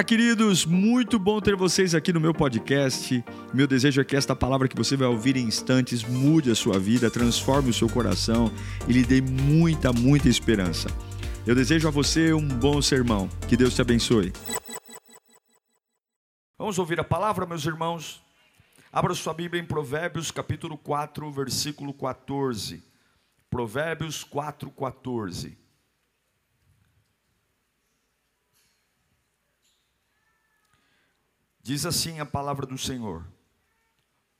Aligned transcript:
Olá, 0.00 0.04
queridos, 0.06 0.64
muito 0.64 1.18
bom 1.18 1.42
ter 1.42 1.54
vocês 1.54 1.94
aqui 1.94 2.10
no 2.10 2.18
meu 2.18 2.32
podcast. 2.32 3.22
Meu 3.52 3.66
desejo 3.66 4.00
é 4.00 4.04
que 4.04 4.16
esta 4.16 4.34
palavra 4.34 4.66
que 4.66 4.74
você 4.74 4.96
vai 4.96 5.06
ouvir 5.06 5.36
em 5.36 5.44
instantes 5.44 6.02
mude 6.02 6.50
a 6.50 6.54
sua 6.54 6.78
vida, 6.78 7.10
transforme 7.10 7.68
o 7.68 7.74
seu 7.74 7.86
coração 7.86 8.50
e 8.88 8.94
lhe 8.94 9.04
dê 9.04 9.20
muita, 9.20 9.92
muita 9.92 10.26
esperança. 10.26 10.88
Eu 11.46 11.54
desejo 11.54 11.86
a 11.86 11.90
você 11.90 12.32
um 12.32 12.48
bom 12.48 12.80
sermão. 12.80 13.28
Que 13.46 13.58
Deus 13.58 13.74
te 13.74 13.82
abençoe. 13.82 14.32
Vamos 16.58 16.78
ouvir 16.78 16.98
a 16.98 17.04
palavra, 17.04 17.44
meus 17.44 17.66
irmãos? 17.66 18.22
Abra 18.90 19.12
sua 19.12 19.34
Bíblia 19.34 19.62
em 19.62 19.66
Provérbios, 19.66 20.30
capítulo 20.30 20.78
4, 20.78 21.30
versículo 21.30 21.92
14. 21.92 22.82
Provérbios 23.50 24.24
4, 24.24 24.70
14. 24.70 25.59
Diz 31.62 31.84
assim 31.84 32.20
a 32.20 32.26
palavra 32.26 32.66
do 32.66 32.78
Senhor. 32.78 33.26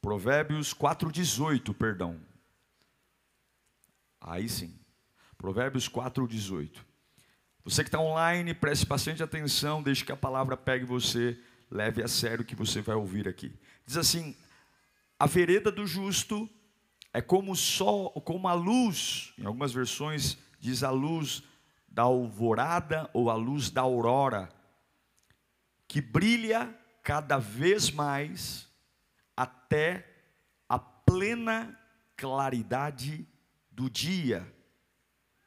Provérbios 0.00 0.72
4:18, 0.72 1.74
perdão. 1.74 2.18
Aí 4.20 4.48
sim. 4.48 4.74
Provérbios 5.36 5.88
4:18. 5.88 6.84
Você 7.62 7.82
que 7.84 7.88
está 7.88 8.00
online, 8.00 8.54
preste 8.54 8.86
bastante 8.86 9.22
atenção, 9.22 9.82
deixe 9.82 10.04
que 10.04 10.12
a 10.12 10.16
palavra 10.16 10.56
pegue 10.56 10.84
você, 10.84 11.38
leve 11.70 12.02
a 12.02 12.08
sério 12.08 12.42
o 12.42 12.46
que 12.46 12.56
você 12.56 12.80
vai 12.80 12.96
ouvir 12.96 13.28
aqui. 13.28 13.52
Diz 13.84 13.98
assim: 13.98 14.34
A 15.18 15.26
vereda 15.26 15.70
do 15.70 15.86
justo 15.86 16.48
é 17.12 17.20
como 17.20 17.52
o 17.52 17.56
sol, 17.56 18.10
como 18.22 18.48
a 18.48 18.54
luz, 18.54 19.34
em 19.38 19.44
algumas 19.44 19.72
versões 19.72 20.38
diz 20.58 20.82
a 20.82 20.90
luz 20.90 21.42
da 21.86 22.02
alvorada 22.02 23.10
ou 23.12 23.28
a 23.28 23.34
luz 23.34 23.68
da 23.68 23.82
aurora, 23.82 24.48
que 25.86 26.00
brilha 26.00 26.74
cada 27.02 27.38
vez 27.38 27.90
mais 27.90 28.68
até 29.36 30.06
a 30.68 30.78
plena 30.78 31.78
claridade 32.16 33.26
do 33.70 33.88
dia. 33.88 34.46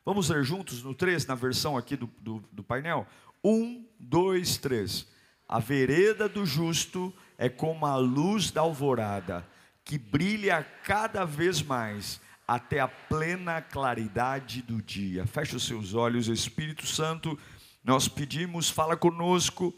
Vamos 0.06 0.30
ler 0.30 0.44
juntos 0.44 0.84
no 0.84 0.94
3, 0.94 1.26
na 1.28 1.36
versão 1.36 1.78
aqui 1.78 1.96
do, 1.96 2.08
do, 2.20 2.44
do 2.52 2.64
painel? 2.64 3.08
1, 3.44 3.86
2, 4.00 4.58
3. 4.58 5.08
A 5.48 5.60
vereda 5.60 6.28
do 6.28 6.46
justo 6.46 7.14
é 7.38 7.48
como 7.48 7.86
a 7.86 7.96
luz 7.96 8.52
da 8.52 8.62
alvorada, 8.62 9.48
que 9.86 9.98
brilha 9.98 10.64
cada 10.84 11.26
vez 11.26 11.62
mais 11.62 12.20
até 12.48 12.80
a 12.80 12.88
plena 12.88 13.62
claridade 13.62 14.62
do 14.62 14.82
dia. 14.82 15.26
Feche 15.26 15.56
os 15.56 15.66
seus 15.66 15.94
olhos, 15.94 16.28
Espírito 16.28 16.86
Santo, 16.86 17.38
nós 17.84 18.08
pedimos, 18.08 18.70
fala 18.70 18.98
conosco 18.98 19.74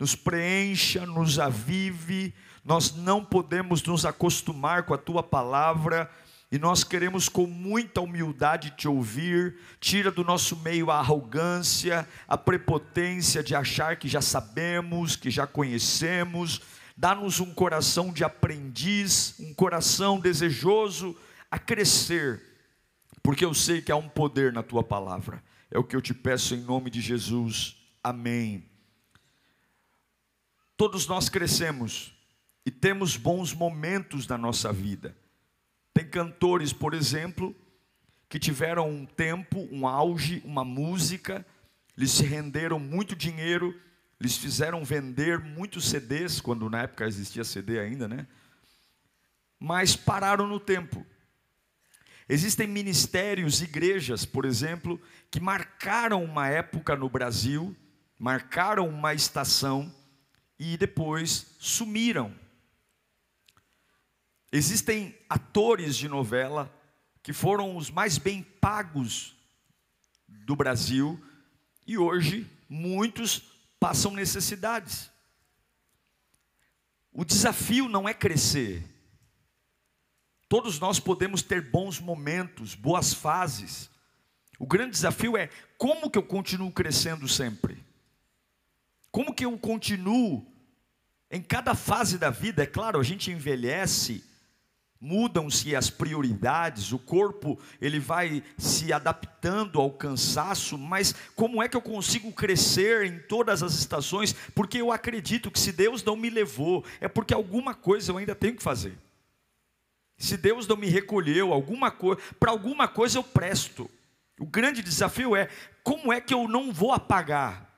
nos 0.00 0.16
preencha, 0.16 1.04
nos 1.04 1.38
avive. 1.38 2.34
Nós 2.64 2.96
não 2.96 3.22
podemos 3.22 3.82
nos 3.82 4.06
acostumar 4.06 4.84
com 4.84 4.94
a 4.94 4.98
tua 4.98 5.22
palavra 5.22 6.10
e 6.50 6.58
nós 6.58 6.82
queremos 6.82 7.28
com 7.28 7.46
muita 7.46 8.00
humildade 8.00 8.70
te 8.70 8.88
ouvir. 8.88 9.58
Tira 9.78 10.10
do 10.10 10.24
nosso 10.24 10.56
meio 10.56 10.90
a 10.90 10.98
arrogância, 10.98 12.08
a 12.26 12.36
prepotência 12.38 13.42
de 13.42 13.54
achar 13.54 13.96
que 13.96 14.08
já 14.08 14.22
sabemos, 14.22 15.16
que 15.16 15.30
já 15.30 15.46
conhecemos. 15.46 16.62
Dá-nos 16.96 17.38
um 17.38 17.52
coração 17.52 18.10
de 18.12 18.24
aprendiz, 18.24 19.36
um 19.38 19.52
coração 19.54 20.18
desejoso 20.18 21.16
a 21.50 21.58
crescer, 21.58 22.42
porque 23.22 23.44
eu 23.44 23.52
sei 23.52 23.82
que 23.82 23.90
há 23.90 23.96
um 23.96 24.08
poder 24.08 24.52
na 24.52 24.62
tua 24.62 24.82
palavra. 24.82 25.42
É 25.70 25.78
o 25.78 25.84
que 25.84 25.94
eu 25.94 26.00
te 26.00 26.14
peço 26.14 26.54
em 26.54 26.60
nome 26.60 26.90
de 26.90 27.00
Jesus. 27.00 27.76
Amém. 28.02 28.69
Todos 30.80 31.06
nós 31.06 31.28
crescemos 31.28 32.10
e 32.64 32.70
temos 32.70 33.14
bons 33.14 33.52
momentos 33.52 34.26
na 34.26 34.38
nossa 34.38 34.72
vida. 34.72 35.14
Tem 35.92 36.08
cantores, 36.08 36.72
por 36.72 36.94
exemplo, 36.94 37.54
que 38.30 38.38
tiveram 38.38 38.88
um 38.88 39.04
tempo, 39.04 39.68
um 39.70 39.86
auge, 39.86 40.40
uma 40.42 40.64
música, 40.64 41.46
se 42.06 42.24
renderam 42.24 42.78
muito 42.78 43.14
dinheiro, 43.14 43.78
eles 44.18 44.38
fizeram 44.38 44.82
vender 44.82 45.38
muitos 45.38 45.86
CDs, 45.90 46.40
quando 46.40 46.70
na 46.70 46.84
época 46.84 47.06
existia 47.06 47.44
CD 47.44 47.78
ainda, 47.78 48.08
né? 48.08 48.26
Mas 49.58 49.94
pararam 49.94 50.46
no 50.46 50.58
tempo. 50.58 51.04
Existem 52.26 52.66
ministérios, 52.66 53.60
igrejas, 53.60 54.24
por 54.24 54.46
exemplo, 54.46 54.98
que 55.30 55.40
marcaram 55.40 56.24
uma 56.24 56.48
época 56.48 56.96
no 56.96 57.10
Brasil, 57.10 57.76
marcaram 58.18 58.88
uma 58.88 59.12
estação, 59.12 59.94
e 60.62 60.76
depois 60.76 61.56
sumiram. 61.58 62.38
Existem 64.52 65.18
atores 65.26 65.96
de 65.96 66.06
novela 66.06 66.70
que 67.22 67.32
foram 67.32 67.78
os 67.78 67.90
mais 67.90 68.18
bem 68.18 68.42
pagos 68.42 69.34
do 70.28 70.54
Brasil 70.54 71.18
e 71.86 71.96
hoje 71.96 72.46
muitos 72.68 73.42
passam 73.80 74.12
necessidades. 74.12 75.10
O 77.10 77.24
desafio 77.24 77.88
não 77.88 78.06
é 78.06 78.12
crescer. 78.12 78.84
Todos 80.46 80.78
nós 80.78 81.00
podemos 81.00 81.40
ter 81.40 81.70
bons 81.70 81.98
momentos, 81.98 82.74
boas 82.74 83.14
fases. 83.14 83.88
O 84.58 84.66
grande 84.66 84.90
desafio 84.90 85.38
é 85.38 85.48
como 85.78 86.10
que 86.10 86.18
eu 86.18 86.22
continuo 86.22 86.70
crescendo 86.70 87.26
sempre? 87.26 87.79
Como 89.10 89.34
que 89.34 89.44
eu 89.44 89.58
continuo 89.58 90.46
em 91.30 91.40
cada 91.40 91.74
fase 91.74 92.18
da 92.18 92.30
vida, 92.30 92.62
é 92.62 92.66
claro, 92.66 92.98
a 92.98 93.04
gente 93.04 93.30
envelhece, 93.30 94.24
mudam-se 95.00 95.74
as 95.76 95.88
prioridades, 95.88 96.92
o 96.92 96.98
corpo 96.98 97.58
ele 97.80 98.00
vai 98.00 98.42
se 98.58 98.92
adaptando 98.92 99.80
ao 99.80 99.92
cansaço, 99.92 100.76
mas 100.76 101.14
como 101.36 101.62
é 101.62 101.68
que 101.68 101.76
eu 101.76 101.80
consigo 101.80 102.32
crescer 102.32 103.06
em 103.06 103.18
todas 103.20 103.62
as 103.62 103.74
estações? 103.74 104.34
Porque 104.54 104.78
eu 104.78 104.90
acredito 104.90 105.50
que 105.50 105.60
se 105.60 105.72
Deus 105.72 106.02
não 106.02 106.16
me 106.16 106.28
levou, 106.28 106.84
é 107.00 107.08
porque 107.08 107.32
alguma 107.32 107.74
coisa 107.74 108.10
eu 108.10 108.18
ainda 108.18 108.34
tenho 108.34 108.56
que 108.56 108.62
fazer. 108.62 108.98
Se 110.18 110.36
Deus 110.36 110.66
não 110.66 110.76
me 110.76 110.88
recolheu, 110.88 111.52
alguma 111.52 111.90
coisa, 111.90 112.20
para 112.38 112.50
alguma 112.50 112.86
coisa 112.86 113.18
eu 113.18 113.24
presto. 113.24 113.90
O 114.38 114.46
grande 114.46 114.82
desafio 114.82 115.34
é 115.34 115.48
como 115.82 116.12
é 116.12 116.20
que 116.20 116.34
eu 116.34 116.46
não 116.46 116.72
vou 116.72 116.92
apagar? 116.92 117.69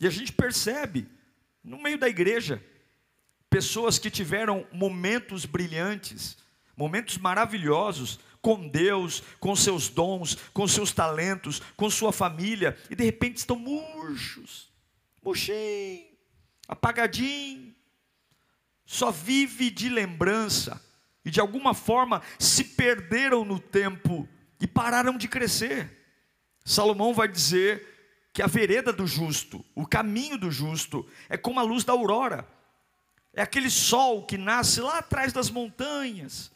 E 0.00 0.06
a 0.06 0.10
gente 0.10 0.32
percebe 0.32 1.08
no 1.62 1.80
meio 1.80 1.98
da 1.98 2.08
igreja, 2.08 2.62
pessoas 3.48 3.98
que 3.98 4.10
tiveram 4.10 4.66
momentos 4.72 5.46
brilhantes, 5.46 6.36
momentos 6.76 7.16
maravilhosos 7.16 8.18
com 8.42 8.68
Deus, 8.68 9.22
com 9.40 9.56
seus 9.56 9.88
dons, 9.88 10.34
com 10.52 10.68
seus 10.68 10.92
talentos, 10.92 11.60
com 11.76 11.88
sua 11.88 12.12
família, 12.12 12.76
e 12.90 12.94
de 12.94 13.02
repente 13.02 13.38
estão 13.38 13.58
murchos, 13.58 14.70
murchinho, 15.22 16.06
apagadinho, 16.68 17.74
só 18.84 19.10
vive 19.10 19.70
de 19.70 19.88
lembrança, 19.88 20.84
e 21.24 21.30
de 21.30 21.40
alguma 21.40 21.72
forma 21.72 22.20
se 22.38 22.64
perderam 22.64 23.44
no 23.46 23.58
tempo 23.58 24.28
e 24.60 24.66
pararam 24.66 25.16
de 25.16 25.26
crescer. 25.26 26.04
Salomão 26.64 27.14
vai 27.14 27.28
dizer 27.28 27.93
que 28.34 28.42
a 28.42 28.48
vereda 28.48 28.92
do 28.92 29.06
justo, 29.06 29.64
o 29.76 29.86
caminho 29.86 30.36
do 30.36 30.50
justo, 30.50 31.08
é 31.28 31.36
como 31.36 31.60
a 31.60 31.62
luz 31.62 31.84
da 31.84 31.92
aurora 31.92 32.44
é 33.32 33.42
aquele 33.42 33.70
sol 33.70 34.26
que 34.26 34.36
nasce 34.36 34.80
lá 34.80 34.98
atrás 34.98 35.32
das 35.32 35.48
montanhas, 35.50 36.50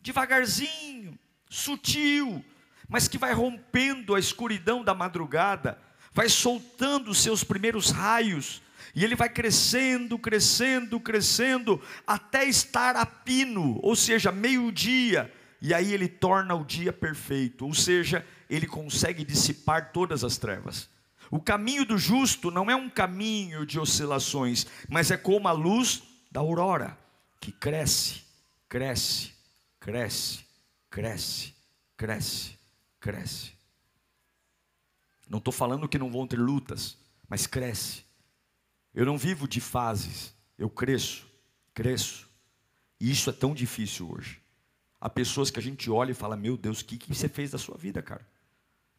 devagarzinho, 0.00 1.18
sutil, 1.50 2.44
mas 2.88 3.08
que 3.08 3.18
vai 3.18 3.32
rompendo 3.32 4.14
a 4.14 4.20
escuridão 4.20 4.84
da 4.84 4.94
madrugada, 4.94 5.76
vai 6.12 6.28
soltando 6.28 7.12
seus 7.12 7.42
primeiros 7.42 7.90
raios, 7.90 8.62
e 8.94 9.02
ele 9.04 9.16
vai 9.16 9.28
crescendo, 9.28 10.16
crescendo, 10.18 11.00
crescendo, 11.00 11.82
até 12.06 12.44
estar 12.44 12.94
a 12.94 13.04
pino, 13.04 13.80
ou 13.82 13.96
seja, 13.96 14.30
meio-dia, 14.30 15.32
e 15.60 15.74
aí 15.74 15.92
ele 15.92 16.06
torna 16.06 16.54
o 16.54 16.64
dia 16.64 16.92
perfeito, 16.92 17.66
ou 17.66 17.74
seja, 17.74 18.24
ele 18.48 18.66
consegue 18.66 19.24
dissipar 19.24 19.90
todas 19.92 20.22
as 20.22 20.36
trevas. 20.38 20.88
O 21.30 21.40
caminho 21.40 21.84
do 21.84 21.98
justo 21.98 22.50
não 22.50 22.70
é 22.70 22.76
um 22.76 22.88
caminho 22.88 23.66
de 23.66 23.78
oscilações, 23.78 24.66
mas 24.88 25.10
é 25.10 25.16
como 25.16 25.48
a 25.48 25.52
luz 25.52 26.02
da 26.30 26.40
aurora, 26.40 26.98
que 27.40 27.50
cresce, 27.50 28.22
cresce, 28.68 29.32
cresce, 29.80 30.44
cresce, 30.90 31.54
cresce, 31.96 32.58
cresce. 33.00 33.52
Não 35.28 35.38
estou 35.38 35.52
falando 35.52 35.88
que 35.88 35.98
não 35.98 36.10
vão 36.10 36.26
ter 36.26 36.38
lutas, 36.38 36.96
mas 37.28 37.46
cresce. 37.46 38.04
Eu 38.94 39.04
não 39.04 39.18
vivo 39.18 39.48
de 39.48 39.60
fases, 39.60 40.34
eu 40.56 40.70
cresço, 40.70 41.26
cresço. 41.74 42.28
E 43.00 43.10
isso 43.10 43.28
é 43.28 43.32
tão 43.32 43.52
difícil 43.54 44.10
hoje. 44.10 44.40
Há 45.00 45.10
pessoas 45.10 45.50
que 45.50 45.58
a 45.58 45.62
gente 45.62 45.90
olha 45.90 46.12
e 46.12 46.14
fala: 46.14 46.36
Meu 46.36 46.56
Deus, 46.56 46.80
o 46.80 46.84
que, 46.84 46.96
que 46.96 47.12
você 47.12 47.28
fez 47.28 47.50
da 47.50 47.58
sua 47.58 47.76
vida, 47.76 48.00
cara? 48.02 48.26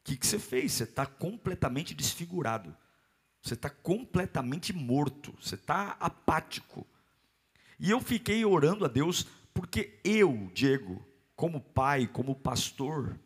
Que, 0.08 0.16
que 0.16 0.26
você 0.26 0.40
fez? 0.40 0.72
Você 0.72 0.84
está 0.86 1.06
completamente 1.06 1.94
desfigurado. 1.94 2.74
Você 3.42 3.56
está 3.56 3.70
completamente 3.70 4.72
morto, 4.72 5.36
você 5.38 5.56
está 5.56 5.98
apático. 6.00 6.88
E 7.78 7.92
eu 7.92 8.00
fiquei 8.00 8.46
orando 8.46 8.86
a 8.86 8.88
Deus, 8.88 9.28
porque 9.54 10.00
eu, 10.06 10.50
Diego, 10.54 11.06
como 11.36 11.60
pai, 11.60 12.08
como 12.08 12.34
pastor, 12.34 13.20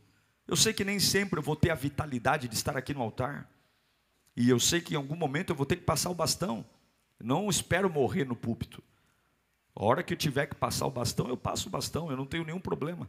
eu 0.48 0.56
sei 0.56 0.74
que 0.74 0.84
nem 0.84 1.00
sempre 1.00 1.38
eu 1.38 1.44
vou 1.44 1.56
ter 1.56 1.70
a 1.70 1.76
vitalidade 1.76 2.48
de 2.48 2.56
estar 2.56 2.76
aqui 2.76 2.96
no 2.96 3.02
altar. 3.04 3.48
E 4.36 4.50
eu 4.50 4.60
sei 4.60 4.82
que 4.82 4.96
em 4.96 4.98
algum 4.98 5.16
momento 5.16 5.52
eu 5.52 5.56
vou 5.56 5.68
ter 5.68 5.76
que 5.76 5.84
passar 5.84 6.10
o 6.10 6.16
bastão. 6.16 6.66
Não 7.20 7.48
espero 7.48 7.92
morrer 7.92 8.26
no 8.26 8.36
púlpito. 8.36 8.84
A 9.76 9.86
hora 9.86 10.02
que 10.02 10.14
eu 10.14 10.18
tiver 10.18 10.48
que 10.48 10.56
passar 10.56 10.88
o 10.88 10.92
bastão, 10.92 11.28
eu 11.28 11.38
passo 11.38 11.68
o 11.68 11.72
bastão, 11.72 12.10
eu 12.10 12.18
não 12.18 12.26
tenho 12.26 12.44
nenhum 12.44 12.60
problema. 12.60 13.08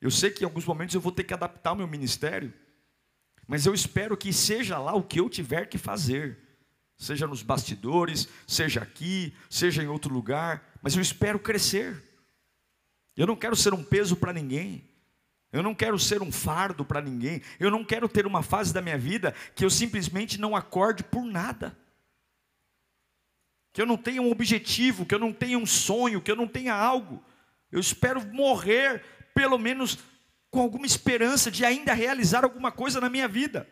Eu 0.00 0.10
sei 0.10 0.30
que 0.30 0.42
em 0.42 0.44
alguns 0.44 0.64
momentos 0.64 0.94
eu 0.94 1.00
vou 1.00 1.12
ter 1.12 1.24
que 1.24 1.34
adaptar 1.34 1.72
o 1.72 1.76
meu 1.76 1.88
ministério, 1.88 2.52
mas 3.46 3.66
eu 3.66 3.74
espero 3.74 4.16
que 4.16 4.32
seja 4.32 4.78
lá 4.78 4.94
o 4.94 5.02
que 5.02 5.20
eu 5.20 5.28
tiver 5.28 5.66
que 5.66 5.78
fazer, 5.78 6.38
seja 6.96 7.26
nos 7.26 7.42
bastidores, 7.42 8.28
seja 8.46 8.82
aqui, 8.82 9.34
seja 9.48 9.82
em 9.82 9.88
outro 9.88 10.12
lugar, 10.12 10.62
mas 10.82 10.94
eu 10.94 11.02
espero 11.02 11.38
crescer. 11.38 12.02
Eu 13.16 13.26
não 13.26 13.34
quero 13.34 13.56
ser 13.56 13.74
um 13.74 13.82
peso 13.82 14.16
para 14.16 14.32
ninguém. 14.32 14.88
Eu 15.50 15.62
não 15.62 15.74
quero 15.74 15.98
ser 15.98 16.22
um 16.22 16.30
fardo 16.30 16.84
para 16.84 17.00
ninguém. 17.00 17.42
Eu 17.58 17.70
não 17.70 17.84
quero 17.84 18.08
ter 18.08 18.26
uma 18.26 18.42
fase 18.42 18.72
da 18.72 18.82
minha 18.82 18.98
vida 18.98 19.34
que 19.54 19.64
eu 19.64 19.70
simplesmente 19.70 20.38
não 20.38 20.54
acorde 20.54 21.02
por 21.02 21.24
nada. 21.24 21.76
Que 23.72 23.80
eu 23.80 23.86
não 23.86 23.96
tenha 23.96 24.20
um 24.20 24.30
objetivo, 24.30 25.06
que 25.06 25.14
eu 25.14 25.18
não 25.18 25.32
tenha 25.32 25.58
um 25.58 25.66
sonho, 25.66 26.20
que 26.20 26.30
eu 26.30 26.36
não 26.36 26.46
tenha 26.46 26.74
algo. 26.74 27.22
Eu 27.72 27.80
espero 27.80 28.24
morrer, 28.32 29.02
pelo 29.38 29.56
menos, 29.56 30.00
com 30.50 30.60
alguma 30.60 30.84
esperança 30.84 31.48
de 31.48 31.64
ainda 31.64 31.94
realizar 31.94 32.42
alguma 32.42 32.72
coisa 32.72 33.00
na 33.00 33.08
minha 33.08 33.28
vida. 33.28 33.68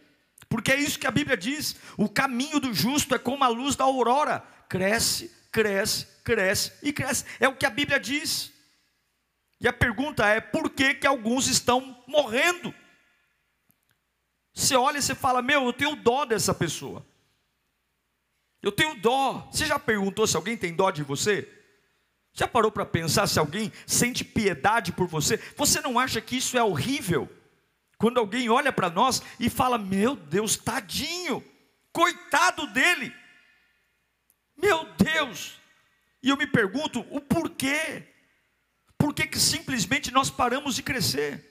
Porque 0.49 0.71
é 0.71 0.77
isso 0.77 0.97
que 0.97 1.09
a 1.09 1.11
Bíblia 1.11 1.37
diz: 1.37 1.75
o 1.97 2.09
caminho 2.09 2.61
do 2.61 2.73
justo 2.73 3.17
é 3.17 3.19
como 3.19 3.43
a 3.43 3.49
luz 3.49 3.75
da 3.75 3.83
aurora, 3.83 4.45
cresce, 4.69 5.29
cresce, 5.51 6.07
cresce 6.23 6.73
e 6.85 6.93
cresce. 6.93 7.25
É 7.41 7.49
o 7.49 7.57
que 7.57 7.67
a 7.67 7.71
Bíblia 7.71 7.99
diz. 7.99 8.53
E 9.61 9.67
a 9.67 9.73
pergunta 9.73 10.25
é: 10.29 10.41
por 10.41 10.71
que, 10.71 10.95
que 10.95 11.07
alguns 11.07 11.49
estão 11.49 12.01
morrendo? 12.07 12.73
Você 14.55 14.77
olha 14.77 14.99
e 14.99 15.03
você 15.03 15.17
fala: 15.17 15.43
Meu, 15.43 15.65
eu 15.65 15.73
tenho 15.73 15.97
dó 15.97 16.25
dessa 16.25 16.55
pessoa. 16.55 17.05
Eu 18.63 18.71
tenho 18.71 18.95
dó. 19.01 19.49
Você 19.51 19.67
já 19.67 19.81
perguntou 19.81 20.29
se 20.29 20.37
alguém 20.37 20.57
tem 20.57 20.73
dó 20.73 20.93
de 20.93 21.03
você? 21.03 21.56
Já 22.39 22.47
parou 22.47 22.71
para 22.71 22.85
pensar 22.85 23.27
se 23.27 23.39
alguém 23.39 23.73
sente 23.87 24.23
piedade 24.23 24.93
por 24.93 25.09
você? 25.09 25.39
Você 25.57 25.81
não 25.81 25.99
acha 25.99 26.21
que 26.21 26.37
isso 26.37 26.59
é 26.59 26.63
horrível? 26.63 27.27
Quando 27.97 28.19
alguém 28.19 28.51
olha 28.51 28.71
para 28.71 28.91
nós 28.91 29.23
e 29.41 29.49
fala: 29.49 29.79
Meu 29.79 30.15
Deus, 30.15 30.55
tadinho, 30.55 31.43
coitado 31.91 32.67
dele. 32.67 33.11
Meu 34.55 34.87
Deus. 34.99 35.55
E 36.23 36.29
eu 36.29 36.37
me 36.37 36.47
pergunto: 36.47 37.01
o 37.11 37.23
porquê? 37.23 38.07
Por 38.99 39.15
que, 39.15 39.27
que 39.27 39.39
simplesmente 39.39 40.13
nós 40.13 40.29
paramos 40.29 40.75
de 40.75 40.83
crescer? 40.83 41.43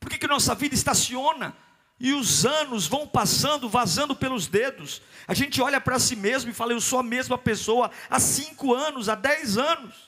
Por 0.00 0.08
que, 0.08 0.16
que 0.16 0.26
nossa 0.26 0.54
vida 0.54 0.74
estaciona? 0.74 1.54
E 2.00 2.14
os 2.14 2.46
anos 2.46 2.86
vão 2.86 3.06
passando, 3.06 3.68
vazando 3.68 4.16
pelos 4.16 4.46
dedos. 4.46 5.02
A 5.28 5.34
gente 5.34 5.60
olha 5.60 5.80
para 5.80 5.98
si 5.98 6.16
mesmo 6.16 6.50
e 6.50 6.54
fala: 6.54 6.72
Eu 6.72 6.80
sou 6.80 7.00
a 7.00 7.02
mesma 7.02 7.36
pessoa 7.36 7.90
há 8.08 8.18
cinco 8.18 8.72
anos, 8.74 9.10
há 9.10 9.14
dez 9.14 9.58
anos. 9.58 10.05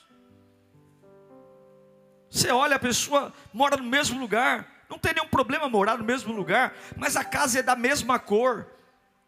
Você 2.29 2.51
olha, 2.51 2.75
a 2.75 2.79
pessoa 2.79 3.33
mora 3.53 3.77
no 3.77 3.83
mesmo 3.83 4.19
lugar, 4.19 4.67
não 4.89 4.97
tem 4.97 5.13
nenhum 5.13 5.27
problema 5.27 5.69
morar 5.69 5.97
no 5.97 6.03
mesmo 6.03 6.33
lugar, 6.33 6.73
mas 6.95 7.15
a 7.15 7.23
casa 7.23 7.59
é 7.59 7.63
da 7.63 7.75
mesma 7.75 8.19
cor, 8.19 8.67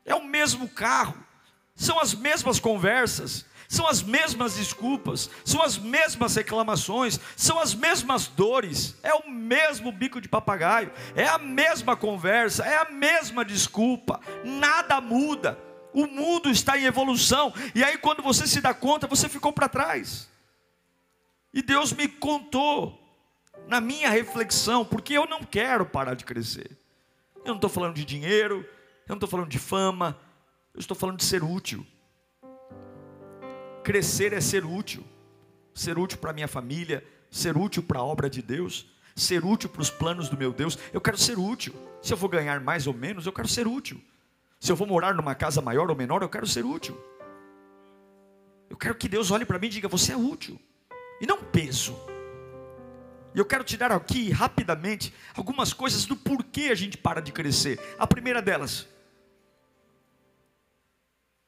é 0.05 0.15
o 0.15 0.23
mesmo 0.23 0.67
carro, 0.67 1.15
são 1.75 1.99
as 1.99 2.13
mesmas 2.13 2.59
conversas, 2.59 3.45
são 3.67 3.87
as 3.87 4.03
mesmas 4.03 4.55
desculpas, 4.55 5.29
são 5.45 5.61
as 5.61 5.77
mesmas 5.77 6.35
reclamações, 6.35 7.19
são 7.37 7.57
as 7.57 7.73
mesmas 7.73 8.27
dores, 8.27 8.97
é 9.01 9.13
o 9.13 9.29
mesmo 9.29 9.91
bico 9.91 10.19
de 10.19 10.27
papagaio, 10.27 10.91
é 11.15 11.27
a 11.27 11.37
mesma 11.37 11.95
conversa, 11.95 12.65
é 12.65 12.77
a 12.77 12.91
mesma 12.91 13.45
desculpa, 13.45 14.19
nada 14.43 14.99
muda. 14.99 15.57
O 15.93 16.05
mundo 16.05 16.49
está 16.49 16.77
em 16.77 16.85
evolução, 16.85 17.53
e 17.73 17.83
aí 17.83 17.97
quando 17.97 18.21
você 18.21 18.45
se 18.45 18.61
dá 18.61 18.73
conta, 18.73 19.07
você 19.07 19.29
ficou 19.29 19.53
para 19.53 19.69
trás. 19.69 20.30
E 21.53 21.61
Deus 21.61 21.91
me 21.93 22.07
contou 22.07 22.97
na 23.67 23.81
minha 23.81 24.09
reflexão, 24.09 24.85
porque 24.85 25.13
eu 25.13 25.25
não 25.25 25.43
quero 25.43 25.85
parar 25.85 26.13
de 26.13 26.25
crescer. 26.25 26.77
Eu 27.43 27.49
não 27.49 27.55
estou 27.55 27.69
falando 27.69 27.95
de 27.95 28.05
dinheiro, 28.05 28.65
eu 29.07 29.09
não 29.09 29.15
estou 29.15 29.29
falando 29.29 29.49
de 29.49 29.59
fama, 29.59 30.17
eu 30.73 30.79
estou 30.79 30.95
falando 30.95 31.17
de 31.17 31.25
ser 31.25 31.43
útil. 31.43 31.85
Crescer 33.83 34.33
é 34.33 34.39
ser 34.39 34.63
útil, 34.63 35.03
ser 35.73 35.97
útil 35.97 36.17
para 36.19 36.33
minha 36.33 36.47
família, 36.47 37.03
ser 37.29 37.57
útil 37.57 37.83
para 37.83 37.99
a 37.99 38.03
obra 38.03 38.29
de 38.29 38.41
Deus, 38.41 38.85
ser 39.15 39.43
útil 39.43 39.69
para 39.69 39.81
os 39.81 39.89
planos 39.89 40.29
do 40.29 40.37
meu 40.37 40.53
Deus. 40.53 40.77
Eu 40.93 41.01
quero 41.01 41.17
ser 41.17 41.37
útil. 41.37 41.73
Se 42.01 42.13
eu 42.13 42.17
vou 42.17 42.29
ganhar 42.29 42.59
mais 42.59 42.87
ou 42.87 42.93
menos, 42.93 43.25
eu 43.25 43.33
quero 43.33 43.47
ser 43.47 43.67
útil. 43.67 44.01
Se 44.59 44.71
eu 44.71 44.75
vou 44.75 44.87
morar 44.87 45.13
numa 45.13 45.33
casa 45.33 45.61
maior 45.61 45.89
ou 45.89 45.95
menor, 45.95 46.21
eu 46.21 46.29
quero 46.29 46.45
ser 46.47 46.63
útil. 46.63 46.99
Eu 48.69 48.77
quero 48.77 48.95
que 48.95 49.09
Deus 49.09 49.31
olhe 49.31 49.45
para 49.45 49.59
mim 49.59 49.67
e 49.67 49.71
diga: 49.71 49.87
Você 49.87 50.13
é 50.13 50.17
útil, 50.17 50.59
e 51.21 51.27
não 51.27 51.43
peso. 51.43 51.95
E 53.33 53.39
eu 53.39 53.45
quero 53.45 53.63
te 53.63 53.77
dar 53.77 53.91
aqui 53.91 54.29
rapidamente 54.31 55.13
algumas 55.35 55.71
coisas 55.71 56.05
do 56.05 56.17
porquê 56.17 56.69
a 56.71 56.75
gente 56.75 56.97
para 56.97 57.21
de 57.21 57.31
crescer. 57.31 57.79
A 57.97 58.05
primeira 58.05 58.41
delas, 58.41 58.87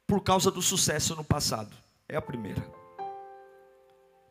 por 0.07 0.21
causa 0.21 0.51
do 0.51 0.61
sucesso 0.61 1.15
no 1.15 1.23
passado. 1.23 1.75
É 2.07 2.15
a 2.15 2.21
primeira. 2.21 2.63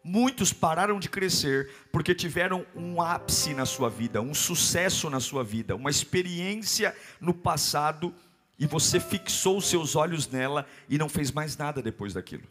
Muitos 0.05 0.53
pararam 0.53 0.99
de 0.99 1.09
crescer 1.09 1.71
porque 1.93 2.15
tiveram 2.15 2.67
um 2.75 3.01
ápice 3.01 3.55
na 3.55 3.67
sua 3.67 3.89
vida, 3.89 4.21
um 4.21 4.35
sucesso 4.35 5.09
na 5.11 5.21
sua 5.21 5.45
vida, 5.45 5.77
uma 5.77 5.91
experiência 5.91 6.97
no 7.21 7.35
passado 7.35 8.15
e 8.59 8.67
você 8.67 8.99
fixou 8.99 9.61
seus 9.61 9.95
olhos 9.95 10.29
nela 10.29 10.67
e 10.89 10.99
não 10.99 11.09
fez 11.09 11.31
mais 11.31 11.57
nada 11.57 11.83
depois 11.83 12.15
daquilo. 12.15 12.49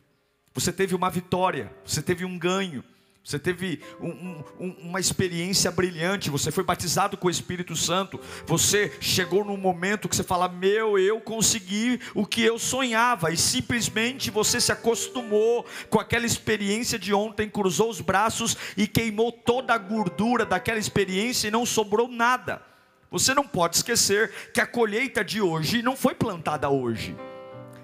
Você 0.53 0.71
teve 0.74 0.94
uma 0.94 1.09
vitória, 1.09 1.71
você 1.86 2.01
teve 2.01 2.25
um 2.25 2.38
ganho, 2.38 2.83
você 3.24 3.38
teve 3.38 3.80
um, 4.00 4.44
um, 4.59 4.75
uma 4.80 5.00
experiência 5.00 5.69
brilhante, 5.69 6.31
você 6.31 6.51
foi 6.51 6.63
batizado 6.63 7.15
com 7.15 7.27
o 7.27 7.31
Espírito 7.31 7.75
Santo, 7.75 8.19
você 8.48 8.92
chegou 9.00 9.45
num 9.45 9.57
momento 9.57 10.09
que 10.09 10.15
você 10.15 10.24
fala: 10.24 10.50
Meu, 10.50 10.98
eu 10.98 11.21
consegui 11.21 12.00
o 12.15 12.25
que 12.25 12.42
eu 12.42 12.57
sonhava, 12.57 13.31
e 13.31 13.38
simplesmente 13.38 14.31
você 14.31 14.59
se 14.59 14.71
acostumou 14.71 15.65
com 15.89 16.00
aquela 16.00 16.25
experiência 16.25 16.98
de 16.98 17.13
ontem, 17.13 17.48
cruzou 17.48 17.89
os 17.89 18.01
braços 18.01 18.58
e 18.75 18.88
queimou 18.88 19.31
toda 19.31 19.74
a 19.74 19.77
gordura 19.77 20.43
daquela 20.43 20.79
experiência 20.79 21.48
e 21.48 21.51
não 21.51 21.65
sobrou 21.65 22.08
nada. 22.08 22.62
Você 23.12 23.34
não 23.36 23.46
pode 23.46 23.75
esquecer 23.75 24.51
que 24.51 24.60
a 24.60 24.65
colheita 24.65 25.24
de 25.24 25.41
hoje 25.41 25.84
não 25.84 25.96
foi 25.96 26.15
plantada 26.15 26.70
hoje. 26.70 27.15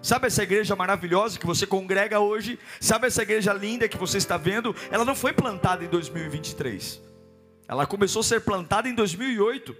Sabe 0.02 0.28
essa 0.28 0.44
igreja 0.44 0.76
maravilhosa 0.76 1.40
que 1.40 1.46
você 1.46 1.66
congrega 1.66 2.20
hoje? 2.20 2.60
Sabe 2.80 3.08
essa 3.08 3.24
igreja 3.24 3.52
linda 3.54 3.90
que 3.90 3.98
você 3.98 4.18
está 4.18 4.38
vendo? 4.38 4.76
Ela 4.92 5.04
não 5.04 5.16
foi 5.16 5.34
plantada 5.34 5.84
em 5.84 5.88
2023. 5.88 7.02
Ela 7.68 7.86
começou 7.86 8.22
a 8.22 8.24
ser 8.24 8.42
plantada 8.42 8.88
em 8.88 8.96
2008. 8.96 9.76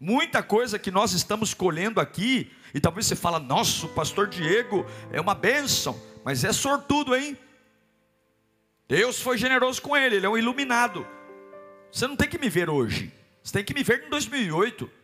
Muita 0.00 0.42
coisa 0.42 0.78
que 0.78 0.90
nós 0.90 1.12
estamos 1.12 1.52
colhendo 1.52 2.00
aqui, 2.00 2.50
e 2.72 2.80
talvez 2.80 3.06
você 3.06 3.16
fala, 3.16 3.40
nossa, 3.40 3.86
o 3.86 3.88
pastor 3.88 4.28
Diego 4.28 4.86
é 5.10 5.20
uma 5.20 5.34
bênção, 5.34 6.00
mas 6.24 6.44
é 6.44 6.52
sortudo, 6.52 7.16
hein? 7.16 7.36
Deus 8.86 9.20
foi 9.20 9.36
generoso 9.36 9.82
com 9.82 9.96
ele, 9.96 10.16
ele 10.16 10.26
é 10.26 10.28
um 10.28 10.38
iluminado. 10.38 11.06
Você 11.90 12.06
não 12.06 12.16
tem 12.16 12.28
que 12.28 12.38
me 12.38 12.48
ver 12.48 12.70
hoje, 12.70 13.12
você 13.42 13.52
tem 13.52 13.64
que 13.64 13.74
me 13.74 13.82
ver 13.82 14.04
em 14.06 14.10
2008. 14.10 14.97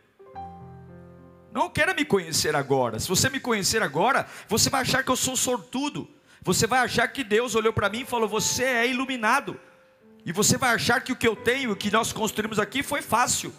Não 1.55 1.69
queira 1.69 1.93
me 1.93 2.03
conhecer 2.03 2.53
agora. 2.53 2.99
Se 2.99 3.07
você 3.07 3.29
me 3.29 3.39
conhecer 3.39 3.81
agora, 3.81 4.27
você 4.45 4.69
vai 4.69 4.81
achar 4.81 5.05
que 5.05 5.09
eu 5.09 5.15
sou 5.15 5.37
sortudo. 5.37 6.05
Você 6.41 6.67
vai 6.67 6.79
achar 6.79 7.07
que 7.07 7.23
Deus 7.23 7.55
olhou 7.55 7.71
para 7.71 7.87
mim 7.87 8.01
e 8.01 8.05
falou: 8.05 8.27
Você 8.27 8.65
é 8.65 8.85
iluminado. 8.85 9.57
E 10.25 10.33
você 10.33 10.57
vai 10.57 10.75
achar 10.75 10.99
que 10.99 11.13
o 11.13 11.15
que 11.15 11.25
eu 11.25 11.33
tenho, 11.33 11.71
o 11.71 11.75
que 11.75 11.89
nós 11.89 12.11
construímos 12.11 12.59
aqui 12.59 12.83
foi 12.83 13.01
fácil. 13.01 13.53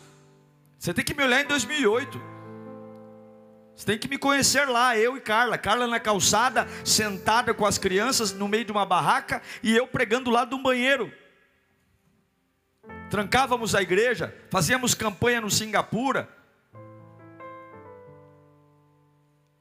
Você 0.79 0.93
tem 0.93 1.03
que 1.03 1.15
me 1.15 1.25
olhar 1.25 1.41
em 1.41 1.47
2008. 1.47 2.21
Você 3.75 3.87
tem 3.87 3.99
que 3.99 4.09
me 4.09 4.19
conhecer 4.19 4.69
lá, 4.69 4.99
eu 4.99 5.17
e 5.17 5.21
Carla. 5.21 5.57
Carla 5.57 5.87
na 5.87 5.99
calçada, 5.99 6.69
sentada 6.85 7.55
com 7.55 7.65
as 7.65 7.79
crianças 7.79 8.31
no 8.31 8.47
meio 8.47 8.67
de 8.67 8.73
uma 8.73 8.85
barraca 8.85 9.41
e 9.62 9.75
eu 9.75 9.87
pregando 9.87 10.31
lá 10.31 10.45
de 10.45 10.55
um 10.55 10.62
banheiro. 10.62 11.11
Trancávamos 13.09 13.75
a 13.75 13.81
igreja, 13.81 14.37
fazíamos 14.50 14.93
campanha 14.93 15.41
no 15.41 15.50
Singapura. 15.50 16.36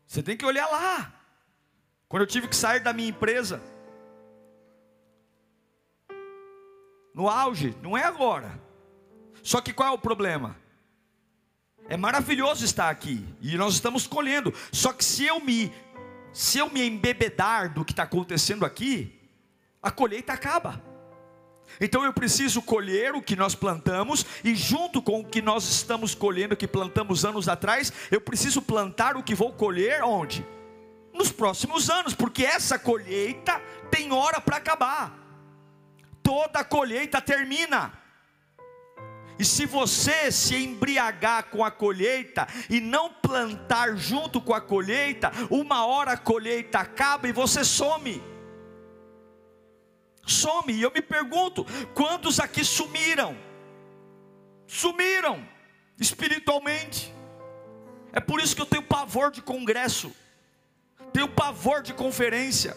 Você 0.06 0.22
tem 0.22 0.38
que 0.38 0.46
olhar 0.46 0.68
lá. 0.68 1.14
Quando 2.08 2.22
eu 2.22 2.28
tive 2.28 2.48
que 2.48 2.56
sair 2.56 2.80
da 2.80 2.94
minha 2.94 3.10
empresa, 3.10 3.62
no 7.14 7.30
auge, 7.30 7.76
não 7.82 7.98
é 7.98 8.04
agora. 8.04 8.62
Só 9.42 9.62
que 9.62 9.74
qual 9.74 9.90
é 9.90 9.92
o 9.92 9.98
problema? 9.98 10.56
É 11.88 11.96
maravilhoso 11.96 12.66
estar 12.66 12.90
aqui 12.90 13.26
e 13.42 13.56
nós 13.58 13.76
estamos 13.76 14.08
colhendo. 14.08 14.54
Só 14.72 14.92
que 14.92 15.04
se 15.04 15.26
eu 15.26 15.40
me 15.40 15.72
se 16.34 16.58
eu 16.58 16.70
me 16.70 16.86
embebedar 16.86 17.74
do 17.74 17.86
que 17.86 17.94
está 17.94 18.04
acontecendo 18.04 18.66
aqui, 18.66 19.22
a 19.82 19.90
colheita 19.90 20.34
acaba. 20.34 20.84
Então 21.80 22.04
eu 22.06 22.14
preciso 22.14 22.62
colher 22.62 23.14
o 23.14 23.22
que 23.22 23.36
nós 23.36 23.56
plantamos, 23.56 24.26
e 24.44 24.56
junto 24.56 25.02
com 25.02 25.20
o 25.20 25.26
que 25.26 25.42
nós 25.42 25.68
estamos 25.70 26.16
colhendo, 26.16 26.56
que 26.56 26.68
plantamos 26.68 27.26
anos 27.26 27.50
atrás, 27.50 27.92
eu 28.10 28.22
preciso 28.22 28.62
plantar 28.62 29.18
o 29.18 29.24
que 29.24 29.36
vou 29.36 29.52
colher 29.52 30.04
onde? 30.04 30.46
Nos 31.14 31.32
próximos 31.32 31.90
anos, 31.90 32.14
porque 32.14 32.44
essa 32.44 32.78
colheita 32.80 33.62
tem 33.90 34.12
hora 34.12 34.40
para 34.40 34.58
acabar. 34.58 35.18
Toda 36.24 36.64
colheita 36.64 37.22
termina. 37.22 37.94
E 39.38 39.44
se 39.44 39.66
você 39.66 40.32
se 40.32 40.56
embriagar 40.56 41.46
com 41.46 41.64
a 41.64 41.70
colheita 41.70 42.48
e 42.70 42.80
não 42.80 43.12
plantar 43.12 43.98
junto 43.98 44.40
com 44.40 44.54
a 44.54 44.62
colheita, 44.62 45.32
uma 45.50 45.86
hora 45.86 46.14
a 46.14 46.18
colheita 46.18 46.80
acaba 46.80 47.28
e 47.28 47.34
você 47.34 47.64
some 47.66 48.22
some. 50.26 50.74
E 50.74 50.82
eu 50.82 50.92
me 50.92 51.02
pergunto: 51.02 51.66
quantos 51.94 52.40
aqui 52.40 52.64
sumiram? 52.64 53.38
Sumiram 54.68 55.48
espiritualmente. 56.00 57.14
É 58.12 58.20
por 58.20 58.40
isso 58.40 58.56
que 58.56 58.62
eu 58.62 58.66
tenho 58.66 58.84
pavor 58.84 59.30
de 59.30 59.42
congresso, 59.42 60.16
tenho 61.12 61.28
pavor 61.28 61.82
de 61.82 61.94
conferência, 61.94 62.76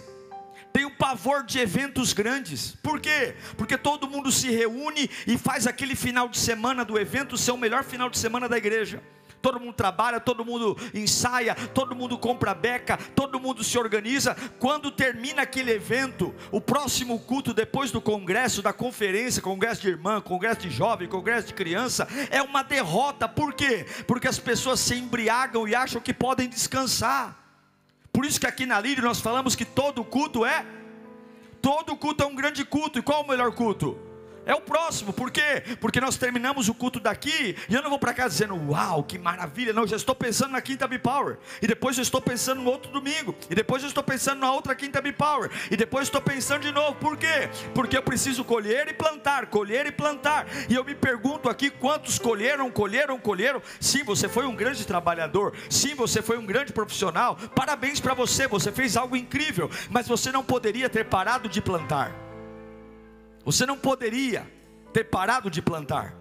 tenho 0.73 0.91
pavor 0.91 1.45
de 1.45 1.61
eventos 1.61 2.13
grandes. 2.13 2.77
Por 2.83 3.01
quê? 3.01 3.37
Porque 3.57 3.79
todo 3.79 4.11
mundo 4.11 4.33
se 4.33 4.51
reúne 4.51 5.09
e 5.27 5.39
faz 5.39 5.67
aquele 5.67 5.95
final 5.95 6.29
de 6.29 6.39
semana 6.39 6.85
do 6.85 6.99
evento 6.99 7.39
ser 7.39 7.53
o 7.53 7.57
melhor 7.57 7.85
final 7.85 8.11
de 8.11 8.19
semana 8.19 8.49
da 8.49 8.59
igreja 8.59 9.03
todo 9.41 9.61
mundo 9.61 9.73
trabalha, 9.73 10.21
todo 10.21 10.45
mundo 10.45 10.77
ensaia, 10.95 11.55
todo 11.55 11.95
mundo 11.95 12.19
compra 12.19 12.55
beca, 12.55 12.97
todo 13.15 13.41
mundo 13.41 13.63
se 13.63 13.79
organiza. 13.79 14.35
Quando 14.59 14.91
termina 14.91 15.43
aquele 15.43 15.73
evento, 15.73 16.35
o 16.51 16.61
próximo 16.61 17.19
culto 17.21 17.55
depois 17.55 17.91
do 17.91 18.01
congresso, 18.01 18.63
da 18.63 18.73
conferência, 18.73 19.43
congresso 19.43 19.83
de 19.83 19.89
irmã, 19.89 20.21
congresso 20.21 20.61
de 20.61 20.71
jovem, 20.71 21.09
congresso 21.09 21.49
de 21.49 21.55
criança, 21.55 22.09
é 22.31 22.43
uma 22.43 22.63
derrota. 22.63 23.29
Por 23.29 23.53
quê? 23.55 23.87
Porque 24.07 24.29
as 24.29 24.39
pessoas 24.39 24.81
se 24.81 24.95
embriagam 24.95 25.67
e 25.67 25.75
acham 25.75 26.01
que 26.01 26.15
podem 26.15 26.49
descansar. 26.49 27.37
Por 28.13 28.25
isso 28.25 28.41
que 28.41 28.47
aqui 28.47 28.67
na 28.67 28.81
Lírio 28.81 29.05
nós 29.05 29.21
falamos 29.21 29.55
que 29.55 29.65
todo 29.65 30.05
culto 30.05 30.45
é 30.45 30.65
todo 31.61 31.97
culto 31.97 32.23
é 32.23 32.27
um 32.27 32.35
grande 32.35 32.65
culto. 32.65 32.99
E 32.99 33.03
qual 33.03 33.21
é 33.21 33.25
o 33.25 33.29
melhor 33.29 33.53
culto? 33.53 34.08
É 34.49 34.55
o 34.55 34.63
próximo, 34.63 35.13
por 35.13 35.31
quê? 35.31 35.63
Porque 35.79 36.01
nós 36.01 36.17
terminamos 36.17 36.71
o 36.71 36.75
culto 36.75 36.99
daqui 36.99 37.55
e 37.69 37.75
eu 37.75 37.83
não 37.83 37.91
vou 37.91 37.99
para 37.99 38.15
casa 38.15 38.31
dizendo, 38.31 38.57
uau, 38.71 39.05
que 39.05 39.19
maravilha, 39.19 39.75
não, 39.75 39.87
já 39.87 39.95
estou 39.95 40.15
pensando 40.15 40.53
na 40.53 40.63
quinta 40.63 40.89
B-Power, 40.89 41.37
e 41.61 41.67
depois 41.67 41.99
eu 41.99 42.03
estou 42.03 42.21
pensando 42.23 42.63
no 42.63 42.71
outro 42.71 42.91
domingo, 42.91 43.37
e 43.51 43.55
depois 43.55 43.83
eu 43.83 43.89
estou 43.89 44.03
pensando 44.03 44.41
na 44.41 44.51
outra 44.51 44.75
quinta 44.75 45.03
B-Power, 45.03 45.51
e 45.71 45.77
depois 45.77 46.05
estou 46.05 46.23
pensando 46.23 46.63
de 46.63 46.73
novo, 46.73 46.95
por 46.95 47.19
quê? 47.19 47.51
Porque 47.75 47.95
eu 47.95 48.03
preciso 48.03 48.43
colher 48.43 48.89
e 48.89 48.95
plantar, 48.95 49.49
colher 49.49 49.85
e 49.85 49.93
plantar, 49.93 50.47
e 50.67 50.75
eu 50.75 50.83
me 50.83 50.95
pergunto 50.95 51.51
aqui 51.51 51.69
quantos 51.69 52.19
colheram, 52.19 52.71
colheram, 52.71 53.19
colheram, 53.19 53.61
sim, 53.79 54.03
você 54.03 54.31
foi 54.31 54.47
um 54.47 54.57
grande 54.57 54.87
trabalhador, 54.87 55.55
sim, 55.69 55.95
você 55.95 56.23
foi 56.23 56.39
um 56.39 56.47
grande 56.47 56.73
profissional, 56.73 57.37
parabéns 57.55 58.01
para 58.01 58.15
você, 58.15 58.47
você 58.47 58.73
fez 58.73 58.97
algo 58.97 59.15
incrível, 59.15 59.71
mas 59.91 60.09
você 60.09 60.33
não 60.33 60.43
poderia 60.43 60.89
ter 60.89 61.05
parado 61.05 61.51
de 61.51 61.61
plantar. 61.61 62.28
Você 63.49 63.65
não 63.65 63.79
poderia 63.79 64.47
ter 64.93 65.05
parado 65.05 65.51
de 65.51 65.63
plantar. 65.63 66.15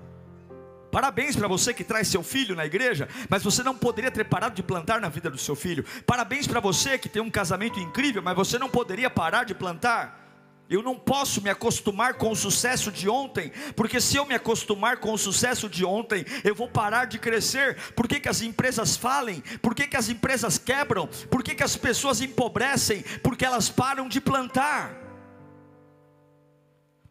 Parabéns 0.89 1.35
para 1.35 1.45
você 1.45 1.73
que 1.73 1.83
traz 1.83 2.07
seu 2.07 2.23
filho 2.23 2.55
na 2.55 2.65
igreja, 2.65 3.09
mas 3.27 3.43
você 3.43 3.61
não 3.61 3.75
poderia 3.75 4.09
ter 4.09 4.23
parado 4.23 4.55
de 4.55 4.63
plantar 4.63 5.01
na 5.01 5.09
vida 5.09 5.29
do 5.29 5.37
seu 5.37 5.53
filho. 5.53 5.83
Parabéns 6.05 6.47
para 6.47 6.61
você 6.61 6.97
que 6.97 7.09
tem 7.09 7.21
um 7.21 7.29
casamento 7.29 7.81
incrível, 7.81 8.21
mas 8.21 8.33
você 8.33 8.57
não 8.57 8.69
poderia 8.69 9.09
parar 9.09 9.43
de 9.43 9.53
plantar. 9.53 10.25
Eu 10.69 10.81
não 10.81 10.95
posso 10.95 11.41
me 11.41 11.49
acostumar 11.49 12.13
com 12.13 12.31
o 12.31 12.35
sucesso 12.35 12.93
de 12.93 13.09
ontem, 13.09 13.51
porque 13.75 13.99
se 13.99 14.15
eu 14.15 14.25
me 14.25 14.33
acostumar 14.33 14.95
com 14.95 15.11
o 15.11 15.17
sucesso 15.17 15.67
de 15.67 15.83
ontem, 15.83 16.25
eu 16.45 16.55
vou 16.55 16.69
parar 16.69 17.07
de 17.07 17.19
crescer. 17.19 17.75
Por 17.93 18.07
que, 18.07 18.21
que 18.21 18.29
as 18.29 18.41
empresas 18.41 18.95
falem? 18.95 19.43
Por 19.61 19.75
que, 19.75 19.85
que 19.85 19.97
as 19.97 20.07
empresas 20.07 20.57
quebram? 20.57 21.07
Por 21.29 21.43
que, 21.43 21.55
que 21.55 21.63
as 21.63 21.75
pessoas 21.75 22.21
empobrecem? 22.21 23.03
Porque 23.21 23.43
elas 23.43 23.67
param 23.67 24.07
de 24.07 24.21
plantar 24.21 25.06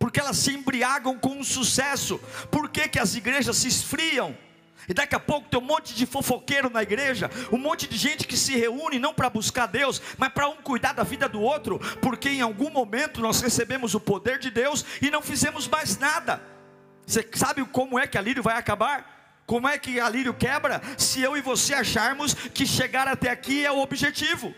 porque 0.07 0.21
elas 0.21 0.37
se 0.37 0.53
embriagam 0.53 1.19
com 1.19 1.41
o 1.41 1.45
sucesso. 1.45 2.21
Por 2.49 2.69
que, 2.69 2.89
que 2.89 2.97
as 3.01 3.17
igrejas 3.17 3.57
se 3.57 3.67
esfriam? 3.67 4.39
E 4.89 4.95
daqui 4.95 5.17
a 5.17 5.19
pouco 5.19 5.49
tem 5.49 5.59
um 5.59 5.65
monte 5.65 5.93
de 5.97 6.07
fofoqueiro 6.07 6.71
na 6.71 6.81
igreja, 6.81 7.29
um 7.51 7.59
monte 7.59 7.89
de 7.89 7.97
gente 7.97 8.25
que 8.25 8.37
se 8.37 8.55
reúne 8.55 9.01
não 9.01 9.13
para 9.13 9.29
buscar 9.29 9.67
Deus, 9.67 10.01
mas 10.17 10.29
para 10.29 10.49
um 10.49 10.63
cuidar 10.63 10.93
da 10.93 11.03
vida 11.03 11.29
do 11.29 11.41
outro, 11.41 11.81
porque 12.01 12.29
em 12.29 12.41
algum 12.41 12.71
momento 12.71 13.21
nós 13.21 13.41
recebemos 13.41 13.97
o 13.97 14.01
poder 14.01 14.39
de 14.39 14.49
Deus 14.49 14.85
e 15.03 15.11
não 15.11 15.21
fizemos 15.21 15.67
mais 15.67 15.99
nada. 15.99 16.41
Você 17.05 17.29
sabe 17.35 17.65
como 17.65 17.99
é 17.99 18.07
que 18.07 18.17
a 18.17 18.21
lírio 18.21 18.45
vai 18.45 18.57
acabar? 18.57 19.43
Como 19.45 19.67
é 19.67 19.77
que 19.77 19.99
a 19.99 20.09
lírio 20.09 20.35
quebra? 20.35 20.81
Se 20.97 21.21
eu 21.21 21.37
e 21.37 21.41
você 21.41 21.75
acharmos 21.75 22.33
que 22.33 22.65
chegar 22.65 23.09
até 23.09 23.29
aqui 23.29 23.67
é 23.67 23.73
o 23.73 23.81
objetivo. 23.81 24.55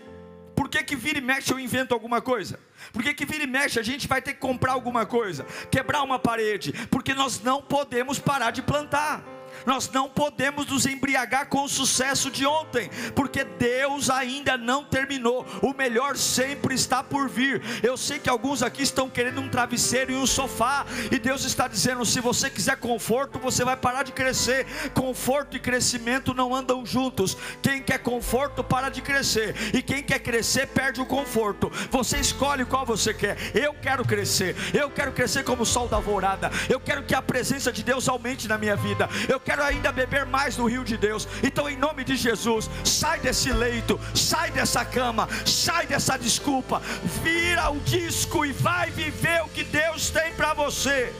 Por 0.68 0.72
que, 0.72 0.84
que 0.84 0.96
vira 0.96 1.18
e 1.18 1.22
mexe 1.22 1.50
eu 1.50 1.58
invento 1.58 1.94
alguma 1.94 2.20
coisa? 2.20 2.60
Por 2.92 3.02
que, 3.02 3.14
que 3.14 3.24
vira 3.24 3.44
e 3.44 3.46
mexe 3.46 3.80
a 3.80 3.82
gente 3.82 4.06
vai 4.06 4.20
ter 4.20 4.34
que 4.34 4.38
comprar 4.38 4.72
alguma 4.72 5.06
coisa? 5.06 5.46
Quebrar 5.70 6.02
uma 6.02 6.18
parede? 6.18 6.74
Porque 6.90 7.14
nós 7.14 7.40
não 7.42 7.62
podemos 7.62 8.18
parar 8.18 8.50
de 8.50 8.60
plantar. 8.60 9.24
Nós 9.66 9.88
não 9.90 10.08
podemos 10.08 10.66
nos 10.66 10.86
embriagar 10.86 11.46
com 11.46 11.64
o 11.64 11.68
sucesso 11.68 12.30
de 12.30 12.46
ontem, 12.46 12.90
porque 13.14 13.44
Deus 13.44 14.10
ainda 14.10 14.56
não 14.56 14.84
terminou. 14.84 15.46
O 15.62 15.74
melhor 15.74 16.16
sempre 16.16 16.74
está 16.74 17.02
por 17.02 17.28
vir. 17.28 17.62
Eu 17.82 17.96
sei 17.96 18.18
que 18.18 18.28
alguns 18.28 18.62
aqui 18.62 18.82
estão 18.82 19.08
querendo 19.08 19.40
um 19.40 19.48
travesseiro 19.48 20.12
e 20.12 20.16
um 20.16 20.26
sofá, 20.26 20.86
e 21.10 21.18
Deus 21.18 21.44
está 21.44 21.68
dizendo: 21.68 22.04
se 22.04 22.20
você 22.20 22.50
quiser 22.50 22.76
conforto, 22.76 23.38
você 23.38 23.64
vai 23.64 23.76
parar 23.76 24.02
de 24.02 24.12
crescer. 24.12 24.66
Conforto 24.94 25.56
e 25.56 25.60
crescimento 25.60 26.34
não 26.34 26.54
andam 26.54 26.84
juntos. 26.84 27.36
Quem 27.62 27.82
quer 27.82 27.98
conforto 27.98 28.62
para 28.62 28.88
de 28.88 29.02
crescer, 29.02 29.54
e 29.74 29.82
quem 29.82 30.02
quer 30.02 30.20
crescer 30.20 30.66
perde 30.68 31.00
o 31.00 31.06
conforto. 31.06 31.70
Você 31.90 32.18
escolhe 32.18 32.64
qual 32.64 32.84
você 32.84 33.12
quer. 33.12 33.36
Eu 33.54 33.74
quero 33.74 34.04
crescer. 34.04 34.56
Eu 34.74 34.90
quero 34.90 35.12
crescer 35.12 35.44
como 35.44 35.62
o 35.62 35.66
sol 35.66 35.88
da 35.88 35.96
alvorada. 35.96 36.50
Eu 36.68 36.80
quero 36.80 37.02
que 37.04 37.14
a 37.14 37.22
presença 37.22 37.72
de 37.72 37.82
Deus 37.82 38.08
aumente 38.08 38.48
na 38.48 38.58
minha 38.58 38.76
vida. 38.76 39.08
Eu 39.28 39.40
quero 39.48 39.64
ainda 39.64 39.90
beber 39.90 40.26
mais 40.26 40.56
do 40.56 40.66
rio 40.66 40.84
de 40.84 40.98
Deus. 40.98 41.26
Então, 41.42 41.70
em 41.70 41.76
nome 41.76 42.04
de 42.04 42.16
Jesus, 42.16 42.68
sai 42.84 43.18
desse 43.18 43.50
leito, 43.50 43.98
sai 44.14 44.50
dessa 44.50 44.84
cama, 44.84 45.26
sai 45.46 45.86
dessa 45.86 46.18
desculpa, 46.18 46.80
vira 47.22 47.70
o 47.70 47.80
disco 47.80 48.44
e 48.44 48.52
vai 48.52 48.90
viver 48.90 49.40
o 49.42 49.48
que 49.48 49.64
Deus 49.64 50.10
tem 50.10 50.34
para 50.34 50.52
você. 50.52 51.10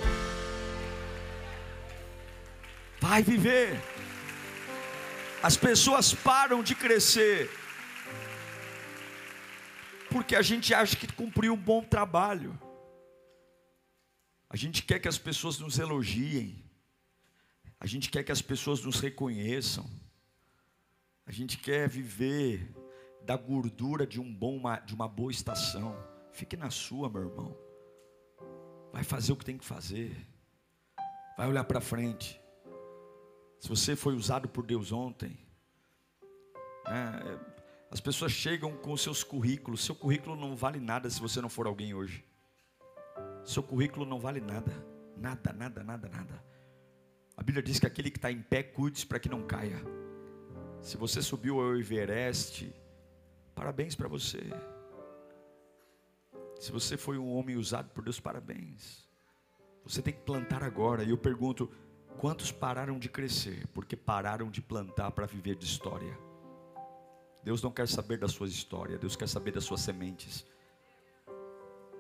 Vai 3.01 3.23
viver. 3.23 3.81
As 5.43 5.57
pessoas 5.57 6.13
param 6.13 6.63
de 6.63 6.75
crescer 6.75 7.51
porque 10.11 10.37
a 10.37 10.43
gente 10.43 10.75
acha 10.75 10.97
que 10.97 11.11
cumpriu 11.11 11.55
um 11.55 11.57
bom 11.73 11.83
trabalho. 11.83 12.59
A 14.51 14.57
gente 14.57 14.83
quer 14.83 14.99
que 14.99 15.09
as 15.09 15.17
pessoas 15.17 15.59
nos 15.59 15.79
elogiem. 15.79 16.68
A 17.81 17.87
gente 17.87 18.11
quer 18.11 18.25
que 18.25 18.33
as 18.33 18.43
pessoas 18.43 18.83
nos 18.83 19.01
reconheçam. 19.01 19.89
A 21.27 21.33
gente 21.33 21.59
quer 21.59 21.89
viver 21.89 22.75
da 23.23 23.37
gordura 23.37 24.07
de, 24.07 24.21
um 24.21 24.35
bom, 24.35 24.61
de 24.85 24.95
uma 24.95 25.07
boa 25.07 25.31
estação. 25.31 25.97
Fique 26.33 26.57
na 26.57 26.71
sua, 26.71 27.09
meu 27.09 27.23
irmão. 27.23 27.57
Vai 28.93 29.05
fazer 29.05 29.33
o 29.33 29.37
que 29.37 29.45
tem 29.45 29.59
que 29.59 29.65
fazer. 29.65 30.17
Vai 31.37 31.49
olhar 31.49 31.65
para 31.65 31.81
frente. 31.81 32.41
Se 33.61 33.69
você 33.69 33.95
foi 33.95 34.15
usado 34.15 34.49
por 34.49 34.65
Deus 34.65 34.91
ontem, 34.93 35.39
né, 36.87 37.39
as 37.91 38.01
pessoas 38.01 38.33
chegam 38.33 38.77
com 38.77 38.97
seus 38.97 39.23
currículos. 39.23 39.85
Seu 39.85 39.95
currículo 39.95 40.35
não 40.35 40.57
vale 40.57 40.81
nada 40.81 41.09
se 41.09 41.21
você 41.21 41.41
não 41.41 41.49
for 41.49 41.67
alguém 41.67 41.95
hoje. 41.95 42.25
Seu 43.45 43.63
currículo 43.63 44.05
não 44.05 44.19
vale 44.19 44.41
nada. 44.41 44.73
Nada, 45.17 45.53
nada, 45.53 45.85
nada, 45.85 46.09
nada. 46.09 46.48
A 47.39 47.43
Bíblia 47.43 47.63
diz 47.63 47.79
que 47.79 47.87
aquele 47.87 48.11
que 48.11 48.19
está 48.19 48.33
em 48.33 48.43
pé, 48.43 48.65
cuide 48.65 49.07
para 49.07 49.21
que 49.21 49.29
não 49.29 49.43
caia. 49.43 49.81
Se 50.83 50.97
você 50.97 51.23
subiu 51.23 51.61
ao 51.61 51.77
Everest, 51.77 52.75
parabéns 53.55 53.95
para 53.95 54.09
você. 54.09 54.41
Se 56.59 56.73
você 56.73 56.97
foi 56.97 57.17
um 57.17 57.33
homem 57.33 57.55
usado 57.55 57.91
por 57.91 58.03
Deus, 58.03 58.19
parabéns. 58.19 59.09
Você 59.85 60.03
tem 60.03 60.13
que 60.13 60.23
plantar 60.23 60.65
agora. 60.65 61.05
E 61.05 61.11
eu 61.11 61.17
pergunto: 61.17 61.71
quantos 62.19 62.51
pararam 62.51 62.99
de 62.99 63.09
crescer 63.09 63.69
porque 63.69 63.95
pararam 63.95 64.51
de 64.51 64.61
plantar 64.61 65.13
para 65.13 65.25
viver 65.25 65.55
de 65.55 65.65
história? 65.65 66.19
Deus 67.45 67.63
não 67.63 67.71
quer 67.71 67.87
saber 67.87 68.19
da 68.19 68.27
sua 68.27 68.49
história, 68.49 68.99
Deus 68.99 69.15
quer 69.15 69.29
saber 69.29 69.53
das 69.53 69.63
suas 69.63 69.81
sementes. 69.81 70.45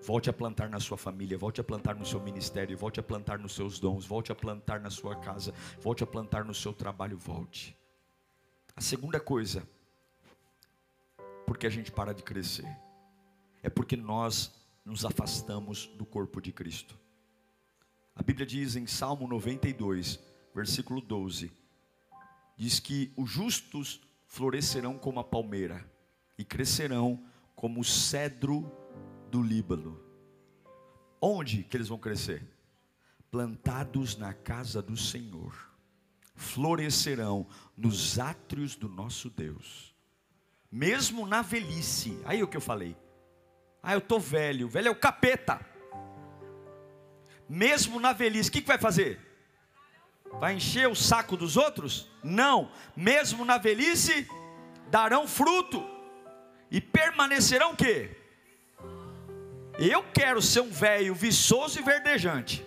Volte 0.02 0.30
a 0.30 0.32
plantar 0.32 0.70
na 0.70 0.80
sua 0.80 0.96
família, 0.96 1.36
volte 1.36 1.60
a 1.60 1.64
plantar 1.64 1.94
no 1.94 2.06
seu 2.06 2.20
ministério, 2.20 2.76
volte 2.76 3.00
a 3.00 3.02
plantar 3.02 3.38
nos 3.38 3.54
seus 3.54 3.78
dons, 3.78 4.06
volte 4.06 4.32
a 4.32 4.34
plantar 4.34 4.80
na 4.80 4.90
sua 4.90 5.16
casa, 5.16 5.52
volte 5.80 6.02
a 6.02 6.06
plantar 6.06 6.44
no 6.44 6.54
seu 6.54 6.72
trabalho, 6.72 7.18
volte. 7.18 7.76
A 8.74 8.80
segunda 8.80 9.18
coisa, 9.18 9.68
porque 11.46 11.66
a 11.66 11.70
gente 11.70 11.90
para 11.90 12.14
de 12.14 12.22
crescer, 12.22 12.68
é 13.62 13.68
porque 13.68 13.96
nós 13.96 14.52
nos 14.84 15.04
afastamos 15.04 15.86
do 15.96 16.06
corpo 16.06 16.40
de 16.40 16.52
Cristo. 16.52 16.98
A 18.14 18.22
Bíblia 18.22 18.46
diz 18.46 18.76
em 18.76 18.86
Salmo 18.86 19.28
92, 19.28 20.18
versículo 20.54 21.00
12: 21.00 21.52
diz 22.56 22.80
que 22.80 23.12
os 23.16 23.30
justos 23.30 24.00
florescerão 24.26 24.98
como 24.98 25.20
a 25.20 25.24
palmeira 25.24 25.84
e 26.36 26.44
crescerão 26.44 27.24
como 27.54 27.80
o 27.80 27.84
cedro 27.84 28.70
do 29.30 29.42
Líbano. 29.42 30.00
Onde 31.20 31.62
que 31.62 31.76
eles 31.76 31.88
vão 31.88 31.98
crescer? 31.98 32.42
Plantados 33.30 34.16
na 34.16 34.32
casa 34.32 34.80
do 34.80 34.96
Senhor, 34.96 35.54
florescerão 36.34 37.46
nos 37.76 38.18
átrios 38.18 38.74
do 38.74 38.88
nosso 38.88 39.28
Deus, 39.28 39.94
mesmo 40.70 41.26
na 41.26 41.42
velhice. 41.42 42.18
Aí 42.24 42.42
o 42.42 42.48
que 42.48 42.56
eu 42.56 42.60
falei? 42.60 42.96
Ah, 43.82 43.94
eu 43.94 44.00
tô 44.00 44.18
velho, 44.18 44.68
velho 44.68 44.88
é 44.88 44.90
o 44.90 44.96
capeta. 44.96 45.60
Mesmo 47.48 48.00
na 48.00 48.12
velhice, 48.12 48.48
o 48.48 48.52
que, 48.52 48.60
que 48.60 48.68
vai 48.68 48.78
fazer? 48.78 49.20
Vai 50.38 50.54
encher 50.54 50.88
o 50.88 50.94
saco 50.94 51.36
dos 51.36 51.56
outros? 51.56 52.10
Não, 52.22 52.70
mesmo 52.96 53.44
na 53.44 53.58
velhice 53.58 54.28
darão 54.90 55.26
fruto 55.26 55.84
e 56.70 56.80
permanecerão 56.80 57.72
o 57.72 57.76
quê? 57.76 58.17
Eu 59.78 60.02
quero 60.12 60.42
ser 60.42 60.60
um 60.60 60.70
velho 60.70 61.14
viçoso 61.14 61.78
e 61.78 61.82
verdejante. 61.82 62.66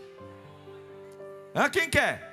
Ah, 1.53 1.69
quem 1.69 1.89
quer? 1.89 2.31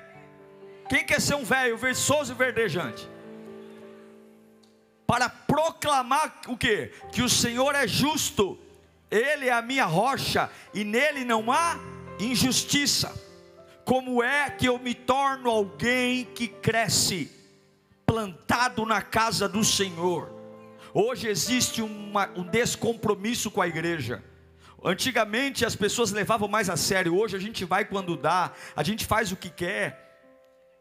Quem 0.88 1.04
quer 1.04 1.20
ser 1.20 1.35
um 1.35 1.44
velho 1.44 1.76
viçoso 1.76 2.32
e 2.32 2.37
verdejante? 2.37 3.08
Para 5.04 5.28
proclamar 5.28 6.42
o 6.47 6.56
que? 6.56 6.92
Que 7.12 7.23
o 7.23 7.28
Senhor 7.28 7.75
é 7.75 7.88
justo, 7.88 8.56
Ele 9.11 9.49
é 9.49 9.52
a 9.52 9.61
minha 9.61 9.85
rocha 9.85 10.49
e 10.73 10.85
nele 10.85 11.25
não 11.25 11.50
há 11.50 11.76
injustiça. 12.20 13.12
Como 13.85 14.23
é 14.23 14.49
que 14.50 14.66
eu 14.66 14.78
me 14.78 14.94
torno 14.94 15.50
alguém 15.50 16.25
que 16.25 16.47
cresce, 16.47 17.32
plantado 18.06 18.87
na 18.87 19.02
casa 19.02 19.49
do 19.49 19.64
Senhor? 19.64 20.30
Hoje 20.94 21.26
existe 21.26 21.82
uma, 21.82 22.28
um 22.37 22.44
descompromisso 22.44 23.50
com 23.50 23.61
a 23.61 23.66
igreja. 23.66 24.23
Antigamente 24.85 25.64
as 25.64 25.75
pessoas 25.75 26.12
levavam 26.12 26.49
mais 26.49 26.70
a 26.70 26.76
sério, 26.76 27.16
hoje 27.16 27.37
a 27.37 27.40
gente 27.40 27.64
vai 27.64 27.85
quando 27.85 28.16
dá, 28.16 28.52
a 28.76 28.82
gente 28.82 29.04
faz 29.04 29.32
o 29.32 29.37
que 29.37 29.50
quer, 29.50 30.20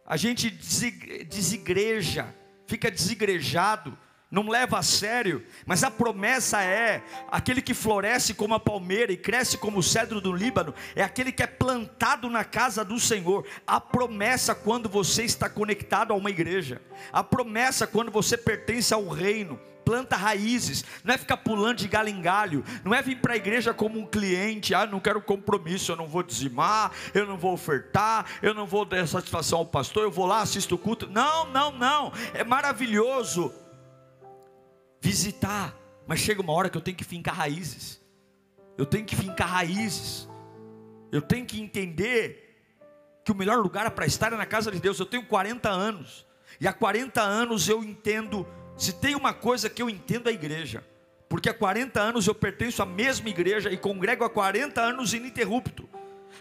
a 0.06 0.16
gente 0.16 0.50
desigreja, 0.50 2.34
fica 2.68 2.92
desigrejado 2.92 3.98
não 4.30 4.50
leva 4.50 4.78
a 4.78 4.84
sério, 4.84 5.46
mas 5.66 5.84
a 5.84 5.92
promessa 5.92 6.62
é: 6.62 7.02
aquele 7.32 7.62
que 7.62 7.74
floresce 7.74 8.34
como 8.34 8.54
a 8.54 8.60
palmeira 8.60 9.12
e 9.12 9.18
cresce 9.18 9.58
como 9.58 9.80
o 9.80 9.84
cedro 9.84 10.20
do 10.20 10.34
Líbano, 10.34 10.74
é 10.96 11.02
aquele 11.02 11.32
que 11.32 11.44
é 11.44 11.48
plantado 11.48 12.30
na 12.30 12.44
casa 12.44 12.84
do 12.84 13.00
Senhor. 13.00 13.48
A 13.66 13.80
promessa 13.80 14.54
quando 14.54 14.90
você 14.90 15.24
está 15.24 15.50
conectado 15.50 16.12
a 16.12 16.16
uma 16.16 16.30
igreja, 16.30 16.82
a 17.12 17.24
promessa 17.24 17.88
quando 17.88 18.12
você 18.12 18.38
pertence 18.38 18.94
ao 18.94 19.08
reino, 19.08 19.60
planta 19.88 20.18
raízes, 20.18 20.84
não 21.02 21.14
é 21.14 21.18
ficar 21.18 21.38
pulando 21.38 21.78
de 21.78 21.88
galho 21.88 22.10
em 22.10 22.22
galho, 22.22 22.62
não 22.84 22.94
é 22.94 23.02
vir 23.02 23.22
para 23.22 23.36
a 23.36 23.38
igreja 23.38 23.74
como 23.74 23.98
um 23.98 24.06
cliente, 24.06 24.76
ah, 24.76 24.86
não 24.86 25.00
quero 25.00 25.22
compromisso, 25.22 25.94
eu 25.94 25.96
não 25.96 26.08
vou 26.08 26.22
dizimar, 26.22 26.92
eu 27.14 27.26
não 27.26 27.38
vou 27.38 27.54
ofertar, 27.54 28.26
eu 28.42 28.54
não 28.54 28.68
vou 28.68 28.84
dar 28.84 29.08
satisfação 29.08 29.60
ao 29.60 29.66
pastor, 29.66 30.04
eu 30.04 30.12
vou 30.12 30.26
lá, 30.26 30.42
assisto 30.42 30.76
o 30.76 30.78
culto. 30.78 31.08
Não, 31.08 31.50
não, 31.52 31.72
não, 31.72 32.12
é 32.34 32.44
maravilhoso 32.44 33.54
visitar, 35.00 35.74
mas 36.06 36.20
chega 36.20 36.42
uma 36.42 36.52
hora 36.52 36.70
que 36.70 36.78
eu 36.78 36.82
tenho 36.82 36.98
que 36.98 37.06
fincar 37.06 37.36
raízes. 37.36 38.02
Eu 38.78 38.86
tenho 38.86 39.06
que 39.06 39.16
fincar 39.16 39.48
raízes. 39.48 40.28
Eu 41.14 41.22
tenho 41.22 41.46
que 41.46 41.62
entender 41.62 42.62
que 43.24 43.32
o 43.32 43.36
melhor 43.36 43.60
lugar 43.60 43.90
para 43.92 44.06
estar 44.06 44.34
é 44.34 44.36
na 44.36 44.46
casa 44.46 44.70
de 44.70 44.82
Deus. 44.82 45.00
Eu 45.00 45.06
tenho 45.06 45.26
40 45.26 45.70
anos. 45.70 46.28
E 46.60 46.68
há 46.68 46.74
40 46.74 47.22
anos 47.22 47.70
eu 47.70 47.82
entendo, 47.86 48.46
se 48.78 48.94
tem 48.94 49.16
uma 49.16 49.34
coisa 49.34 49.70
que 49.70 49.82
eu 49.82 49.90
entendo 49.90 50.28
a 50.28 50.32
igreja. 50.32 50.84
Porque 51.28 51.50
há 51.50 51.54
40 51.54 52.00
anos 52.00 52.28
eu 52.28 52.36
pertenço 52.36 52.82
à 52.82 52.86
mesma 52.86 53.28
igreja 53.30 53.70
e 53.70 53.78
congrego 53.78 54.24
há 54.24 54.30
40 54.30 54.80
anos 54.80 55.14
ininterrupto. 55.14 55.90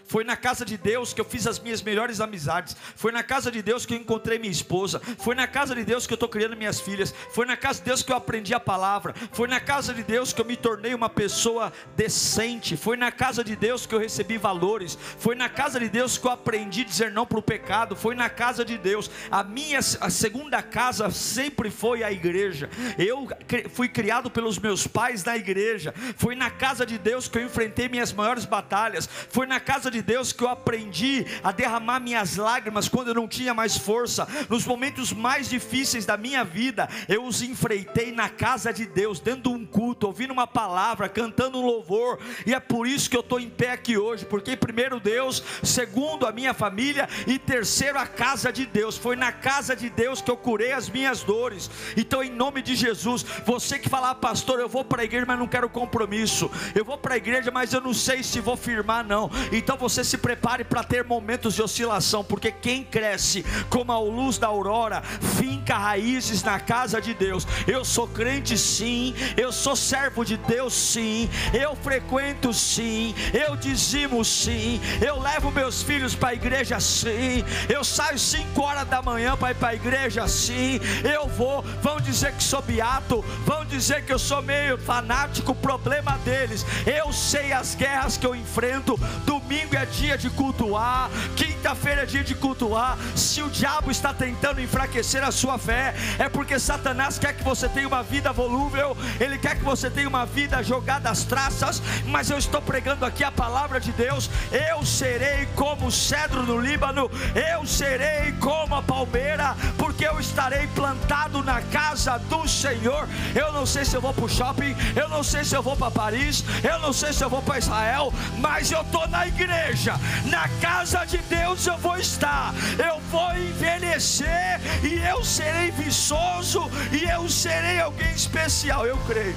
Foi 0.05 0.23
na 0.23 0.37
casa 0.37 0.63
de 0.63 0.77
Deus 0.77 1.13
que 1.13 1.19
eu 1.19 1.25
fiz 1.25 1.45
as 1.45 1.59
minhas 1.59 1.81
melhores 1.81 2.21
amizades. 2.21 2.75
Foi 2.95 3.11
na 3.11 3.23
casa 3.23 3.51
de 3.51 3.61
Deus 3.61 3.85
que 3.85 3.93
eu 3.93 3.97
encontrei 3.97 4.39
minha 4.39 4.51
esposa. 4.51 5.01
Foi 5.19 5.35
na 5.35 5.47
casa 5.47 5.75
de 5.75 5.83
Deus 5.83 6.07
que 6.07 6.13
eu 6.13 6.15
estou 6.15 6.29
criando 6.29 6.55
minhas 6.55 6.79
filhas. 6.79 7.13
Foi 7.31 7.45
na 7.45 7.57
casa 7.57 7.79
de 7.79 7.85
Deus 7.85 8.03
que 8.03 8.11
eu 8.11 8.15
aprendi 8.15 8.53
a 8.53 8.59
palavra. 8.59 9.13
Foi 9.31 9.47
na 9.47 9.59
casa 9.59 9.93
de 9.93 10.03
Deus 10.03 10.31
que 10.31 10.39
eu 10.39 10.45
me 10.45 10.55
tornei 10.55 10.93
uma 10.93 11.09
pessoa 11.09 11.73
decente. 11.95 12.77
Foi 12.77 12.95
na 12.95 13.11
casa 13.11 13.43
de 13.43 13.55
Deus 13.55 13.85
que 13.85 13.93
eu 13.93 13.99
recebi 13.99 14.37
valores. 14.37 14.97
Foi 15.19 15.35
na 15.35 15.49
casa 15.49 15.79
de 15.79 15.89
Deus 15.89 16.17
que 16.17 16.25
eu 16.25 16.31
aprendi 16.31 16.81
a 16.81 16.85
dizer 16.85 17.11
não 17.11 17.25
para 17.25 17.39
o 17.39 17.43
pecado. 17.43 17.95
Foi 17.95 18.15
na 18.15 18.29
casa 18.29 18.63
de 18.63 18.77
Deus. 18.77 19.11
A 19.29 19.43
minha 19.43 19.79
a 19.79 20.09
segunda 20.09 20.61
casa 20.61 21.09
sempre 21.09 21.69
foi 21.69 22.03
a 22.03 22.11
igreja. 22.11 22.69
Eu 22.97 23.27
fui 23.71 23.89
criado 23.89 24.31
pelos 24.31 24.57
meus 24.57 24.87
pais 24.87 25.23
na 25.23 25.35
igreja. 25.35 25.93
Foi 26.15 26.33
na 26.33 26.49
casa 26.49 26.85
de 26.85 26.97
Deus 26.97 27.27
que 27.27 27.37
eu 27.37 27.43
enfrentei 27.43 27.89
minhas 27.89 28.13
maiores 28.13 28.45
batalhas. 28.45 29.07
Foi 29.29 29.45
na 29.45 29.59
casa 29.59 29.86
de 29.91 29.97
de 29.97 30.03
Deus 30.03 30.31
que 30.31 30.43
eu 30.43 30.49
aprendi 30.49 31.25
a 31.43 31.51
derramar 31.51 31.99
minhas 31.99 32.35
lágrimas 32.35 32.87
quando 32.87 33.09
eu 33.09 33.15
não 33.15 33.27
tinha 33.27 33.53
mais 33.53 33.75
força. 33.75 34.27
Nos 34.47 34.63
momentos 34.63 35.11
mais 35.11 35.49
difíceis 35.49 36.05
da 36.05 36.15
minha 36.15 36.43
vida, 36.43 36.87
eu 37.09 37.25
os 37.25 37.41
enfreitei 37.41 38.11
na 38.11 38.29
casa 38.29 38.71
de 38.71 38.85
Deus, 38.85 39.19
dentro 39.19 39.43
de 39.43 39.49
um 39.49 39.65
culto, 39.65 40.05
ouvindo 40.05 40.31
uma 40.31 40.45
palavra, 40.45 41.09
cantando 41.09 41.57
um 41.57 41.65
louvor. 41.65 42.19
E 42.45 42.53
é 42.53 42.59
por 42.59 42.85
isso 42.85 43.09
que 43.09 43.17
eu 43.17 43.21
estou 43.21 43.39
em 43.39 43.49
pé 43.49 43.71
aqui 43.71 43.97
hoje, 43.97 44.25
porque 44.25 44.55
primeiro 44.55 44.99
Deus, 44.99 45.43
segundo 45.63 46.27
a 46.27 46.31
minha 46.31 46.53
família 46.53 47.09
e 47.25 47.39
terceiro 47.39 47.97
a 47.97 48.05
casa 48.05 48.53
de 48.53 48.65
Deus. 48.65 48.97
Foi 48.97 49.15
na 49.15 49.31
casa 49.31 49.75
de 49.75 49.89
Deus 49.89 50.21
que 50.21 50.29
eu 50.29 50.37
curei 50.37 50.73
as 50.73 50.89
minhas 50.89 51.23
dores. 51.23 51.71
Então, 51.95 52.23
em 52.23 52.29
nome 52.29 52.61
de 52.61 52.75
Jesus, 52.75 53.25
você 53.45 53.79
que 53.79 53.89
falar, 53.89 54.15
pastor, 54.15 54.59
eu 54.59 54.69
vou 54.69 54.85
para 54.85 55.01
a 55.01 55.05
igreja, 55.05 55.25
mas 55.25 55.39
não 55.39 55.47
quero 55.47 55.69
compromisso. 55.69 56.51
Eu 56.75 56.85
vou 56.85 56.97
para 56.97 57.15
a 57.15 57.17
igreja, 57.17 57.49
mas 57.49 57.73
eu 57.73 57.81
não 57.81 57.93
sei 57.93 58.21
se 58.21 58.39
vou 58.39 58.55
firmar, 58.55 59.03
não. 59.03 59.31
Então 59.51 59.66
você 59.75 60.03
se 60.03 60.17
prepare 60.17 60.63
para 60.63 60.83
ter 60.83 61.03
momentos 61.03 61.55
de 61.55 61.61
oscilação, 61.61 62.23
porque 62.23 62.51
quem 62.51 62.83
cresce 62.83 63.43
como 63.69 63.91
a 63.91 63.99
luz 63.99 64.37
da 64.37 64.47
aurora, 64.47 65.01
finca 65.37 65.77
raízes 65.77 66.43
na 66.43 66.59
casa 66.59 67.01
de 67.01 67.13
Deus. 67.13 67.47
Eu 67.67 67.83
sou 67.83 68.07
crente 68.07 68.57
sim, 68.57 69.13
eu 69.35 69.51
sou 69.51 69.75
servo 69.75 70.23
de 70.23 70.37
Deus 70.37 70.73
sim, 70.73 71.29
eu 71.53 71.75
frequento 71.75 72.53
sim, 72.53 73.13
eu 73.33 73.55
dizimo 73.55 74.23
sim, 74.23 74.79
eu 75.05 75.19
levo 75.19 75.51
meus 75.51 75.81
filhos 75.83 76.15
para 76.15 76.29
a 76.29 76.33
igreja 76.33 76.79
sim, 76.79 77.43
eu 77.67 77.83
saio 77.83 78.19
5 78.19 78.61
horas 78.61 78.87
da 78.87 79.01
manhã 79.01 79.35
para 79.35 79.51
ir 79.51 79.55
para 79.55 79.69
a 79.69 79.75
igreja 79.75 80.27
sim, 80.27 80.79
eu 81.03 81.27
vou, 81.27 81.61
vão 81.81 81.96
dizer 82.07 82.31
que 82.31 82.43
sou 82.43 82.61
beato, 82.61 83.23
vão 83.45 83.65
dizer 83.65 84.05
que 84.05 84.13
eu 84.13 84.17
sou 84.17 84.41
meio 84.41 84.77
fanático, 84.77 85.53
problema 85.53 86.17
deles. 86.19 86.65
Eu 86.85 87.11
sei 87.11 87.51
as 87.51 87.75
guerras 87.75 88.15
que 88.15 88.25
eu 88.25 88.33
enfrento, 88.33 88.97
domingo 89.25 89.75
é 89.75 89.85
dia 89.85 90.17
de 90.17 90.29
cultuar, 90.29 91.09
quinta-feira 91.35 92.03
é 92.03 92.05
dia 92.05 92.23
de 92.23 92.33
cultuar. 92.33 92.97
Se 93.13 93.41
o 93.41 93.49
diabo 93.49 93.91
está 93.91 94.13
tentando 94.13 94.61
enfraquecer 94.61 95.21
a 95.21 95.31
sua 95.31 95.57
fé, 95.57 95.93
é 96.17 96.29
porque 96.29 96.57
Satanás 96.57 97.19
quer 97.19 97.33
que 97.33 97.43
você 97.43 97.67
tenha 97.67 97.87
uma 97.87 98.03
vida 98.03 98.31
volúvel, 98.31 98.95
ele 99.19 99.37
quer 99.37 99.57
que 99.57 99.65
você 99.65 99.89
tenha 99.89 100.07
uma 100.07 100.25
vida 100.25 100.63
jogada 100.63 101.09
às 101.09 101.25
traças. 101.25 101.81
Mas 102.05 102.29
eu 102.29 102.37
estou 102.37 102.61
pregando 102.61 103.05
aqui 103.05 103.23
a 103.23 103.31
palavra 103.31 103.81
de 103.81 103.91
Deus. 103.91 104.29
Eu 104.49 104.85
serei 104.85 105.45
como 105.55 105.87
o 105.87 105.91
cedro 105.91 106.43
no 106.43 106.57
Líbano, 106.57 107.11
eu 107.35 107.65
serei 107.65 108.31
como 108.39 108.75
a 108.75 108.81
palmeira, 108.81 109.57
porque 109.77 110.07
eu 110.07 110.19
estarei 110.21 110.67
plantado 110.67 111.43
na 111.43 111.61
casa 111.61 111.96
do 112.29 112.47
Senhor. 112.47 113.07
Eu 113.35 113.51
não 113.51 113.65
sei 113.65 113.83
se 113.83 113.95
eu 113.95 114.01
vou 114.01 114.13
para 114.13 114.25
o 114.25 114.29
shopping, 114.29 114.75
eu 114.95 115.09
não 115.09 115.23
sei 115.23 115.43
se 115.43 115.55
eu 115.55 115.63
vou 115.63 115.75
para 115.75 115.89
Paris, 115.89 116.43
eu 116.63 116.77
não 116.79 116.93
sei 116.93 117.11
se 117.11 117.23
eu 117.23 117.29
vou 117.29 117.41
para 117.41 117.57
Israel, 117.57 118.13
mas 118.37 118.71
eu 118.71 118.81
estou 118.81 119.07
na 119.07 119.27
igreja, 119.27 119.95
na 120.25 120.47
casa 120.61 121.05
de 121.05 121.17
Deus 121.17 121.65
eu 121.65 121.77
vou 121.77 121.97
estar, 121.97 122.53
eu 122.77 122.99
vou 123.09 123.35
envelhecer 123.35 124.59
e 124.83 124.99
eu 125.07 125.23
serei 125.23 125.71
viçoso 125.71 126.69
e 126.91 127.03
eu 127.09 127.27
serei 127.27 127.79
alguém 127.79 128.11
especial, 128.11 128.85
eu 128.85 128.97
creio. 129.07 129.35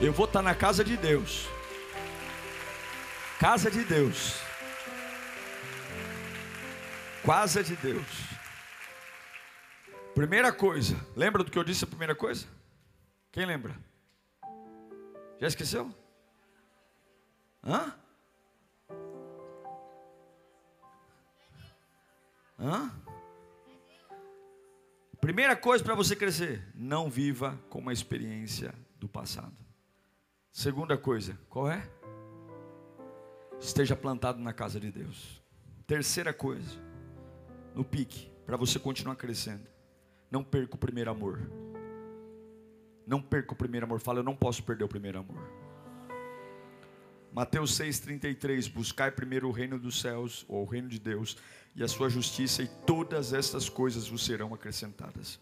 Eu 0.00 0.12
vou 0.12 0.26
estar 0.26 0.42
na 0.42 0.54
casa 0.54 0.84
de 0.84 0.96
Deus, 0.96 1.48
casa 3.40 3.70
de 3.70 3.82
Deus, 3.82 4.34
casa 7.24 7.64
de 7.64 7.74
Deus. 7.76 8.27
Primeira 10.18 10.52
coisa, 10.52 10.96
lembra 11.14 11.44
do 11.44 11.50
que 11.52 11.56
eu 11.56 11.62
disse 11.62 11.84
a 11.84 11.86
primeira 11.86 12.12
coisa? 12.12 12.44
Quem 13.30 13.46
lembra? 13.46 13.72
Já 15.38 15.46
esqueceu? 15.46 15.94
Hã? 17.62 17.94
Hã? 22.58 22.90
Primeira 25.20 25.54
coisa 25.54 25.84
para 25.84 25.94
você 25.94 26.16
crescer: 26.16 26.66
não 26.74 27.08
viva 27.08 27.56
com 27.70 27.78
uma 27.78 27.92
experiência 27.92 28.74
do 28.96 29.08
passado. 29.08 29.56
Segunda 30.50 30.98
coisa, 30.98 31.38
qual 31.48 31.70
é? 31.70 31.88
Esteja 33.60 33.94
plantado 33.94 34.40
na 34.40 34.52
casa 34.52 34.80
de 34.80 34.90
Deus. 34.90 35.40
Terceira 35.86 36.32
coisa, 36.32 36.76
no 37.72 37.84
pique, 37.84 38.28
para 38.44 38.56
você 38.56 38.80
continuar 38.80 39.14
crescendo. 39.14 39.77
Não 40.30 40.44
perca 40.44 40.74
o 40.74 40.78
primeiro 40.78 41.10
amor. 41.10 41.40
Não 43.06 43.20
perca 43.20 43.52
o 43.52 43.56
primeiro 43.56 43.86
amor. 43.86 44.00
Fala, 44.00 44.18
eu 44.18 44.24
não 44.24 44.36
posso 44.36 44.62
perder 44.62 44.84
o 44.84 44.88
primeiro 44.88 45.18
amor. 45.18 45.42
Mateus 47.32 47.78
6,33: 47.78 48.70
Buscai 48.70 49.10
primeiro 49.10 49.48
o 49.48 49.52
reino 49.52 49.78
dos 49.78 50.00
céus, 50.00 50.44
ou 50.48 50.62
o 50.62 50.66
reino 50.66 50.88
de 50.88 50.98
Deus, 50.98 51.36
e 51.74 51.82
a 51.82 51.88
sua 51.88 52.08
justiça, 52.08 52.62
e 52.62 52.68
todas 52.86 53.32
estas 53.32 53.68
coisas 53.68 54.08
vos 54.08 54.24
serão 54.24 54.52
acrescentadas. 54.52 55.40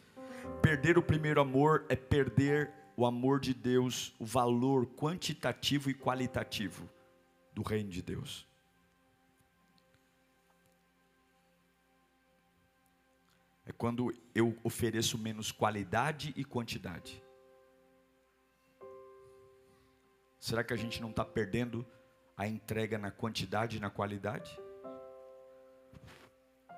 Perder 0.62 0.98
o 0.98 1.02
primeiro 1.02 1.40
amor 1.40 1.84
é 1.88 1.96
perder 1.96 2.70
o 2.96 3.04
amor 3.04 3.40
de 3.40 3.52
Deus, 3.52 4.14
o 4.18 4.24
valor 4.24 4.86
quantitativo 4.86 5.90
e 5.90 5.94
qualitativo 5.94 6.88
do 7.52 7.62
reino 7.62 7.90
de 7.90 8.02
Deus. 8.02 8.46
É 13.66 13.72
quando 13.72 14.14
eu 14.32 14.56
ofereço 14.62 15.18
menos 15.18 15.50
qualidade 15.50 16.32
e 16.36 16.44
quantidade. 16.44 17.20
Será 20.38 20.62
que 20.62 20.72
a 20.72 20.76
gente 20.76 21.02
não 21.02 21.10
está 21.10 21.24
perdendo 21.24 21.84
a 22.36 22.46
entrega 22.46 22.96
na 22.96 23.10
quantidade 23.10 23.76
e 23.76 23.80
na 23.80 23.90
qualidade? 23.90 24.56